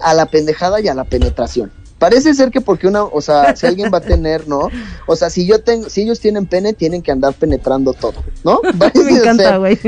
a 0.00 0.14
la 0.14 0.26
pendejada 0.26 0.80
y 0.80 0.88
a 0.88 0.94
la 0.94 1.04
penetración. 1.04 1.70
Parece 1.98 2.34
ser 2.34 2.50
que 2.50 2.60
porque 2.60 2.86
una, 2.86 3.04
o 3.04 3.20
sea, 3.20 3.54
si 3.56 3.66
alguien 3.66 3.90
va 3.92 3.98
a 3.98 4.00
tener, 4.14 4.48
¿no? 4.48 4.68
O 5.06 5.16
sea, 5.16 5.30
si 5.30 5.46
yo 5.46 5.62
tengo, 5.62 5.88
si 5.88 6.02
ellos 6.02 6.20
tienen 6.20 6.46
pene, 6.46 6.72
tienen 6.72 7.02
que 7.02 7.12
andar 7.12 7.34
penetrando 7.34 7.92
todo, 7.92 8.24
¿no? 8.44 8.60
Me 8.78 9.10
encanta, 9.10 9.56
güey. 9.58 9.78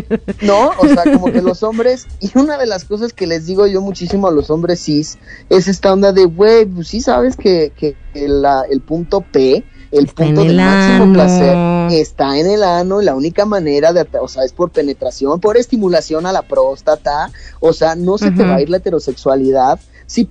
No, 0.43 0.71
o 0.79 0.87
sea, 0.87 1.03
como 1.05 1.33
que 1.33 1.43
los 1.43 1.63
hombres, 1.63 2.07
y 2.21 2.31
una 2.39 2.59
de 2.59 2.67
las 2.67 2.85
cosas 2.85 3.13
que 3.13 3.27
les 3.27 3.47
digo 3.47 3.67
yo 3.67 3.81
muchísimo 3.81 4.29
a 4.29 4.31
los 4.31 4.51
hombres 4.51 4.81
cis, 4.81 5.19
es 5.51 5.69
esta 5.69 5.93
onda 5.93 6.13
de, 6.13 6.25
güey, 6.25 6.65
pues 6.67 6.89
sí 6.89 7.01
sabes 7.01 7.37
que, 7.37 7.73
que, 7.77 7.97
el 8.15 8.81
punto 8.81 9.21
P, 9.21 9.63
el 9.93 10.07
punto 10.07 10.43
de 10.43 10.55
máximo 10.55 11.13
placer 11.13 11.55
está 11.93 12.39
en 12.39 12.47
el 12.47 12.63
ano 12.63 13.03
y 13.03 13.05
la 13.05 13.15
única 13.15 13.45
manera 13.45 13.93
de, 13.93 14.07
o 14.21 14.29
sea, 14.29 14.45
es 14.45 14.53
por 14.53 14.71
penetración, 14.71 15.41
por 15.41 15.57
estimulación 15.57 16.27
a 16.27 16.33
la 16.33 16.43
próstata, 16.43 17.31
o 17.61 17.73
sea, 17.73 17.95
no 17.95 18.17
se 18.17 18.31
te 18.31 18.43
va 18.43 18.57
a 18.57 18.63
ir 18.63 18.71
la 18.71 18.79
heterosexualidad, 18.79 19.79
si 20.07 20.25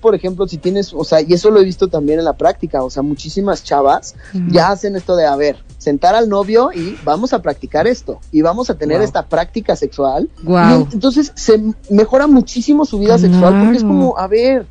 por 0.00 0.14
ejemplo, 0.14 0.46
si 0.48 0.58
tienes, 0.58 0.92
o 0.92 1.04
sea, 1.04 1.20
y 1.20 1.32
eso 1.32 1.50
lo 1.50 1.60
he 1.60 1.64
visto 1.64 1.88
también 1.88 2.18
en 2.18 2.24
la 2.24 2.32
práctica, 2.34 2.82
o 2.82 2.90
sea, 2.90 3.02
muchísimas 3.02 3.62
chavas 3.62 4.14
ya 4.48 4.70
hacen 4.70 4.96
esto 4.96 5.16
de, 5.16 5.26
a 5.26 5.36
ver, 5.36 5.56
sentar 5.78 6.14
al 6.14 6.28
novio 6.28 6.70
y 6.74 6.96
vamos 7.04 7.32
a 7.32 7.42
practicar 7.42 7.86
esto, 7.86 8.20
y 8.32 8.42
vamos 8.42 8.70
a 8.70 8.74
tener 8.74 9.00
esta 9.00 9.26
práctica 9.26 9.76
sexual. 9.76 10.28
Y 10.46 10.94
entonces 10.94 11.32
se 11.34 11.62
mejora 11.90 12.26
muchísimo 12.26 12.84
su 12.84 12.98
vida 12.98 13.18
sexual, 13.18 13.60
porque 13.60 13.78
es 13.78 13.84
como, 13.84 14.18
a 14.18 14.26
ver, 14.26 14.66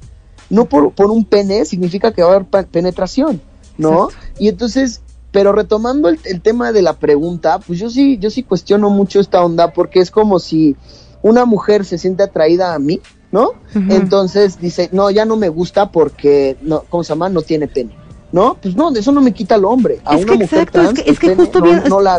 no 0.49 0.65
por, 0.65 0.93
por 0.93 1.09
un 1.09 1.25
pene 1.25 1.65
significa 1.65 2.11
que 2.11 2.21
va 2.23 2.33
a 2.33 2.35
haber 2.35 2.67
penetración, 2.67 3.41
¿no? 3.77 4.09
Y 4.37 4.49
entonces 4.49 5.01
pero 5.31 5.53
retomando 5.53 6.09
el, 6.09 6.19
el, 6.25 6.41
tema 6.41 6.73
de 6.73 6.81
la 6.81 6.99
pregunta, 6.99 7.59
pues 7.59 7.79
yo 7.79 7.89
sí, 7.89 8.17
yo 8.17 8.29
sí 8.29 8.43
cuestiono 8.43 8.89
mucho 8.89 9.21
esta 9.21 9.41
onda 9.41 9.71
porque 9.71 10.01
es 10.01 10.11
como 10.11 10.39
si 10.39 10.75
una 11.21 11.45
mujer 11.45 11.85
se 11.85 11.97
siente 11.97 12.23
atraída 12.23 12.73
a 12.73 12.79
mí, 12.79 12.99
¿no? 13.31 13.51
Entonces 13.73 14.59
dice, 14.59 14.89
no, 14.91 15.09
ya 15.09 15.25
no 15.25 15.37
me 15.37 15.49
gusta 15.49 15.91
porque, 15.91 16.57
no, 16.61 16.83
¿cómo 16.89 17.03
se 17.03 17.09
llama? 17.09 17.29
No 17.29 17.41
tiene 17.41 17.67
pene. 17.67 17.91
¿No? 18.31 18.55
Pues 18.61 18.77
no, 18.77 18.95
eso 18.95 19.11
no 19.11 19.19
me 19.19 19.33
quita 19.33 19.55
al 19.55 19.65
hombre. 19.65 19.99
A 20.05 20.15
una 20.15 20.35
mujer 20.35 20.71
trans, 20.71 21.01
es 21.05 21.19
que, 21.19 21.35
justo 21.35 21.61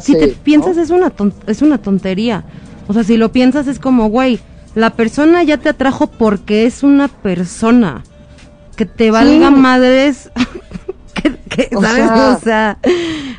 si 0.02 0.12
te 0.12 0.28
piensas 0.28 0.76
es 0.76 0.90
una 0.90 1.10
es 1.46 1.62
una 1.62 1.78
tontería. 1.78 2.44
O 2.86 2.92
sea, 2.92 3.02
si 3.02 3.16
lo 3.16 3.32
piensas 3.32 3.66
es 3.66 3.78
como, 3.78 4.10
güey, 4.10 4.38
la 4.74 4.90
persona 4.90 5.42
ya 5.42 5.56
te 5.56 5.70
atrajo 5.70 6.08
porque 6.08 6.66
es 6.66 6.82
una 6.82 7.08
persona. 7.08 8.04
Que 8.76 8.84
te 8.84 9.10
valga 9.10 9.50
madres 9.50 10.30
que, 11.48 11.68
¿sabes? 11.80 12.10
o 12.10 12.40
sea, 12.40 12.78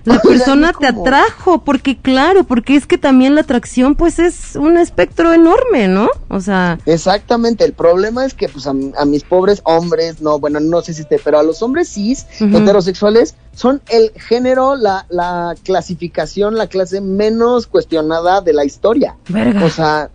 la 0.06 0.20
persona 0.20 0.74
te 0.78 0.88
atrajo, 0.88 1.64
porque 1.64 1.98
claro, 1.98 2.44
porque 2.44 2.76
es 2.76 2.86
que 2.86 2.98
también 2.98 3.36
la 3.36 3.42
atracción 3.42 3.96
pues 3.96 4.20
es 4.20 4.56
un 4.56 4.78
espectro 4.78 5.34
enorme, 5.34 5.88
¿no? 5.88 6.10
O 6.30 6.40
sea... 6.40 6.80
Exactamente, 6.86 7.64
el 7.64 7.74
problema 7.74 8.26
es 8.26 8.34
que 8.34 8.50
pues 8.50 8.68
a, 8.68 8.74
mis 8.74 9.24
pobres 9.24 9.62
hombres, 9.66 10.22
no, 10.22 10.40
bueno, 10.40 10.60
no 10.60 10.82
sé 10.82 10.94
si 10.94 11.02
esté, 11.02 11.20
pero 11.24 11.40
a 11.40 11.44
los 11.44 11.62
hombres 11.62 11.90
cis, 11.90 12.26
heterosexuales, 12.40 13.36
son 13.54 13.82
el 13.90 14.12
género, 14.16 14.76
la, 14.76 15.06
la 15.10 15.56
clasificación, 15.64 16.56
la 16.56 16.68
clase 16.68 17.02
menos 17.02 17.68
cuestionada 17.68 18.42
de 18.42 18.54
la 18.54 18.66
historia. 18.66 19.16
O 19.64 19.70
sea, 19.70 20.10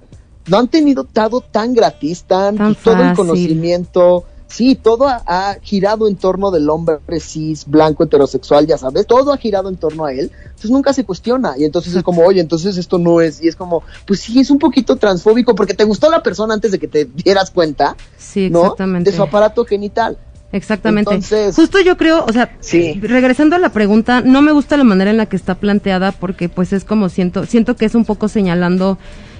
no 0.49 0.59
han 0.59 0.69
tenido 0.69 1.07
dado 1.13 1.41
tan 1.41 1.75
gratis, 1.75 2.25
tan, 2.25 2.75
todo 2.77 3.03
el 3.03 3.15
conocimiento 3.15 4.25
Sí, 4.49 4.75
todo 4.75 5.07
ha, 5.09 5.57
girado 5.63 6.09
en 6.09 6.17
torno 6.17 6.51
del 6.51 6.71
hombre 6.71 6.99
cis, 7.21 7.67
blanco, 7.67 8.05
heterosexual, 8.05 8.67
ya 8.67 8.79
sabes, 8.79 9.07
todo 9.07 9.33
ha 9.33 9.37
girado 9.37 9.69
en 9.69 9.77
torno 9.77 10.07
a 10.07 10.13
él, 10.13 10.31
entonces 10.43 10.71
nunca 10.71 10.93
se 10.95 11.05
cuestiona, 11.05 11.55
y 11.59 11.65
entonces 11.65 11.95
es 11.95 12.03
como, 12.03 12.23
oye, 12.25 12.41
entonces 12.41 12.77
esto 12.79 12.99
no 12.99 13.21
es, 13.21 13.43
y 13.43 13.49
es 13.49 13.57
como, 13.57 13.83
pues 14.07 14.21
sí, 14.21 14.41
es 14.41 14.51
un 14.51 14.59
poquito 14.59 14.97
transfóbico 14.97 15.55
porque 15.55 15.75
te 15.75 15.85
gustó 15.85 16.11
la 16.11 16.23
persona 16.23 16.55
antes 16.55 16.73
de 16.73 16.79
que 16.79 16.89
te 16.89 17.05
dieras 17.05 17.51
cuenta, 17.51 17.95
sí, 18.17 18.47
exactamente. 18.47 19.11
De 19.11 19.17
su 19.17 19.23
aparato 19.23 19.65
genital. 19.65 20.17
Exactamente. 20.51 21.13
Entonces, 21.13 21.55
Justo 21.55 21.79
yo 21.81 21.97
creo, 21.97 22.25
o 22.25 22.33
sea, 22.33 22.57
regresando 23.03 23.57
a 23.57 23.59
la 23.59 23.71
pregunta, 23.71 24.23
no 24.23 24.41
me 24.41 24.53
gusta 24.53 24.77
la 24.79 24.85
manera 24.85 25.11
en 25.11 25.19
la 25.19 25.27
que 25.27 25.37
está 25.37 25.57
planteada 25.57 26.13
porque 26.13 26.49
pues 26.49 26.73
es 26.73 26.85
como 26.85 27.11
siento, 27.11 27.45
siento 27.45 27.77
que 27.77 27.85
es 27.85 27.95
un 27.95 28.07
poco 28.07 28.29
señalando 28.29 28.97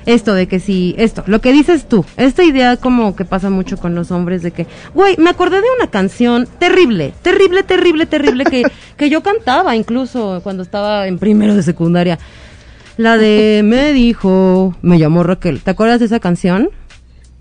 esto 0.09 0.33
de 0.33 0.49
que 0.49 0.59
si, 0.59 0.95
esto, 0.97 1.23
lo 1.27 1.41
que 1.41 1.53
dices 1.53 1.87
tú, 1.87 2.05
esta 2.17 2.43
idea 2.43 2.79
como 2.79 3.15
que 3.15 3.27
pasa 3.27 3.51
mucho 3.51 3.77
con 3.77 3.95
los 3.95 4.11
hombres 4.11 4.43
de 4.43 4.53
que, 4.53 4.67
güey, 4.95 5.17
me 5.19 5.29
acordé 5.29 5.57
de 5.57 5.67
una 5.79 5.91
canción 5.91 6.49
terrible, 6.59 7.13
terrible, 7.21 7.63
terrible, 7.63 8.07
terrible, 8.07 8.45
que, 8.45 8.63
que 8.97 9.11
yo 9.11 9.23
cantaba 9.23 9.77
incluso 9.77 10.41
cuando 10.43 10.63
estaba 10.63 11.07
en 11.07 11.19
primero 11.19 11.55
de 11.55 11.63
secundaria. 11.63 12.19
La 12.97 13.17
de 13.19 13.61
Me 13.65 13.93
dijo, 13.93 14.75
me 14.83 14.99
llamó 14.99 15.23
Raquel. 15.23 15.61
¿Te 15.61 15.71
acuerdas 15.71 16.01
de 16.01 16.07
esa 16.07 16.19
canción? 16.19 16.71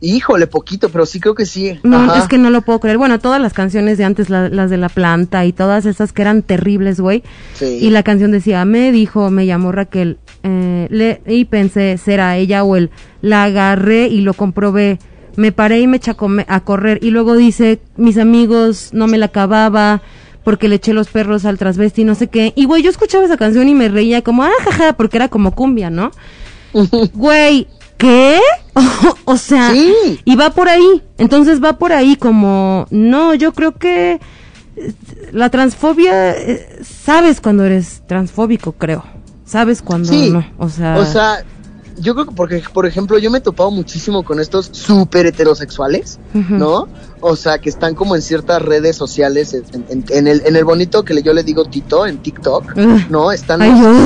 Híjole, 0.01 0.45
poquito, 0.45 0.89
pero 0.89 1.07
sí 1.07 1.19
creo 1.19 1.33
que 1.33 1.47
sí. 1.47 1.79
No, 1.81 2.13
es 2.13 2.27
que 2.27 2.37
no 2.37 2.51
lo 2.51 2.61
puedo 2.61 2.79
creer. 2.79 2.99
Bueno, 2.99 3.17
todas 3.17 3.41
las 3.41 3.53
canciones 3.53 3.97
de 3.97 4.03
antes, 4.03 4.29
las 4.29 4.69
de 4.69 4.77
la 4.77 4.89
planta 4.89 5.45
y 5.45 5.53
todas 5.53 5.87
esas 5.87 6.13
que 6.13 6.21
eran 6.21 6.43
terribles, 6.43 6.99
güey. 6.99 7.23
Sí. 7.55 7.79
Y 7.81 7.89
la 7.89 8.03
canción 8.03 8.31
decía, 8.31 8.63
me 8.65 8.91
dijo, 8.91 9.31
me 9.31 9.47
llamó 9.47 9.71
Raquel. 9.71 10.19
Eh, 10.43 10.87
le, 10.89 11.21
y 11.27 11.45
pensé, 11.45 11.97
será 11.97 12.37
ella 12.37 12.63
o 12.63 12.75
él. 12.75 12.89
La 13.21 13.43
agarré 13.43 14.07
y 14.07 14.21
lo 14.21 14.33
comprobé. 14.33 14.99
Me 15.35 15.51
paré 15.51 15.79
y 15.81 15.87
me 15.87 15.97
eché 15.97 16.11
a 16.47 16.59
correr. 16.61 16.99
Y 17.01 17.11
luego 17.11 17.35
dice, 17.35 17.79
mis 17.95 18.17
amigos, 18.17 18.89
no 18.93 19.07
me 19.07 19.17
la 19.17 19.27
acababa 19.27 20.01
porque 20.43 20.69
le 20.69 20.75
eché 20.75 20.93
los 20.93 21.09
perros 21.09 21.43
al 21.43 21.57
trasvesti 21.57 22.03
y 22.03 22.05
no 22.05 22.15
sé 22.15 22.27
qué. 22.27 22.53
Y 22.55 22.65
güey, 22.65 22.81
yo 22.81 22.89
escuchaba 22.89 23.25
esa 23.25 23.37
canción 23.37 23.67
y 23.67 23.75
me 23.75 23.89
reía 23.89 24.21
como, 24.21 24.43
ah, 24.43 24.51
jaja, 24.63 24.93
porque 24.93 25.17
era 25.17 25.27
como 25.27 25.51
cumbia, 25.53 25.89
¿no? 25.89 26.11
Güey, 27.13 27.67
¿qué? 27.97 28.39
o 29.25 29.37
sea, 29.37 29.73
y 29.75 30.35
va 30.35 30.51
por 30.51 30.69
ahí. 30.69 31.03
Entonces 31.17 31.61
va 31.61 31.77
por 31.77 31.91
ahí 31.91 32.15
como, 32.15 32.87
no, 32.91 33.33
yo 33.33 33.51
creo 33.51 33.73
que 33.73 34.19
eh, 34.77 34.93
la 35.31 35.49
transfobia, 35.49 36.31
eh, 36.31 36.79
sabes 36.83 37.41
cuando 37.41 37.65
eres 37.65 38.03
transfóbico, 38.07 38.73
creo. 38.73 39.03
Sabes 39.47 39.81
cuando 39.81 40.11
no. 40.11 40.45
O 40.57 40.67
sea, 40.67 40.97
o 40.97 41.05
sea, 41.05 41.45
yo 41.97 42.13
creo 42.13 42.25
que 42.25 42.35
porque, 42.35 42.61
por 42.73 42.85
ejemplo, 42.85 43.17
yo 43.17 43.31
me 43.31 43.37
he 43.37 43.41
topado 43.41 43.71
muchísimo 43.71 44.23
con 44.23 44.41
estos 44.41 44.69
súper 44.73 45.25
heterosexuales, 45.25 46.19
¿no? 46.33 46.89
O 47.19 47.35
sea, 47.35 47.59
que 47.59 47.69
están 47.69 47.95
como 47.95 48.15
en 48.15 48.21
ciertas 48.21 48.61
redes 48.61 48.95
sociales, 48.95 49.53
en, 49.53 50.27
el, 50.27 50.41
en 50.45 50.55
el 50.55 50.63
bonito 50.63 51.03
que 51.03 51.21
yo 51.21 51.33
le 51.33 51.43
digo 51.43 51.65
Tito, 51.65 52.05
en 52.05 52.19
TikTok, 52.19 52.75
¿no? 53.09 53.31
Están 53.31 53.61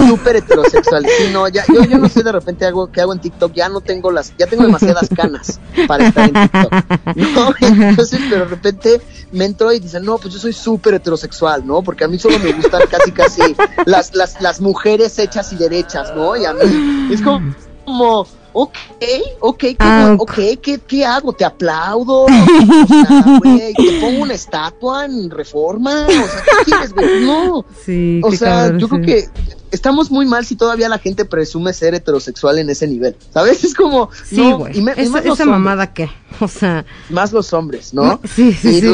súper 0.08 0.38
heterosexuales. 0.38 1.12
Sí, 1.18 1.30
no, 1.34 1.48
ya, 1.48 1.64
yo, 1.68 1.84
yo 1.84 1.98
no 1.98 2.08
sé 2.08 2.24
de 2.24 2.32
repente 2.32 2.66
algo 2.66 2.92
que 2.92 3.02
hago 3.02 3.14
en 3.14 3.20
TikTok, 3.20 3.54
ya 3.54 3.70
no 3.70 3.82
tengo 3.82 4.12
las, 4.12 4.34
ya 4.38 4.48
tengo 4.48 4.64
demasiadas 4.64 5.10
canas 5.16 5.60
para 5.88 6.08
estar 6.08 6.30
en 6.30 6.50
TikTok, 6.50 6.74
¿no? 7.16 7.54
Entonces, 7.90 8.20
pero 8.30 8.46
de 8.46 8.50
repente 8.52 9.02
me 9.32 9.46
entro 9.46 9.72
y 9.74 9.80
dicen, 9.80 10.06
no, 10.06 10.18
pues 10.18 10.34
yo 10.34 10.40
soy 10.40 10.54
súper 10.54 10.96
heterosexual, 10.96 11.66
¿no? 11.66 11.82
Porque 11.82 12.04
a 12.04 12.08
mí 12.08 12.18
solo 12.18 12.40
me 12.40 12.54
gustan 12.54 12.84
casi, 12.90 13.12
casi 13.12 13.42
las, 13.86 14.16
las, 14.16 14.42
las 14.42 14.62
mujeres 14.62 15.18
hechas 15.20 15.52
y 15.54 15.58
derechas, 15.58 16.14
¿no? 16.16 16.36
Y 16.38 16.46
a 16.46 16.54
mí 16.54 17.10
es 17.12 17.22
como 17.22 17.42
como, 17.86 18.28
ok, 18.54 18.78
ok, 19.40 19.64
ah, 19.80 20.16
ok, 20.20 20.34
¿qué, 20.62 20.80
¿qué, 20.88 21.06
hago? 21.06 21.34
¿Te 21.34 21.46
aplaudo? 21.46 22.26
O 22.26 22.28
sea, 22.88 23.40
güey, 23.40 23.74
¿te 23.74 24.00
pongo 24.02 24.24
una 24.24 24.34
estatua 24.34 25.06
en 25.06 25.30
reforma? 25.30 26.06
O 26.08 26.12
sea, 26.12 26.44
¿qué 26.44 26.66
quieres, 26.66 26.94
güey? 26.94 27.26
No. 27.26 27.66
Sí, 27.86 28.22
o 28.24 28.32
sea, 28.32 28.78
yo 28.78 28.88
creo 28.88 29.02
que 29.02 29.30
estamos 29.72 30.12
muy 30.12 30.26
mal 30.26 30.46
si 30.46 30.56
todavía 30.56 30.90
la 30.90 31.00
gente 31.00 31.26
presume 31.26 31.74
ser 31.74 31.96
heterosexual 31.96 32.60
en 32.60 32.70
ese 32.70 32.88
nivel, 32.88 33.16
¿sabes? 33.34 33.64
Es 33.64 33.74
como, 33.74 34.10
sí, 34.26 34.52
güey. 34.52 34.84
esa, 34.98 35.46
mamada 35.46 35.94
qué, 35.94 36.10
o 36.40 36.48
sea. 36.48 36.86
Más 37.10 37.32
los 37.32 37.54
hombres, 37.54 37.94
¿no? 37.94 38.20
Sí, 38.36 38.54
sí, 38.54 38.82
sí. 38.82 38.94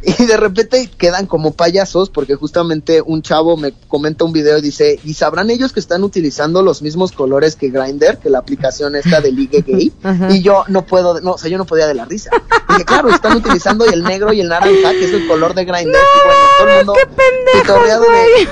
y 0.18 0.24
de 0.24 0.36
repente 0.36 0.90
quedan 0.96 1.26
como 1.26 1.52
payasos 1.52 2.10
porque 2.10 2.34
justamente 2.34 3.02
un 3.04 3.22
chavo 3.22 3.56
me 3.56 3.72
comenta 3.88 4.24
un 4.24 4.32
video 4.32 4.58
y 4.58 4.62
dice, 4.62 5.00
¿y 5.04 5.14
sabrán 5.14 5.50
ellos 5.50 5.72
que 5.72 5.80
están 5.80 6.04
utilizando 6.04 6.62
los 6.62 6.82
mismos 6.82 7.12
colores 7.12 7.56
que 7.56 7.70
Grinder, 7.70 8.18
que 8.18 8.30
la 8.30 8.38
aplicación 8.38 8.96
esta 8.96 9.20
de 9.20 9.32
Ligue 9.32 9.64
Gay? 9.66 9.92
Y 10.30 10.42
yo 10.42 10.64
no 10.68 10.84
puedo, 10.84 11.20
no, 11.20 11.32
o 11.32 11.38
sea, 11.38 11.50
yo 11.50 11.58
no 11.58 11.64
podía 11.64 11.86
de 11.86 11.94
la 11.94 12.04
risa. 12.04 12.30
Y 12.68 12.72
dije, 12.72 12.84
claro, 12.84 13.08
están 13.08 13.36
utilizando 13.36 13.84
el 13.86 14.02
negro 14.02 14.32
y 14.32 14.40
el 14.40 14.48
naranja, 14.48 14.90
que 14.92 15.04
es 15.04 15.12
el 15.12 15.26
color 15.26 15.54
de 15.54 15.62
y 15.62 15.66
bueno, 15.66 15.92
todo 16.58 16.68
el 16.68 16.76
mundo 16.76 16.94
qué 17.52 17.62
de 17.62 18.48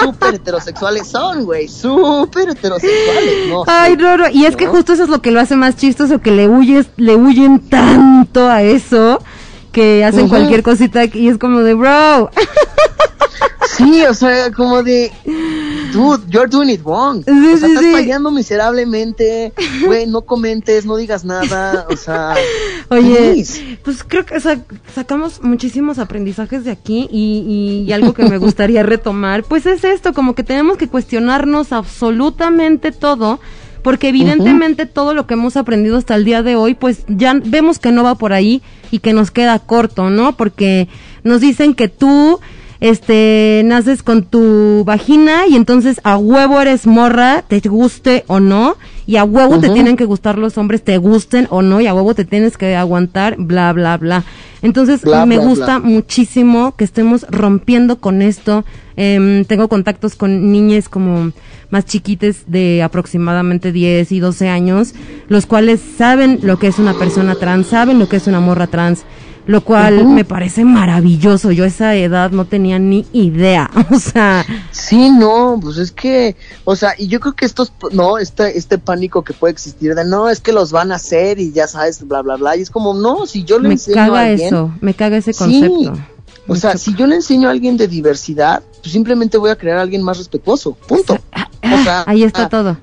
súper 0.00 0.34
heterosexuales 0.34 1.08
son, 1.08 1.44
güey, 1.44 1.68
súper 1.68 2.50
heterosexuales. 2.50 3.48
No, 3.48 3.64
Ay, 3.66 3.96
Roro, 3.96 4.28
y 4.30 4.44
es 4.44 4.56
que 4.56 4.66
justo 4.66 4.92
eso 4.92 5.04
es 5.04 5.08
lo 5.08 5.22
que 5.22 5.30
lo 5.30 5.40
hace 5.40 5.56
más 5.56 5.76
chistoso, 5.76 6.20
que 6.20 6.30
le 6.30 6.48
huyes, 6.48 6.86
le 6.96 7.16
huyen 7.16 7.58
tanto 7.68 8.48
a 8.48 8.62
eso 8.62 9.18
que 9.72 10.04
hacen 10.04 10.28
cualquier 10.28 10.62
cosita 10.62 11.04
y 11.06 11.28
es 11.28 11.38
como 11.38 11.60
de, 11.60 11.74
bro. 11.74 12.30
Sí, 13.76 14.04
o 14.04 14.12
sea, 14.12 14.52
como 14.52 14.82
de, 14.82 15.10
dude, 15.92 16.22
you're 16.28 16.48
doing 16.48 16.68
it 16.68 16.82
wrong. 16.84 17.20
o 17.20 17.56
sea, 17.56 17.68
estás 17.68 17.86
fallando 17.90 18.30
miserablemente, 18.30 19.52
güey, 19.84 20.06
no 20.06 20.22
comentes, 20.22 20.84
no 20.84 20.96
digas 20.96 21.24
nada, 21.24 21.86
o 21.90 21.96
sea. 21.96 22.34
Oye, 22.90 23.44
pues 23.82 24.04
creo 24.04 24.26
que 24.26 24.38
sacamos 24.94 25.42
muchísimos 25.42 25.98
aprendizajes 25.98 26.64
de 26.64 26.70
aquí 26.70 27.08
y, 27.10 27.84
y, 27.86 27.92
algo 27.92 28.12
que 28.12 28.24
me 28.24 28.38
gustaría 28.38 28.82
retomar, 28.82 29.44
pues 29.44 29.64
es 29.64 29.84
esto, 29.84 30.12
como 30.12 30.34
que 30.34 30.44
tenemos 30.44 30.76
que 30.76 30.88
cuestionarnos 30.88 31.72
absolutamente 31.72 32.92
todo 32.92 33.40
porque 33.82 34.08
evidentemente 34.08 34.86
todo 34.86 35.14
lo 35.14 35.26
que 35.26 35.34
hemos 35.34 35.56
aprendido 35.56 35.96
hasta 35.96 36.14
el 36.14 36.24
día 36.24 36.42
de 36.42 36.56
hoy, 36.56 36.74
pues 36.74 37.04
ya 37.08 37.34
vemos 37.34 37.78
que 37.78 37.92
no 37.92 38.04
va 38.04 38.14
por 38.14 38.32
ahí 38.32 38.62
y 38.90 39.00
que 39.00 39.12
nos 39.12 39.30
queda 39.30 39.58
corto, 39.58 40.10
¿no? 40.10 40.36
Porque 40.36 40.88
nos 41.24 41.40
dicen 41.40 41.74
que 41.74 41.88
tú 41.88 42.40
este, 42.82 43.62
naces 43.64 44.02
con 44.02 44.24
tu 44.24 44.82
vagina 44.84 45.46
y 45.48 45.54
entonces 45.54 46.00
a 46.02 46.16
huevo 46.16 46.60
eres 46.60 46.84
morra, 46.86 47.42
te 47.46 47.60
guste 47.60 48.24
o 48.26 48.40
no, 48.40 48.76
y 49.06 49.16
a 49.16 49.24
huevo 49.24 49.60
te 49.60 49.70
tienen 49.70 49.96
que 49.96 50.04
gustar 50.04 50.36
los 50.36 50.58
hombres, 50.58 50.82
te 50.82 50.98
gusten 50.98 51.46
o 51.50 51.62
no, 51.62 51.80
y 51.80 51.86
a 51.86 51.94
huevo 51.94 52.14
te 52.14 52.24
tienes 52.24 52.56
que 52.56 52.74
aguantar, 52.74 53.36
bla, 53.38 53.72
bla, 53.72 53.96
bla. 53.98 54.24
Entonces 54.62 55.04
me 55.26 55.38
gusta 55.38 55.78
muchísimo 55.78 56.74
que 56.76 56.84
estemos 56.84 57.24
rompiendo 57.30 58.00
con 58.00 58.20
esto. 58.20 58.64
Eh, 58.96 59.44
tengo 59.48 59.68
contactos 59.68 60.14
con 60.14 60.52
niñas 60.52 60.88
como 60.88 61.32
más 61.70 61.84
chiquites 61.86 62.44
de 62.46 62.82
aproximadamente 62.82 63.72
10 63.72 64.12
y 64.12 64.20
12 64.20 64.48
años, 64.48 64.94
los 65.28 65.46
cuales 65.46 65.80
saben 65.96 66.40
lo 66.42 66.58
que 66.58 66.66
es 66.66 66.78
una 66.78 66.94
persona 66.94 67.34
trans, 67.34 67.68
saben 67.68 67.98
lo 67.98 68.08
que 68.08 68.16
es 68.16 68.26
una 68.26 68.40
morra 68.40 68.66
trans 68.66 69.04
lo 69.46 69.64
cual 69.64 70.06
me 70.06 70.24
parece 70.24 70.64
maravilloso. 70.64 71.50
Yo 71.50 71.64
a 71.64 71.66
esa 71.66 71.94
edad 71.96 72.30
no 72.30 72.44
tenía 72.44 72.78
ni 72.78 73.06
idea, 73.12 73.70
o 73.90 73.98
sea. 73.98 74.44
Sí, 74.70 75.10
no, 75.10 75.58
pues 75.60 75.78
es 75.78 75.92
que, 75.92 76.36
o 76.64 76.76
sea, 76.76 76.94
y 76.96 77.08
yo 77.08 77.20
creo 77.20 77.34
que 77.34 77.44
estos, 77.44 77.72
no, 77.92 78.18
este, 78.18 78.56
este 78.56 78.78
pánico 78.78 79.22
que 79.22 79.32
puede 79.32 79.52
existir 79.52 79.94
de, 79.94 80.04
no, 80.04 80.28
es 80.28 80.40
que 80.40 80.52
los 80.52 80.72
van 80.72 80.92
a 80.92 80.96
hacer 80.96 81.40
y 81.40 81.52
ya 81.52 81.66
sabes, 81.66 82.06
bla, 82.06 82.22
bla, 82.22 82.36
bla, 82.36 82.56
y 82.56 82.62
es 82.62 82.70
como, 82.70 82.94
no, 82.94 83.26
si 83.26 83.44
yo 83.44 83.58
le 83.58 83.68
me 83.68 83.74
enseño 83.74 83.96
caga 83.96 84.20
a 84.20 84.24
alguien. 84.26 84.46
eso, 84.48 84.72
me 84.80 84.94
caga 84.94 85.16
ese 85.16 85.34
concepto. 85.34 85.94
O 86.48 86.56
sea, 86.56 86.76
si 86.76 86.94
yo 86.94 87.06
le 87.06 87.16
enseño 87.16 87.48
a 87.48 87.52
alguien 87.52 87.76
de 87.76 87.88
diversidad, 87.88 88.62
pues 88.80 88.92
simplemente 88.92 89.38
voy 89.38 89.50
a 89.50 89.56
crear 89.56 89.78
a 89.78 89.82
alguien 89.82 90.02
más 90.02 90.18
respetuoso, 90.18 90.72
punto. 90.72 91.18
O 91.62 91.82
sea, 91.84 92.04
ahí 92.06 92.24
está 92.24 92.44
ah, 92.44 92.48
todo 92.48 92.76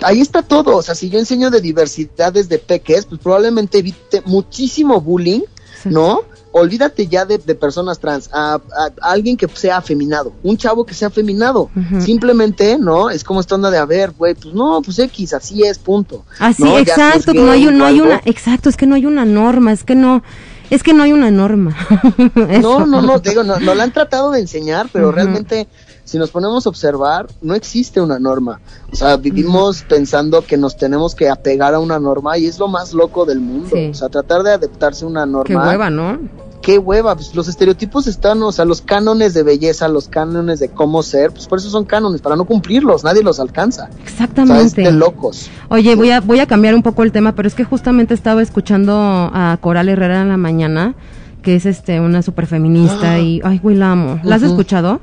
ahí 0.00 0.20
está 0.20 0.42
todo. 0.42 0.76
O 0.76 0.82
sea, 0.82 0.94
si 0.94 1.10
yo 1.10 1.18
enseño 1.18 1.50
de 1.50 1.60
diversidad 1.60 2.32
desde 2.32 2.58
peques, 2.58 3.04
pues 3.06 3.20
probablemente 3.20 3.78
evite 3.78 4.22
muchísimo 4.24 5.00
bullying 5.00 5.42
¿no? 5.84 6.22
Olvídate 6.50 7.06
ya 7.06 7.24
de, 7.24 7.38
personas 7.54 7.98
trans, 7.98 8.30
a, 8.32 8.58
alguien 9.02 9.36
que 9.36 9.46
sea 9.48 9.76
afeminado, 9.76 10.32
un 10.42 10.56
chavo 10.56 10.84
que 10.84 10.94
sea 10.94 11.08
afeminado, 11.08 11.70
simplemente, 12.00 12.78
¿no? 12.78 13.10
Es 13.10 13.22
como 13.22 13.40
esta 13.40 13.54
onda 13.54 13.70
de, 13.70 13.78
a 13.78 13.84
ver, 13.84 14.12
güey, 14.12 14.34
pues 14.34 14.54
no, 14.54 14.80
pues 14.82 14.98
X, 14.98 15.34
así 15.34 15.62
es, 15.62 15.78
punto. 15.78 16.24
Así, 16.38 16.66
exacto, 16.66 17.34
no 17.34 17.50
hay, 17.50 17.66
no 17.66 17.84
hay 17.84 18.00
una, 18.00 18.20
exacto, 18.24 18.68
es 18.68 18.76
que 18.76 18.86
no 18.86 18.94
hay 18.94 19.06
una 19.06 19.24
norma, 19.24 19.72
es 19.72 19.84
que 19.84 19.94
no, 19.94 20.22
es 20.70 20.82
que 20.82 20.92
no 20.92 21.02
hay 21.02 21.12
una 21.12 21.30
norma. 21.30 21.76
no, 22.62 22.86
no, 22.86 23.02
no, 23.02 23.18
digo, 23.18 23.42
no, 23.42 23.58
no 23.58 23.74
la 23.74 23.84
han 23.84 23.92
tratado 23.92 24.30
de 24.30 24.40
enseñar, 24.40 24.88
pero 24.92 25.12
realmente 25.12 25.68
si 26.08 26.18
nos 26.18 26.30
ponemos 26.30 26.64
a 26.64 26.70
observar, 26.70 27.26
no 27.42 27.54
existe 27.54 28.00
una 28.00 28.18
norma. 28.18 28.60
O 28.90 28.96
sea, 28.96 29.18
vivimos 29.18 29.82
pensando 29.82 30.40
que 30.40 30.56
nos 30.56 30.78
tenemos 30.78 31.14
que 31.14 31.28
apegar 31.28 31.74
a 31.74 31.80
una 31.80 31.98
norma 31.98 32.38
y 32.38 32.46
es 32.46 32.58
lo 32.58 32.66
más 32.66 32.94
loco 32.94 33.26
del 33.26 33.40
mundo. 33.40 33.76
O 33.90 33.94
sea, 33.94 34.08
tratar 34.08 34.42
de 34.42 34.52
adaptarse 34.52 35.04
a 35.04 35.08
una 35.08 35.26
norma. 35.26 35.44
Qué 35.44 35.68
hueva, 35.68 35.90
¿no? 35.90 36.18
Qué 36.62 36.78
hueva, 36.78 37.14
pues 37.14 37.34
los 37.34 37.48
estereotipos 37.48 38.06
están, 38.06 38.42
o 38.42 38.52
sea, 38.52 38.64
los 38.64 38.82
cánones 38.82 39.32
de 39.34 39.42
belleza, 39.42 39.88
los 39.88 40.08
cánones 40.08 40.58
de 40.58 40.68
cómo 40.68 41.02
ser, 41.02 41.30
pues 41.30 41.46
por 41.46 41.58
eso 41.58 41.70
son 41.70 41.84
cánones, 41.84 42.20
para 42.20 42.36
no 42.36 42.44
cumplirlos, 42.44 43.04
nadie 43.04 43.22
los 43.22 43.40
alcanza. 43.40 43.88
Exactamente. 44.02 44.54
O 44.54 44.56
sea, 44.56 44.66
es 44.66 44.74
de 44.74 44.92
locos. 44.92 45.50
Oye, 45.68 45.94
voy 45.94 46.10
a, 46.10 46.20
voy 46.20 46.40
a 46.40 46.46
cambiar 46.46 46.74
un 46.74 46.82
poco 46.82 47.02
el 47.02 47.12
tema, 47.12 47.34
pero 47.34 47.48
es 47.48 47.54
que 47.54 47.64
justamente 47.64 48.14
estaba 48.14 48.42
escuchando 48.42 48.94
a 48.94 49.56
Coral 49.60 49.88
Herrera 49.88 50.22
en 50.22 50.28
la 50.28 50.36
mañana, 50.36 50.94
que 51.42 51.54
es 51.54 51.66
este 51.66 52.00
una 52.00 52.22
super 52.22 52.46
feminista 52.46 53.12
ah. 53.12 53.20
y, 53.20 53.40
ay, 53.44 53.58
güey, 53.62 53.76
la 53.76 53.92
amo. 53.92 54.20
¿La 54.24 54.36
has 54.36 54.42
escuchado? 54.42 55.00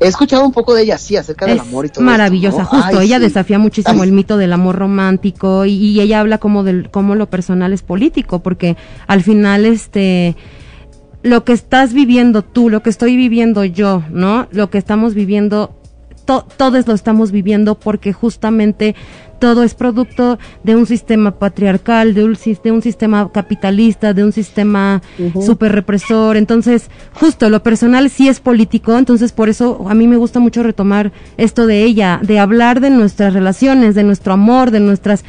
He 0.00 0.06
escuchado 0.06 0.44
un 0.44 0.52
poco 0.52 0.74
de 0.74 0.82
ella, 0.82 0.98
sí, 0.98 1.16
acerca 1.16 1.46
del 1.46 1.60
amor 1.60 1.86
y 1.86 1.88
todo. 1.88 2.04
Maravillosa, 2.04 2.64
justo. 2.64 3.00
ella 3.00 3.18
desafía 3.18 3.58
muchísimo 3.58 4.04
el 4.04 4.12
mito 4.12 4.36
del 4.36 4.52
amor 4.52 4.76
romántico 4.76 5.64
y, 5.64 6.00
ella 6.00 6.20
habla 6.20 6.38
como 6.38 6.64
del 6.64 6.90
cómo 6.90 7.14
lo 7.14 7.30
personal 7.30 7.72
es 7.72 7.82
político, 7.82 8.40
porque 8.40 8.76
al 9.06 9.22
final, 9.22 9.64
este, 9.64 10.36
lo 11.22 11.44
que 11.44 11.52
estás 11.52 11.92
viviendo 11.92 12.42
tú, 12.42 12.68
lo 12.68 12.82
que 12.82 12.90
estoy 12.90 13.16
viviendo 13.16 13.64
yo, 13.64 14.02
¿no? 14.10 14.46
Lo 14.50 14.70
que 14.70 14.78
estamos 14.78 15.14
viviendo, 15.14 15.74
todos 16.24 16.86
lo 16.86 16.94
estamos 16.94 17.30
viviendo 17.30 17.74
porque 17.76 18.12
justamente 18.12 18.94
todo 19.44 19.62
es 19.62 19.74
producto 19.74 20.38
de 20.62 20.74
un 20.74 20.86
sistema 20.86 21.32
patriarcal, 21.32 22.14
de 22.14 22.24
un, 22.24 22.34
de 22.64 22.72
un 22.72 22.80
sistema 22.80 23.30
capitalista, 23.30 24.14
de 24.14 24.24
un 24.24 24.32
sistema 24.32 25.02
super 25.38 25.70
represor. 25.70 26.38
Entonces, 26.38 26.88
justo 27.12 27.50
lo 27.50 27.62
personal 27.62 28.08
sí 28.08 28.26
es 28.26 28.40
político, 28.40 28.96
entonces 28.96 29.32
por 29.32 29.50
eso 29.50 29.84
a 29.86 29.92
mí 29.92 30.08
me 30.08 30.16
gusta 30.16 30.40
mucho 30.40 30.62
retomar 30.62 31.12
esto 31.36 31.66
de 31.66 31.84
ella, 31.84 32.20
de 32.22 32.38
hablar 32.38 32.80
de 32.80 32.88
nuestras 32.88 33.34
relaciones, 33.34 33.94
de 33.94 34.02
nuestro 34.02 34.32
amor, 34.32 34.70
de 34.70 34.80
nuestras 34.80 35.26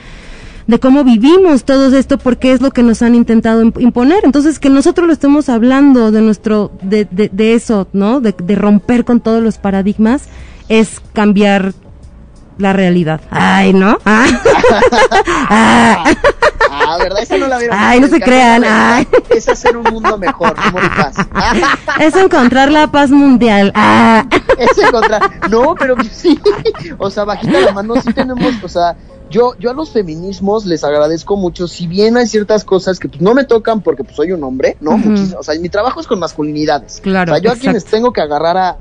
de 0.66 0.80
cómo 0.80 1.04
vivimos 1.04 1.66
todo 1.66 1.94
esto 1.94 2.18
porque 2.18 2.54
es 2.54 2.62
lo 2.62 2.72
que 2.72 2.84
nos 2.84 3.02
han 3.02 3.16
intentado 3.16 3.62
imponer. 3.64 4.24
Entonces, 4.24 4.60
que 4.60 4.70
nosotros 4.70 5.08
lo 5.08 5.12
estemos 5.12 5.50
hablando 5.50 6.12
de 6.12 6.22
nuestro, 6.22 6.72
de, 6.82 7.06
de, 7.12 7.54
eso, 7.54 7.90
¿no? 7.92 8.22
De, 8.22 8.34
de 8.42 8.56
romper 8.56 9.04
con 9.04 9.20
todos 9.20 9.44
los 9.44 9.58
paradigmas, 9.58 10.30
es 10.70 11.02
cambiar 11.12 11.74
la 12.58 12.74
realidad. 12.74 13.22
Ay, 13.30 13.74
¿no? 13.74 13.98
Ah. 15.48 16.04
ah. 16.70 16.98
¿verdad? 16.98 17.22
Esa 17.22 17.38
no 17.38 17.48
la 17.48 17.58
vieron. 17.58 17.78
Ay, 17.80 18.00
no 18.00 18.08
se 18.08 18.20
crean. 18.20 18.64
Ay. 18.66 19.08
Es 19.30 19.48
hacer 19.48 19.78
un 19.78 19.84
mundo 19.84 20.18
mejor, 20.18 20.54
amor 20.58 20.84
y 20.84 20.90
paz. 20.90 21.16
Es 22.00 22.16
encontrar 22.16 22.72
la 22.72 22.92
paz 22.92 23.12
mundial. 23.12 23.72
Ah. 23.76 24.26
Es 24.58 24.78
encontrar. 24.78 25.50
No, 25.50 25.76
pero 25.76 25.96
sí. 26.12 26.40
O 26.98 27.10
sea, 27.10 27.24
bajita 27.24 27.60
la 27.60 27.72
mano, 27.72 28.02
sí 28.02 28.14
tenemos, 28.14 28.54
o 28.64 28.70
sea, 28.70 28.96
yo, 29.30 29.54
yo 29.60 29.72
a 29.72 29.74
los 29.74 29.92
feminismos 29.92 30.66
les 30.66 30.84
agradezco 30.84 31.36
mucho, 31.36 31.68
si 31.68 31.88
bien 31.88 32.16
hay 32.18 32.28
ciertas 32.28 32.64
cosas 32.64 33.00
que 33.00 33.10
pues, 33.10 33.22
no 33.22 33.34
me 33.34 33.44
tocan 33.44 33.82
porque 33.82 34.04
pues 34.04 34.16
soy 34.16 34.32
un 34.32 34.44
hombre, 34.44 34.78
¿no? 34.80 35.00
O 35.38 35.44
sea, 35.44 35.60
mi 35.60 35.70
trabajo 35.70 36.00
es 36.00 36.08
con 36.08 36.20
masculinidades. 36.20 37.00
Claro. 37.02 37.34
O 37.34 37.36
sea, 37.36 37.44
yo 37.44 37.52
a 37.52 37.56
quienes 37.56 37.86
tengo 37.86 38.14
que 38.14 38.22
agarrar 38.22 38.58
a, 38.58 38.78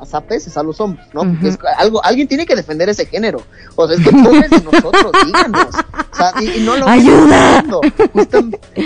a 0.00 0.06
zapeses 0.06 0.56
a 0.56 0.62
los 0.62 0.80
hombres, 0.80 1.06
¿no? 1.12 1.22
es 1.46 1.58
algo, 1.76 2.04
alguien 2.04 2.28
tiene 2.28 2.46
que 2.46 2.54
defender 2.54 2.88
ese 2.88 3.06
género. 3.06 3.42
O 3.74 3.86
sea, 3.86 3.96
es 3.96 4.04
que 4.04 4.10
pobres 4.10 4.50
de 4.50 4.60
nosotros, 4.60 5.12
díganos. 5.26 5.74
O 6.12 6.16
sea, 6.16 6.32
y, 6.40 6.60
no 6.60 6.76
lo 6.76 6.86
¡Ayuda! 6.86 7.64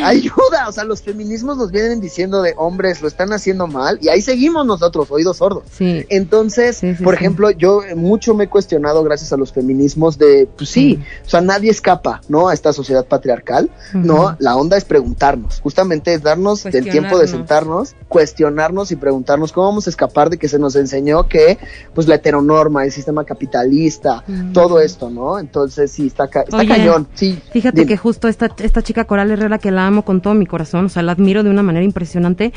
ayuda. 0.04 0.68
O 0.68 0.72
sea, 0.72 0.84
los 0.84 1.02
feminismos 1.02 1.56
nos 1.56 1.70
vienen 1.70 2.00
diciendo 2.00 2.42
de 2.42 2.54
hombres, 2.56 3.02
lo 3.02 3.08
están 3.08 3.32
haciendo 3.32 3.66
mal, 3.66 3.98
y 4.00 4.08
ahí 4.08 4.22
seguimos 4.22 4.66
nosotros, 4.66 5.10
oídos 5.10 5.38
sordos. 5.38 5.64
Sí. 5.70 6.06
Entonces, 6.08 6.80
por 7.02 7.14
ejemplo, 7.14 7.50
yo 7.50 7.82
mucho 7.96 8.34
me 8.34 8.44
he 8.44 8.48
cuestionado 8.48 9.02
gracias 9.04 9.32
a 9.32 9.36
los 9.36 9.52
feminismos 9.52 10.18
de, 10.18 10.48
pues 10.56 10.70
sí, 10.70 11.02
o 11.26 11.28
sea, 11.28 11.40
nadie 11.40 11.70
escapa, 11.70 12.22
¿no? 12.28 12.48
A 12.48 12.54
esta 12.54 12.72
sociedad 12.72 13.06
patriarcal, 13.06 13.70
¿no? 13.92 14.36
La 14.38 14.56
onda 14.56 14.76
es 14.76 14.84
preguntarnos, 14.84 15.60
justamente 15.60 16.14
es 16.14 16.22
darnos 16.22 16.64
el 16.66 16.88
tiempo 16.88 17.18
de 17.18 17.28
sentarnos, 17.28 17.94
cuestionarnos 18.08 18.92
y 18.92 18.96
preguntarnos 18.96 19.52
cómo 19.52 19.68
vamos 19.68 19.86
a 19.86 19.90
escapar 19.90 20.30
de 20.30 20.38
que 20.38 20.48
se 20.48 20.58
nos 20.58 20.76
enseñe 20.76 21.01
que 21.28 21.58
pues 21.94 22.08
la 22.08 22.16
heteronorma, 22.16 22.84
el 22.84 22.92
sistema 22.92 23.24
capitalista, 23.24 24.24
mm. 24.26 24.52
todo 24.52 24.80
esto, 24.80 25.10
¿no? 25.10 25.38
Entonces 25.38 25.90
sí, 25.90 26.06
está, 26.06 26.24
está 26.24 26.66
cañón. 26.66 27.08
Sí, 27.14 27.38
fíjate 27.52 27.86
que 27.86 27.96
justo 27.96 28.28
esta, 28.28 28.50
esta 28.58 28.82
chica 28.82 29.04
Coral 29.04 29.30
Herrera 29.30 29.58
que 29.58 29.70
la 29.70 29.86
amo 29.86 30.04
con 30.04 30.20
todo 30.20 30.34
mi 30.34 30.46
corazón, 30.46 30.86
o 30.86 30.88
sea, 30.88 31.02
la 31.02 31.12
admiro 31.12 31.42
de 31.42 31.50
una 31.50 31.62
manera 31.62 31.84
impresionante. 31.84 32.52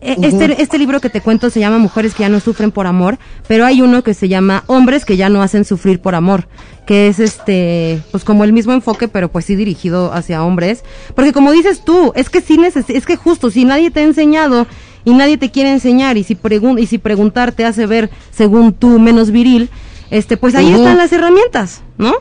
E, 0.00 0.16
este, 0.22 0.62
este 0.62 0.78
libro 0.78 1.00
que 1.00 1.10
te 1.10 1.20
cuento 1.20 1.50
se 1.50 1.58
llama 1.58 1.78
Mujeres 1.78 2.14
que 2.14 2.22
ya 2.22 2.28
no 2.28 2.38
sufren 2.38 2.70
por 2.70 2.86
amor, 2.86 3.18
pero 3.48 3.64
hay 3.66 3.82
uno 3.82 4.02
que 4.04 4.14
se 4.14 4.28
llama 4.28 4.62
Hombres 4.68 5.04
que 5.04 5.16
ya 5.16 5.28
no 5.28 5.42
hacen 5.42 5.64
sufrir 5.64 6.00
por 6.00 6.14
amor, 6.14 6.46
que 6.86 7.08
es 7.08 7.18
este, 7.18 8.00
pues 8.12 8.24
como 8.24 8.44
el 8.44 8.52
mismo 8.52 8.72
enfoque, 8.72 9.08
pero 9.08 9.28
pues 9.28 9.44
sí 9.46 9.56
dirigido 9.56 10.12
hacia 10.12 10.44
hombres. 10.44 10.84
Porque 11.16 11.32
como 11.32 11.50
dices 11.50 11.84
tú, 11.84 12.12
es 12.14 12.30
que 12.30 12.40
sí 12.40 12.58
es 12.88 13.06
que 13.06 13.16
justo, 13.16 13.50
si 13.50 13.64
nadie 13.64 13.90
te 13.90 14.00
ha 14.00 14.04
enseñado 14.04 14.66
y 15.08 15.14
nadie 15.14 15.38
te 15.38 15.50
quiere 15.50 15.72
enseñar 15.72 16.18
y 16.18 16.22
si, 16.22 16.34
pregun 16.34 16.78
y 16.78 16.84
si 16.84 16.98
preguntar 16.98 17.52
te 17.52 17.64
hace 17.64 17.86
ver, 17.86 18.10
según 18.30 18.74
tú, 18.74 18.98
menos 18.98 19.30
viril, 19.30 19.70
este, 20.10 20.36
pues 20.36 20.54
ahí 20.54 20.70
están 20.70 20.98
las 20.98 21.10
herramientas, 21.12 21.82
¿no? 21.96 22.12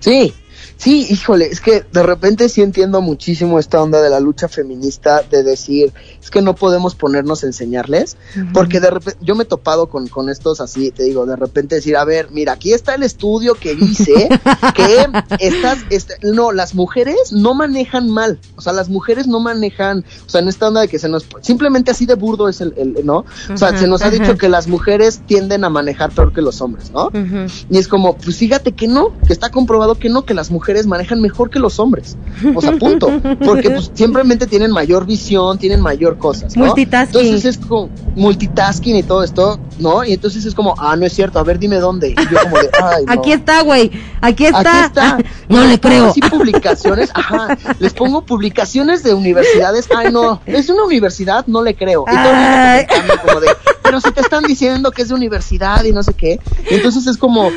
Sí, 0.00 0.34
Sí, 0.78 1.08
híjole, 1.10 1.46
es 1.46 1.60
que 1.60 1.84
de 1.92 2.02
repente 2.04 2.48
sí 2.48 2.62
entiendo 2.62 3.00
muchísimo 3.00 3.58
esta 3.58 3.82
onda 3.82 4.00
de 4.00 4.10
la 4.10 4.20
lucha 4.20 4.46
feminista 4.46 5.22
de 5.28 5.42
decir, 5.42 5.92
es 6.22 6.30
que 6.30 6.40
no 6.40 6.54
podemos 6.54 6.94
ponernos 6.94 7.42
a 7.42 7.48
enseñarles, 7.48 8.16
porque 8.54 8.78
de 8.78 8.90
repente 8.90 9.18
yo 9.20 9.34
me 9.34 9.42
he 9.42 9.46
topado 9.46 9.88
con, 9.88 10.06
con 10.06 10.28
estos 10.28 10.60
así, 10.60 10.92
te 10.92 11.02
digo, 11.02 11.26
de 11.26 11.34
repente 11.34 11.74
decir, 11.74 11.96
a 11.96 12.04
ver, 12.04 12.30
mira, 12.30 12.52
aquí 12.52 12.72
está 12.72 12.94
el 12.94 13.02
estudio 13.02 13.54
que 13.54 13.74
dice 13.74 14.28
que 14.76 15.08
estas, 15.40 15.78
este, 15.90 16.14
no, 16.22 16.52
las 16.52 16.76
mujeres 16.76 17.32
no 17.32 17.54
manejan 17.54 18.08
mal, 18.08 18.38
o 18.54 18.60
sea, 18.60 18.72
las 18.72 18.88
mujeres 18.88 19.26
no 19.26 19.40
manejan, 19.40 20.04
o 20.26 20.30
sea, 20.30 20.40
en 20.42 20.46
esta 20.46 20.68
onda 20.68 20.82
de 20.82 20.86
que 20.86 21.00
se 21.00 21.08
nos, 21.08 21.26
simplemente 21.40 21.90
así 21.90 22.06
de 22.06 22.14
burdo 22.14 22.48
es 22.48 22.60
el, 22.60 22.72
el 22.76 23.04
¿no? 23.04 23.24
O 23.52 23.56
sea, 23.56 23.76
se 23.76 23.88
nos 23.88 24.02
ha 24.02 24.10
dicho 24.10 24.36
que 24.36 24.48
las 24.48 24.68
mujeres 24.68 25.22
tienden 25.26 25.64
a 25.64 25.70
manejar 25.70 26.12
peor 26.12 26.32
que 26.32 26.40
los 26.40 26.60
hombres, 26.60 26.92
¿no? 26.92 27.10
Y 27.68 27.78
es 27.78 27.88
como, 27.88 28.16
pues 28.16 28.36
fíjate 28.36 28.70
que 28.70 28.86
no, 28.86 29.12
que 29.26 29.32
está 29.32 29.50
comprobado 29.50 29.96
que 29.96 30.08
no, 30.08 30.24
que 30.24 30.34
las 30.34 30.52
mujeres 30.52 30.67
mujeres 30.68 30.86
manejan 30.86 31.22
mejor 31.22 31.48
que 31.48 31.58
los 31.58 31.78
hombres. 31.78 32.18
O 32.54 32.60
sea, 32.60 32.72
punto. 32.72 33.10
Porque 33.42 33.70
pues 33.70 33.90
simplemente 33.94 34.46
tienen 34.46 34.70
mayor 34.70 35.06
visión, 35.06 35.56
tienen 35.56 35.80
mayor 35.80 36.18
cosas. 36.18 36.54
¿no? 36.58 36.66
Multitasking. 36.66 37.20
Entonces 37.20 37.56
es 37.56 37.66
como 37.66 37.88
multitasking 38.14 38.96
y 38.96 39.02
todo 39.02 39.24
esto, 39.24 39.58
¿no? 39.78 40.04
Y 40.04 40.12
entonces 40.12 40.44
es 40.44 40.54
como, 40.54 40.74
ah, 40.78 40.94
no 40.94 41.06
es 41.06 41.14
cierto, 41.14 41.38
a 41.38 41.42
ver, 41.42 41.58
dime 41.58 41.76
dónde. 41.76 42.10
Y 42.10 42.14
yo 42.14 42.38
como 42.42 42.58
de, 42.58 42.68
ay, 42.82 43.06
no. 43.06 43.12
Aquí 43.14 43.32
está, 43.32 43.62
güey. 43.62 43.90
Aquí 44.20 44.44
está. 44.44 44.84
Aquí 44.84 44.86
está. 44.88 45.18
no 45.48 45.64
le 45.64 45.80
creo. 45.80 46.12
Publicaciones, 46.30 47.10
ajá. 47.14 47.56
Les 47.78 47.94
pongo 47.94 48.20
publicaciones 48.26 49.02
de 49.02 49.14
universidades. 49.14 49.88
Ay, 49.96 50.12
no, 50.12 50.42
es 50.44 50.68
una 50.68 50.84
universidad, 50.84 51.46
no 51.46 51.62
le 51.62 51.74
creo. 51.74 52.04
Y 52.06 52.14
todo 52.14 52.30
el 52.30 53.06
mundo 53.06 53.22
como 53.24 53.40
de, 53.40 53.48
pero 53.82 54.02
si 54.02 54.10
te 54.10 54.20
están 54.20 54.44
diciendo 54.44 54.90
que 54.90 55.00
es 55.00 55.08
de 55.08 55.14
universidad 55.14 55.82
y 55.84 55.92
no 55.92 56.02
sé 56.02 56.12
qué. 56.12 56.38
Y 56.70 56.74
entonces 56.74 57.06
es 57.06 57.16
como, 57.16 57.50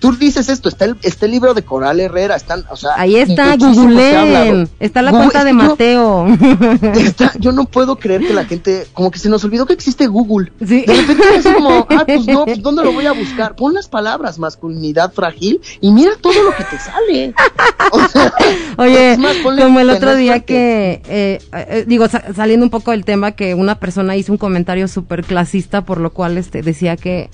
tú 0.00 0.12
dices 0.16 0.48
esto, 0.48 0.68
está 0.68 0.86
el, 0.86 0.96
está 1.02 1.26
el 1.26 1.32
libro 1.32 1.54
de 1.54 1.62
Coral 1.62 2.00
Herrera, 2.00 2.34
están, 2.34 2.64
o 2.70 2.76
sea, 2.76 2.90
ahí 2.96 3.16
está, 3.16 3.56
googleen, 3.56 4.68
está 4.80 5.02
la 5.02 5.10
Google- 5.12 5.26
cuenta 5.26 5.44
de 5.44 5.52
Mateo. 5.52 6.26
Está- 6.94 7.32
yo 7.38 7.52
no 7.52 7.66
puedo 7.66 7.96
creer 7.96 8.22
que 8.26 8.34
la 8.34 8.44
gente, 8.44 8.86
como 8.92 9.10
que 9.10 9.18
se 9.18 9.28
nos 9.28 9.44
olvidó 9.44 9.66
que 9.66 9.72
existe 9.74 10.06
Google. 10.06 10.50
Sí. 10.66 10.84
De 10.86 10.94
repente 10.94 11.24
es 11.36 11.46
como, 11.46 11.86
ah, 11.90 12.04
pues 12.06 12.26
no, 12.26 12.44
pues 12.46 12.60
¿dónde 12.62 12.82
lo 12.82 12.92
voy 12.92 13.06
a 13.06 13.12
buscar? 13.12 13.54
Pon 13.56 13.74
las 13.74 13.88
palabras 13.88 14.38
masculinidad 14.38 15.12
frágil 15.12 15.60
y 15.80 15.90
mira 15.92 16.12
todo 16.20 16.42
lo 16.42 16.50
que 16.56 16.64
te 16.64 16.78
sale. 16.78 17.34
O 17.92 18.08
sea, 18.08 18.32
Oye, 18.78 19.16
más, 19.18 19.36
como 19.38 19.80
el 19.80 19.90
otro 19.90 20.14
día 20.16 20.40
que, 20.40 21.02
eh, 21.08 21.40
eh, 21.52 21.84
digo, 21.86 22.08
sa- 22.08 22.32
saliendo 22.34 22.64
un 22.64 22.70
poco 22.70 22.90
del 22.92 23.04
tema, 23.04 23.32
que 23.32 23.54
una 23.54 23.74
persona 23.78 24.16
hizo 24.16 24.32
un 24.32 24.38
comentario 24.38 24.88
súper 24.88 25.24
clasista, 25.24 25.84
por 25.84 25.98
lo 26.00 26.10
cual 26.12 26.38
este 26.38 26.62
decía 26.62 26.96
que 26.96 27.28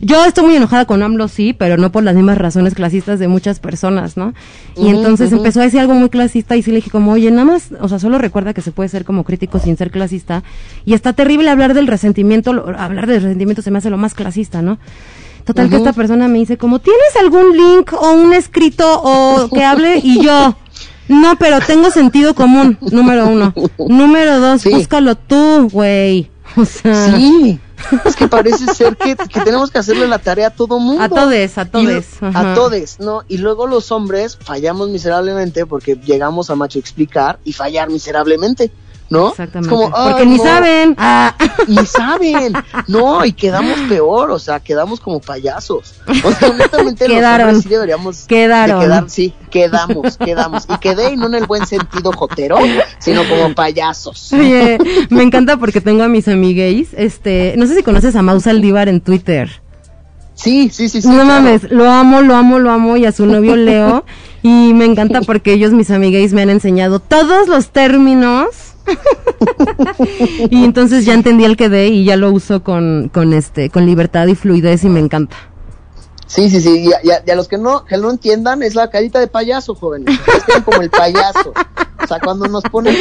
yo 0.00 0.24
estoy 0.24 0.44
muy 0.46 0.56
enojada 0.56 0.86
con 0.86 1.02
AMLO, 1.02 1.28
sí, 1.28 1.52
pero 1.52 1.76
no 1.76 1.92
por 1.92 2.02
las 2.02 2.14
mismas 2.14 2.38
razones 2.38 2.74
clasistas 2.74 3.18
de 3.18 3.28
muchas 3.28 3.60
personas, 3.60 4.16
¿no? 4.16 4.32
Y 4.76 4.88
entonces 4.88 5.30
empezó 5.32 5.60
a 5.60 5.64
decir 5.64 5.78
algo 5.80 5.94
muy 5.94 6.08
clasista 6.08 6.56
y 6.56 6.62
sí 6.62 6.70
le 6.70 6.76
dije 6.76 6.90
como, 6.90 7.12
oye, 7.12 7.30
nada 7.30 7.44
más, 7.44 7.68
o 7.80 7.88
sea, 7.88 7.98
solo 7.98 8.16
recuerda 8.18 8.54
que 8.54 8.62
se 8.62 8.72
puede 8.72 8.88
ser 8.88 9.04
como 9.04 9.24
crítico 9.24 9.58
sin 9.58 9.76
ser 9.76 9.90
clasista. 9.90 10.42
Y 10.86 10.94
está 10.94 11.12
terrible 11.12 11.50
hablar 11.50 11.74
del 11.74 11.86
resentimiento, 11.86 12.52
lo- 12.52 12.68
hablar 12.78 13.06
del 13.06 13.22
resentimiento 13.22 13.60
se 13.62 13.70
me 13.70 13.78
hace 13.78 13.90
lo 13.90 13.98
más 13.98 14.14
clasista, 14.14 14.62
¿no? 14.62 14.78
Total 15.44 15.68
que 15.70 15.76
esta 15.76 15.92
persona 15.92 16.28
me 16.28 16.38
dice 16.38 16.56
como, 16.58 16.78
¿tienes 16.80 17.16
algún 17.20 17.56
link 17.56 17.92
o 17.92 18.12
un 18.12 18.32
escrito 18.32 18.86
o 19.02 19.48
que 19.48 19.64
hable? 19.64 19.98
Y 20.02 20.22
yo, 20.22 20.56
no, 21.08 21.36
pero 21.38 21.58
tengo 21.60 21.90
sentido 21.90 22.34
común, 22.34 22.78
número 22.90 23.26
uno. 23.26 23.52
Número 23.78 24.38
dos, 24.38 24.64
búscalo 24.64 25.14
tú, 25.16 25.68
güey. 25.70 26.30
O 26.56 26.64
sea, 26.64 27.16
Sí, 27.16 27.60
es 28.04 28.16
que 28.16 28.28
parece 28.28 28.72
ser 28.74 28.96
que, 28.96 29.16
que 29.16 29.40
tenemos 29.40 29.70
que 29.70 29.78
hacerle 29.78 30.06
la 30.06 30.18
tarea 30.18 30.48
a 30.48 30.50
todo 30.50 30.78
mundo. 30.78 31.02
A 31.02 31.08
todes, 31.08 31.58
a 31.58 31.64
todes. 31.64 32.18
A 32.22 32.54
todes, 32.54 33.00
¿no? 33.00 33.22
Y 33.28 33.38
luego 33.38 33.66
los 33.66 33.92
hombres 33.92 34.38
fallamos 34.40 34.88
miserablemente 34.88 35.66
porque 35.66 35.96
llegamos 35.96 36.50
a 36.50 36.56
macho 36.56 36.78
explicar 36.78 37.38
y 37.44 37.52
fallar 37.52 37.90
miserablemente, 37.90 38.70
¿no? 39.10 39.30
Exactamente. 39.30 39.68
Como, 39.74 39.90
Porque 39.90 40.22
"Ay, 40.22 40.26
ni 40.28 40.36
no". 40.38 40.42
saben. 40.44 40.94
Ah. 40.98 41.34
Ni 41.68 41.84
saben. 41.84 42.52
No, 42.88 43.24
y 43.24 43.32
quedamos 43.32 43.78
peor, 43.88 44.30
o 44.30 44.38
sea, 44.38 44.60
quedamos 44.60 44.98
como 45.00 45.20
payasos. 45.20 45.94
O 46.24 46.32
sea, 46.32 46.48
honestamente 46.50 47.06
los 47.06 47.16
Quedaron. 47.18 47.62
sí 47.62 47.68
deberíamos 47.68 48.26
de 48.26 48.34
Quedaron. 48.34 48.80
quedar, 48.80 49.10
sí, 49.10 49.34
quedamos, 49.50 50.16
quedamos. 50.16 50.64
Y 50.72 50.78
quedé 50.78 51.12
y 51.12 51.16
no 51.16 51.26
en 51.26 51.34
el 51.34 51.46
buen 51.46 51.66
sentido 51.66 52.12
jotero, 52.12 52.56
sino 52.98 53.22
como 53.28 53.54
payasos. 53.54 54.32
Oye, 54.32 54.78
me 55.10 55.22
encanta 55.22 55.58
porque 55.58 55.80
tengo 55.80 56.02
a 56.02 56.08
mis 56.08 56.26
amigues, 56.28 56.88
este, 56.96 57.54
no 57.58 57.66
sé 57.66 57.76
si 57.76 57.82
conoces 57.82 58.16
a 58.16 58.22
Maus 58.22 58.46
Aldívar 58.46 58.88
en 58.88 59.00
Twitter. 59.00 59.50
Sí, 60.34 60.70
sí, 60.72 60.88
sí, 60.88 61.02
sí. 61.02 61.08
No 61.08 61.14
claro. 61.14 61.28
mames, 61.28 61.70
lo 61.70 61.90
amo, 61.90 62.22
lo 62.22 62.34
amo, 62.34 62.58
lo 62.58 62.70
amo 62.70 62.96
y 62.96 63.04
a 63.04 63.12
su 63.12 63.26
novio 63.26 63.56
Leo. 63.56 64.04
Y 64.42 64.72
me 64.72 64.86
encanta 64.86 65.20
porque 65.20 65.52
ellos, 65.52 65.72
mis 65.72 65.90
amigues, 65.90 66.32
me 66.32 66.40
han 66.40 66.48
enseñado 66.48 66.98
todos 66.98 67.46
los 67.48 67.68
términos. 67.68 68.46
y 70.50 70.64
entonces 70.64 71.04
ya 71.04 71.14
entendí 71.14 71.44
el 71.44 71.56
que 71.56 71.68
de 71.68 71.88
y 71.88 72.04
ya 72.04 72.16
lo 72.16 72.30
uso 72.32 72.62
con, 72.62 73.10
con 73.12 73.32
este, 73.32 73.70
con 73.70 73.86
libertad 73.86 74.26
y 74.26 74.34
fluidez 74.34 74.84
y 74.84 74.88
me 74.88 75.00
encanta. 75.00 75.36
Sí, 76.26 76.48
sí, 76.48 76.60
sí. 76.60 76.84
Y 76.84 76.92
a, 76.92 76.98
y 77.02 77.10
a- 77.10 77.22
y 77.26 77.30
a 77.30 77.34
los 77.34 77.48
que 77.48 77.58
no, 77.58 77.84
que 77.84 77.96
no 77.96 78.08
entiendan, 78.10 78.62
es 78.62 78.74
la 78.76 78.88
carita 78.88 79.18
de 79.18 79.26
payaso, 79.26 79.74
jóvenes. 79.74 80.16
Quedan 80.46 80.62
como 80.62 80.80
el 80.80 80.88
payaso. 80.90 81.52
O 82.02 82.06
sea, 82.06 82.20
cuando 82.20 82.46
nos 82.46 82.62
ponemos 82.64 82.98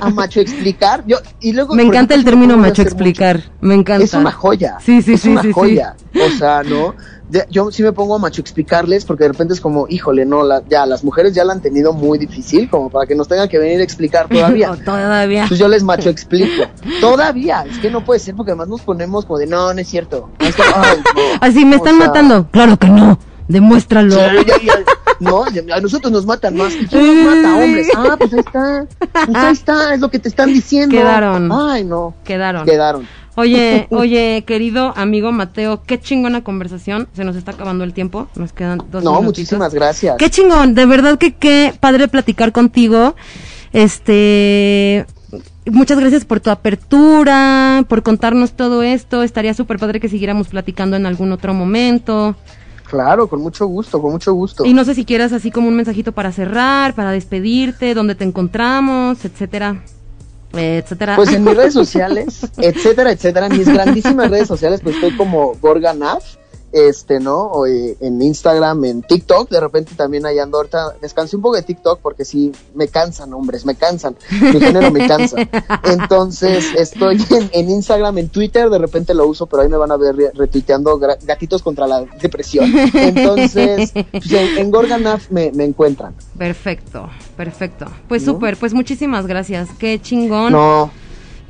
a 0.00 0.10
macho 0.10 0.40
explicar, 0.40 1.02
yo, 1.06 1.16
y 1.40 1.52
luego. 1.52 1.74
Me 1.74 1.82
encanta 1.82 2.14
el 2.14 2.24
término 2.24 2.56
macho 2.56 2.70
mucho. 2.70 2.82
explicar, 2.82 3.50
me 3.60 3.74
encanta. 3.74 4.04
Es 4.04 4.14
una 4.14 4.30
joya. 4.30 4.76
Sí, 4.80 5.02
sí, 5.02 5.14
es 5.14 5.22
sí, 5.22 5.30
una 5.30 5.42
sí, 5.42 5.48
sí. 5.48 5.52
joya. 5.52 5.96
O 6.14 6.38
sea, 6.38 6.62
¿no? 6.62 6.94
Yo 7.50 7.70
sí 7.70 7.82
me 7.82 7.92
pongo 7.92 8.14
a 8.14 8.18
macho 8.18 8.40
explicarles 8.40 9.04
porque 9.04 9.24
de 9.24 9.28
repente 9.32 9.52
es 9.52 9.60
como, 9.60 9.86
híjole, 9.88 10.24
no, 10.24 10.42
la- 10.44 10.62
ya 10.68 10.86
las 10.86 11.04
mujeres 11.04 11.34
ya 11.34 11.44
la 11.44 11.52
han 11.52 11.60
tenido 11.60 11.92
muy 11.92 12.18
difícil 12.18 12.70
como 12.70 12.88
para 12.88 13.06
que 13.06 13.14
nos 13.14 13.28
tengan 13.28 13.48
que 13.48 13.58
venir 13.58 13.80
a 13.80 13.84
explicar 13.84 14.28
todavía. 14.30 14.74
Todavía. 14.84 15.44
Pues 15.46 15.60
yo 15.60 15.68
les 15.68 15.82
macho 15.82 16.08
explico. 16.08 16.64
Todavía, 17.00 17.64
es 17.70 17.78
que 17.78 17.90
no 17.90 18.04
puede 18.04 18.20
ser 18.20 18.34
porque 18.34 18.52
además 18.52 18.68
nos 18.68 18.80
ponemos 18.80 19.26
como 19.26 19.38
de, 19.38 19.46
no, 19.46 19.72
no 19.74 19.80
es 19.80 19.88
cierto. 19.88 20.30
Es 20.38 20.54
que, 20.56 20.62
ay, 20.62 20.98
no. 21.14 21.20
Así 21.40 21.64
me 21.64 21.76
están 21.76 21.98
sea, 21.98 22.06
matando. 22.06 22.48
Claro 22.50 22.76
que 22.78 22.88
no. 22.88 23.18
Demuéstralo. 23.46 24.12
Sí, 24.14 24.20
ya, 24.46 24.56
ya. 24.62 24.74
No, 25.20 25.44
a 25.44 25.80
nosotros 25.80 26.12
nos 26.12 26.24
matan 26.26 26.56
más. 26.56 26.74
¿Y 26.74 26.86
quién 26.86 27.24
nos 27.24 27.34
mata, 27.36 27.56
hombres? 27.56 27.88
Ah, 27.96 28.16
pues 28.18 28.32
ahí 28.34 28.38
está. 28.40 28.86
Pues 29.26 29.36
ahí 29.36 29.52
está, 29.52 29.94
es 29.94 30.00
lo 30.00 30.10
que 30.10 30.18
te 30.18 30.28
están 30.28 30.52
diciendo. 30.52 30.94
Quedaron. 30.96 31.50
Ay, 31.50 31.82
no. 31.84 32.14
Quedaron. 32.24 32.64
Quedaron. 32.64 33.08
Oye, 33.38 33.86
oye, 33.90 34.42
querido 34.46 34.92
amigo 34.96 35.30
Mateo, 35.30 35.82
qué 35.84 36.00
chingona 36.00 36.42
conversación. 36.42 37.08
Se 37.12 37.24
nos 37.24 37.36
está 37.36 37.52
acabando 37.52 37.84
el 37.84 37.92
tiempo. 37.92 38.28
Nos 38.34 38.52
quedan 38.52 38.78
dos 38.90 39.04
No, 39.04 39.12
minutitos. 39.12 39.24
muchísimas 39.24 39.72
gracias. 39.74 40.16
Qué 40.18 40.28
chingón, 40.28 40.74
de 40.74 40.86
verdad 40.86 41.18
que 41.18 41.34
qué 41.34 41.72
padre 41.78 42.08
platicar 42.08 42.50
contigo. 42.52 43.14
Este, 43.72 45.06
muchas 45.66 45.98
gracias 46.00 46.24
por 46.24 46.40
tu 46.40 46.50
apertura, 46.50 47.84
por 47.88 48.02
contarnos 48.02 48.52
todo 48.52 48.82
esto. 48.82 49.22
Estaría 49.22 49.54
súper 49.54 49.78
padre 49.78 50.00
que 50.00 50.08
siguiéramos 50.08 50.48
platicando 50.48 50.96
en 50.96 51.06
algún 51.06 51.30
otro 51.32 51.54
momento. 51.54 52.34
Claro, 52.90 53.28
con 53.28 53.40
mucho 53.42 53.66
gusto, 53.66 54.00
con 54.00 54.12
mucho 54.12 54.32
gusto. 54.32 54.64
Y 54.64 54.72
no 54.72 54.82
sé 54.84 54.94
si 54.94 55.04
quieras 55.04 55.32
así 55.32 55.50
como 55.50 55.68
un 55.68 55.76
mensajito 55.76 56.12
para 56.12 56.32
cerrar, 56.32 56.94
para 56.94 57.10
despedirte, 57.12 57.94
dónde 57.94 58.14
te 58.14 58.24
encontramos, 58.24 59.24
etcétera, 59.24 59.82
etcétera. 60.58 61.16
Pues 61.16 61.32
en 61.32 61.44
mis 61.44 61.56
redes 61.56 61.74
sociales, 61.82 62.46
etcétera, 62.58 63.12
etcétera, 63.12 63.46
en 63.46 63.58
mis 63.58 63.68
grandísimas 63.68 64.30
redes 64.30 64.48
sociales, 64.48 64.80
pues 64.82 64.96
estoy 64.96 65.16
como 65.16 65.54
Gorganaf, 65.60 66.24
este, 66.72 67.18
¿no? 67.20 67.66
Eh, 67.66 67.96
en 68.00 68.20
Instagram, 68.20 68.84
en 68.84 69.02
TikTok, 69.02 69.48
de 69.50 69.60
repente 69.60 69.92
también 69.96 70.26
ahí 70.26 70.38
ando 70.38 70.58
ahorita, 70.58 70.94
descansé 71.00 71.36
un 71.36 71.42
poco 71.42 71.56
de 71.56 71.62
TikTok 71.62 72.00
porque 72.00 72.24
sí, 72.24 72.52
me 72.74 72.88
cansan, 72.88 73.32
hombres, 73.32 73.64
me 73.64 73.74
cansan, 73.74 74.16
mi 74.30 74.60
género 74.60 74.90
me 74.90 75.06
cansa. 75.06 75.36
Entonces, 75.84 76.66
estoy 76.76 77.16
en, 77.30 77.50
en 77.52 77.70
Instagram, 77.70 78.18
en 78.18 78.28
Twitter, 78.28 78.68
de 78.70 78.78
repente 78.78 79.14
lo 79.14 79.26
uso, 79.26 79.46
pero 79.46 79.62
ahí 79.62 79.68
me 79.68 79.76
van 79.76 79.90
a 79.92 79.96
ver 79.96 80.14
re- 80.16 80.30
retuiteando 80.34 80.98
gatitos 80.98 81.62
contra 81.62 81.86
la 81.86 82.04
depresión. 82.20 82.70
Entonces, 82.94 83.92
pues, 83.92 84.32
en, 84.32 84.58
en 84.58 84.70
Gorganaf 84.70 85.30
me, 85.30 85.50
me 85.52 85.64
encuentran. 85.64 86.14
Perfecto, 86.36 87.08
perfecto. 87.36 87.86
Pues 88.08 88.24
¿No? 88.26 88.32
súper, 88.34 88.56
pues 88.56 88.74
muchísimas 88.74 89.26
gracias. 89.26 89.68
Qué 89.78 90.00
chingón. 90.00 90.52
No, 90.52 90.90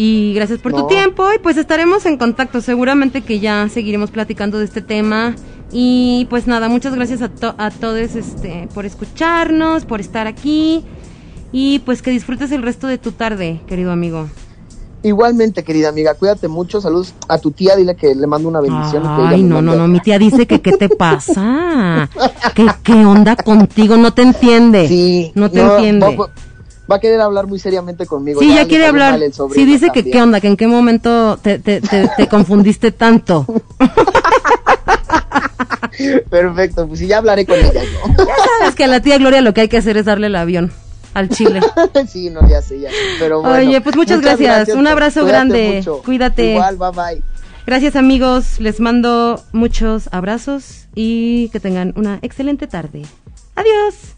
Y 0.01 0.33
gracias 0.33 0.61
por 0.61 0.73
tu 0.73 0.87
tiempo 0.87 1.27
y 1.35 1.41
pues 1.41 1.57
estaremos 1.57 2.07
en 2.07 2.17
contacto. 2.19 2.61
Seguramente 2.61 3.23
que 3.23 3.41
ya 3.41 3.69
seguiremos 3.69 4.11
platicando 4.13 4.59
de 4.59 4.65
este 4.65 4.81
tema. 4.81 5.35
Y 5.73 6.27
pues 6.31 6.47
nada, 6.47 6.69
muchas 6.69 6.95
gracias 6.95 7.21
a, 7.21 7.29
to- 7.29 7.55
a 7.59 7.71
todos 7.71 8.15
este, 8.15 8.69
por 8.75 8.87
escucharnos, 8.87 9.85
por 9.85 10.01
estar 10.01 10.27
aquí. 10.29 10.85
Y 11.51 11.81
pues 11.81 12.01
que 12.01 12.11
disfrutes 12.13 12.53
el 12.53 12.63
resto 12.63 12.87
de 12.87 12.97
tu 12.99 13.11
tarde, 13.13 13.61
querido 13.67 13.91
amigo. 13.91 14.29
Igualmente, 15.03 15.63
querida 15.63 15.89
amiga, 15.89 16.15
cuídate 16.15 16.47
mucho. 16.49 16.81
Saludos 16.81 17.15
a 17.29 17.39
tu 17.39 17.51
tía, 17.51 17.75
dile 17.77 17.95
que 17.97 18.15
le 18.15 18.27
mando 18.27 18.49
una 18.49 18.61
bendición. 18.61 19.03
Ay, 19.07 19.43
no, 19.43 19.63
no, 19.63 19.75
no, 19.75 19.89
mi 19.89 20.01
tía 20.01 20.19
dice 20.19 20.47
que 20.47 20.61
qué 20.61 20.73
te 20.77 20.89
pasa. 20.89 22.09
¿Qué, 22.55 22.67
qué 22.83 22.93
onda 23.05 23.35
contigo? 23.37 23.97
No 23.97 24.13
te 24.13 24.23
entiende. 24.23 24.87
Sí, 24.89 25.33
no 25.35 25.51
te 25.51 25.63
no, 25.63 25.75
entiende. 25.77 26.17
Va- 26.91 26.97
a 26.97 27.01
querer 27.01 27.21
hablar 27.21 27.47
muy 27.47 27.59
seriamente 27.59 28.07
conmigo. 28.07 28.41
Sí, 28.41 28.55
ya, 28.55 28.67
quiere 28.67 28.87
hablar. 28.87 29.19
Sí, 29.55 29.65
dice 29.65 29.87
que 29.87 30.03
también. 30.03 30.13
qué 30.13 30.23
onda, 30.23 30.41
que 30.41 30.47
en 30.49 30.57
qué 30.57 30.67
momento 30.67 31.39
te, 31.43 31.59
te, 31.59 31.81
te, 31.81 32.09
te 32.17 32.29
confundiste 32.31 32.93
tanto. 32.93 33.47
Perfecto, 36.31 36.87
pues 36.87 37.01
sí, 37.01 37.07
ya 37.07 37.19
hablaré 37.19 37.45
con 37.47 37.59
ella 37.59 37.83
yo. 37.83 38.15
Ya 38.19 38.35
sabes 38.61 38.75
que 38.75 38.85
a 38.85 38.87
la 38.87 39.01
tía 39.01 39.19
Gloria 39.19 39.41
lo 39.41 39.53
que 39.55 39.63
hay 39.63 39.69
que 39.69 39.79
hacer 39.79 39.97
es 39.97 40.05
darle 40.05 40.29
el 40.29 40.37
avión 40.37 40.73
al 41.15 41.29
chile. 41.29 41.61
sí, 42.09 42.31
no, 42.31 42.49
ya 42.49 42.63
sé, 42.63 42.81
ya 42.81 42.91
sé. 42.91 42.97
Pero 43.19 43.41
bueno, 43.43 43.57
Oye, 43.57 43.81
pues 43.81 43.97
muchas 43.97 44.21
gracias. 44.21 44.69
Un 44.71 44.87
abrazo 44.87 45.21
cuídate 45.23 45.49
grande. 45.49 45.75
mucho. 45.79 46.03
Cuídate. 46.05 46.53
Igual, 46.53 46.77
bye 46.77 46.91
bye. 46.91 47.23
Gracias 47.67 47.97
amigos, 47.97 48.61
les 48.61 48.81
mando 48.81 49.43
muchos 49.53 50.09
abrazos 50.13 50.87
y 50.95 51.49
que 51.51 51.61
tengan 51.61 51.93
una 51.97 52.19
excelente 52.23 52.67
tarde. 52.67 53.03
Adiós. 53.57 54.18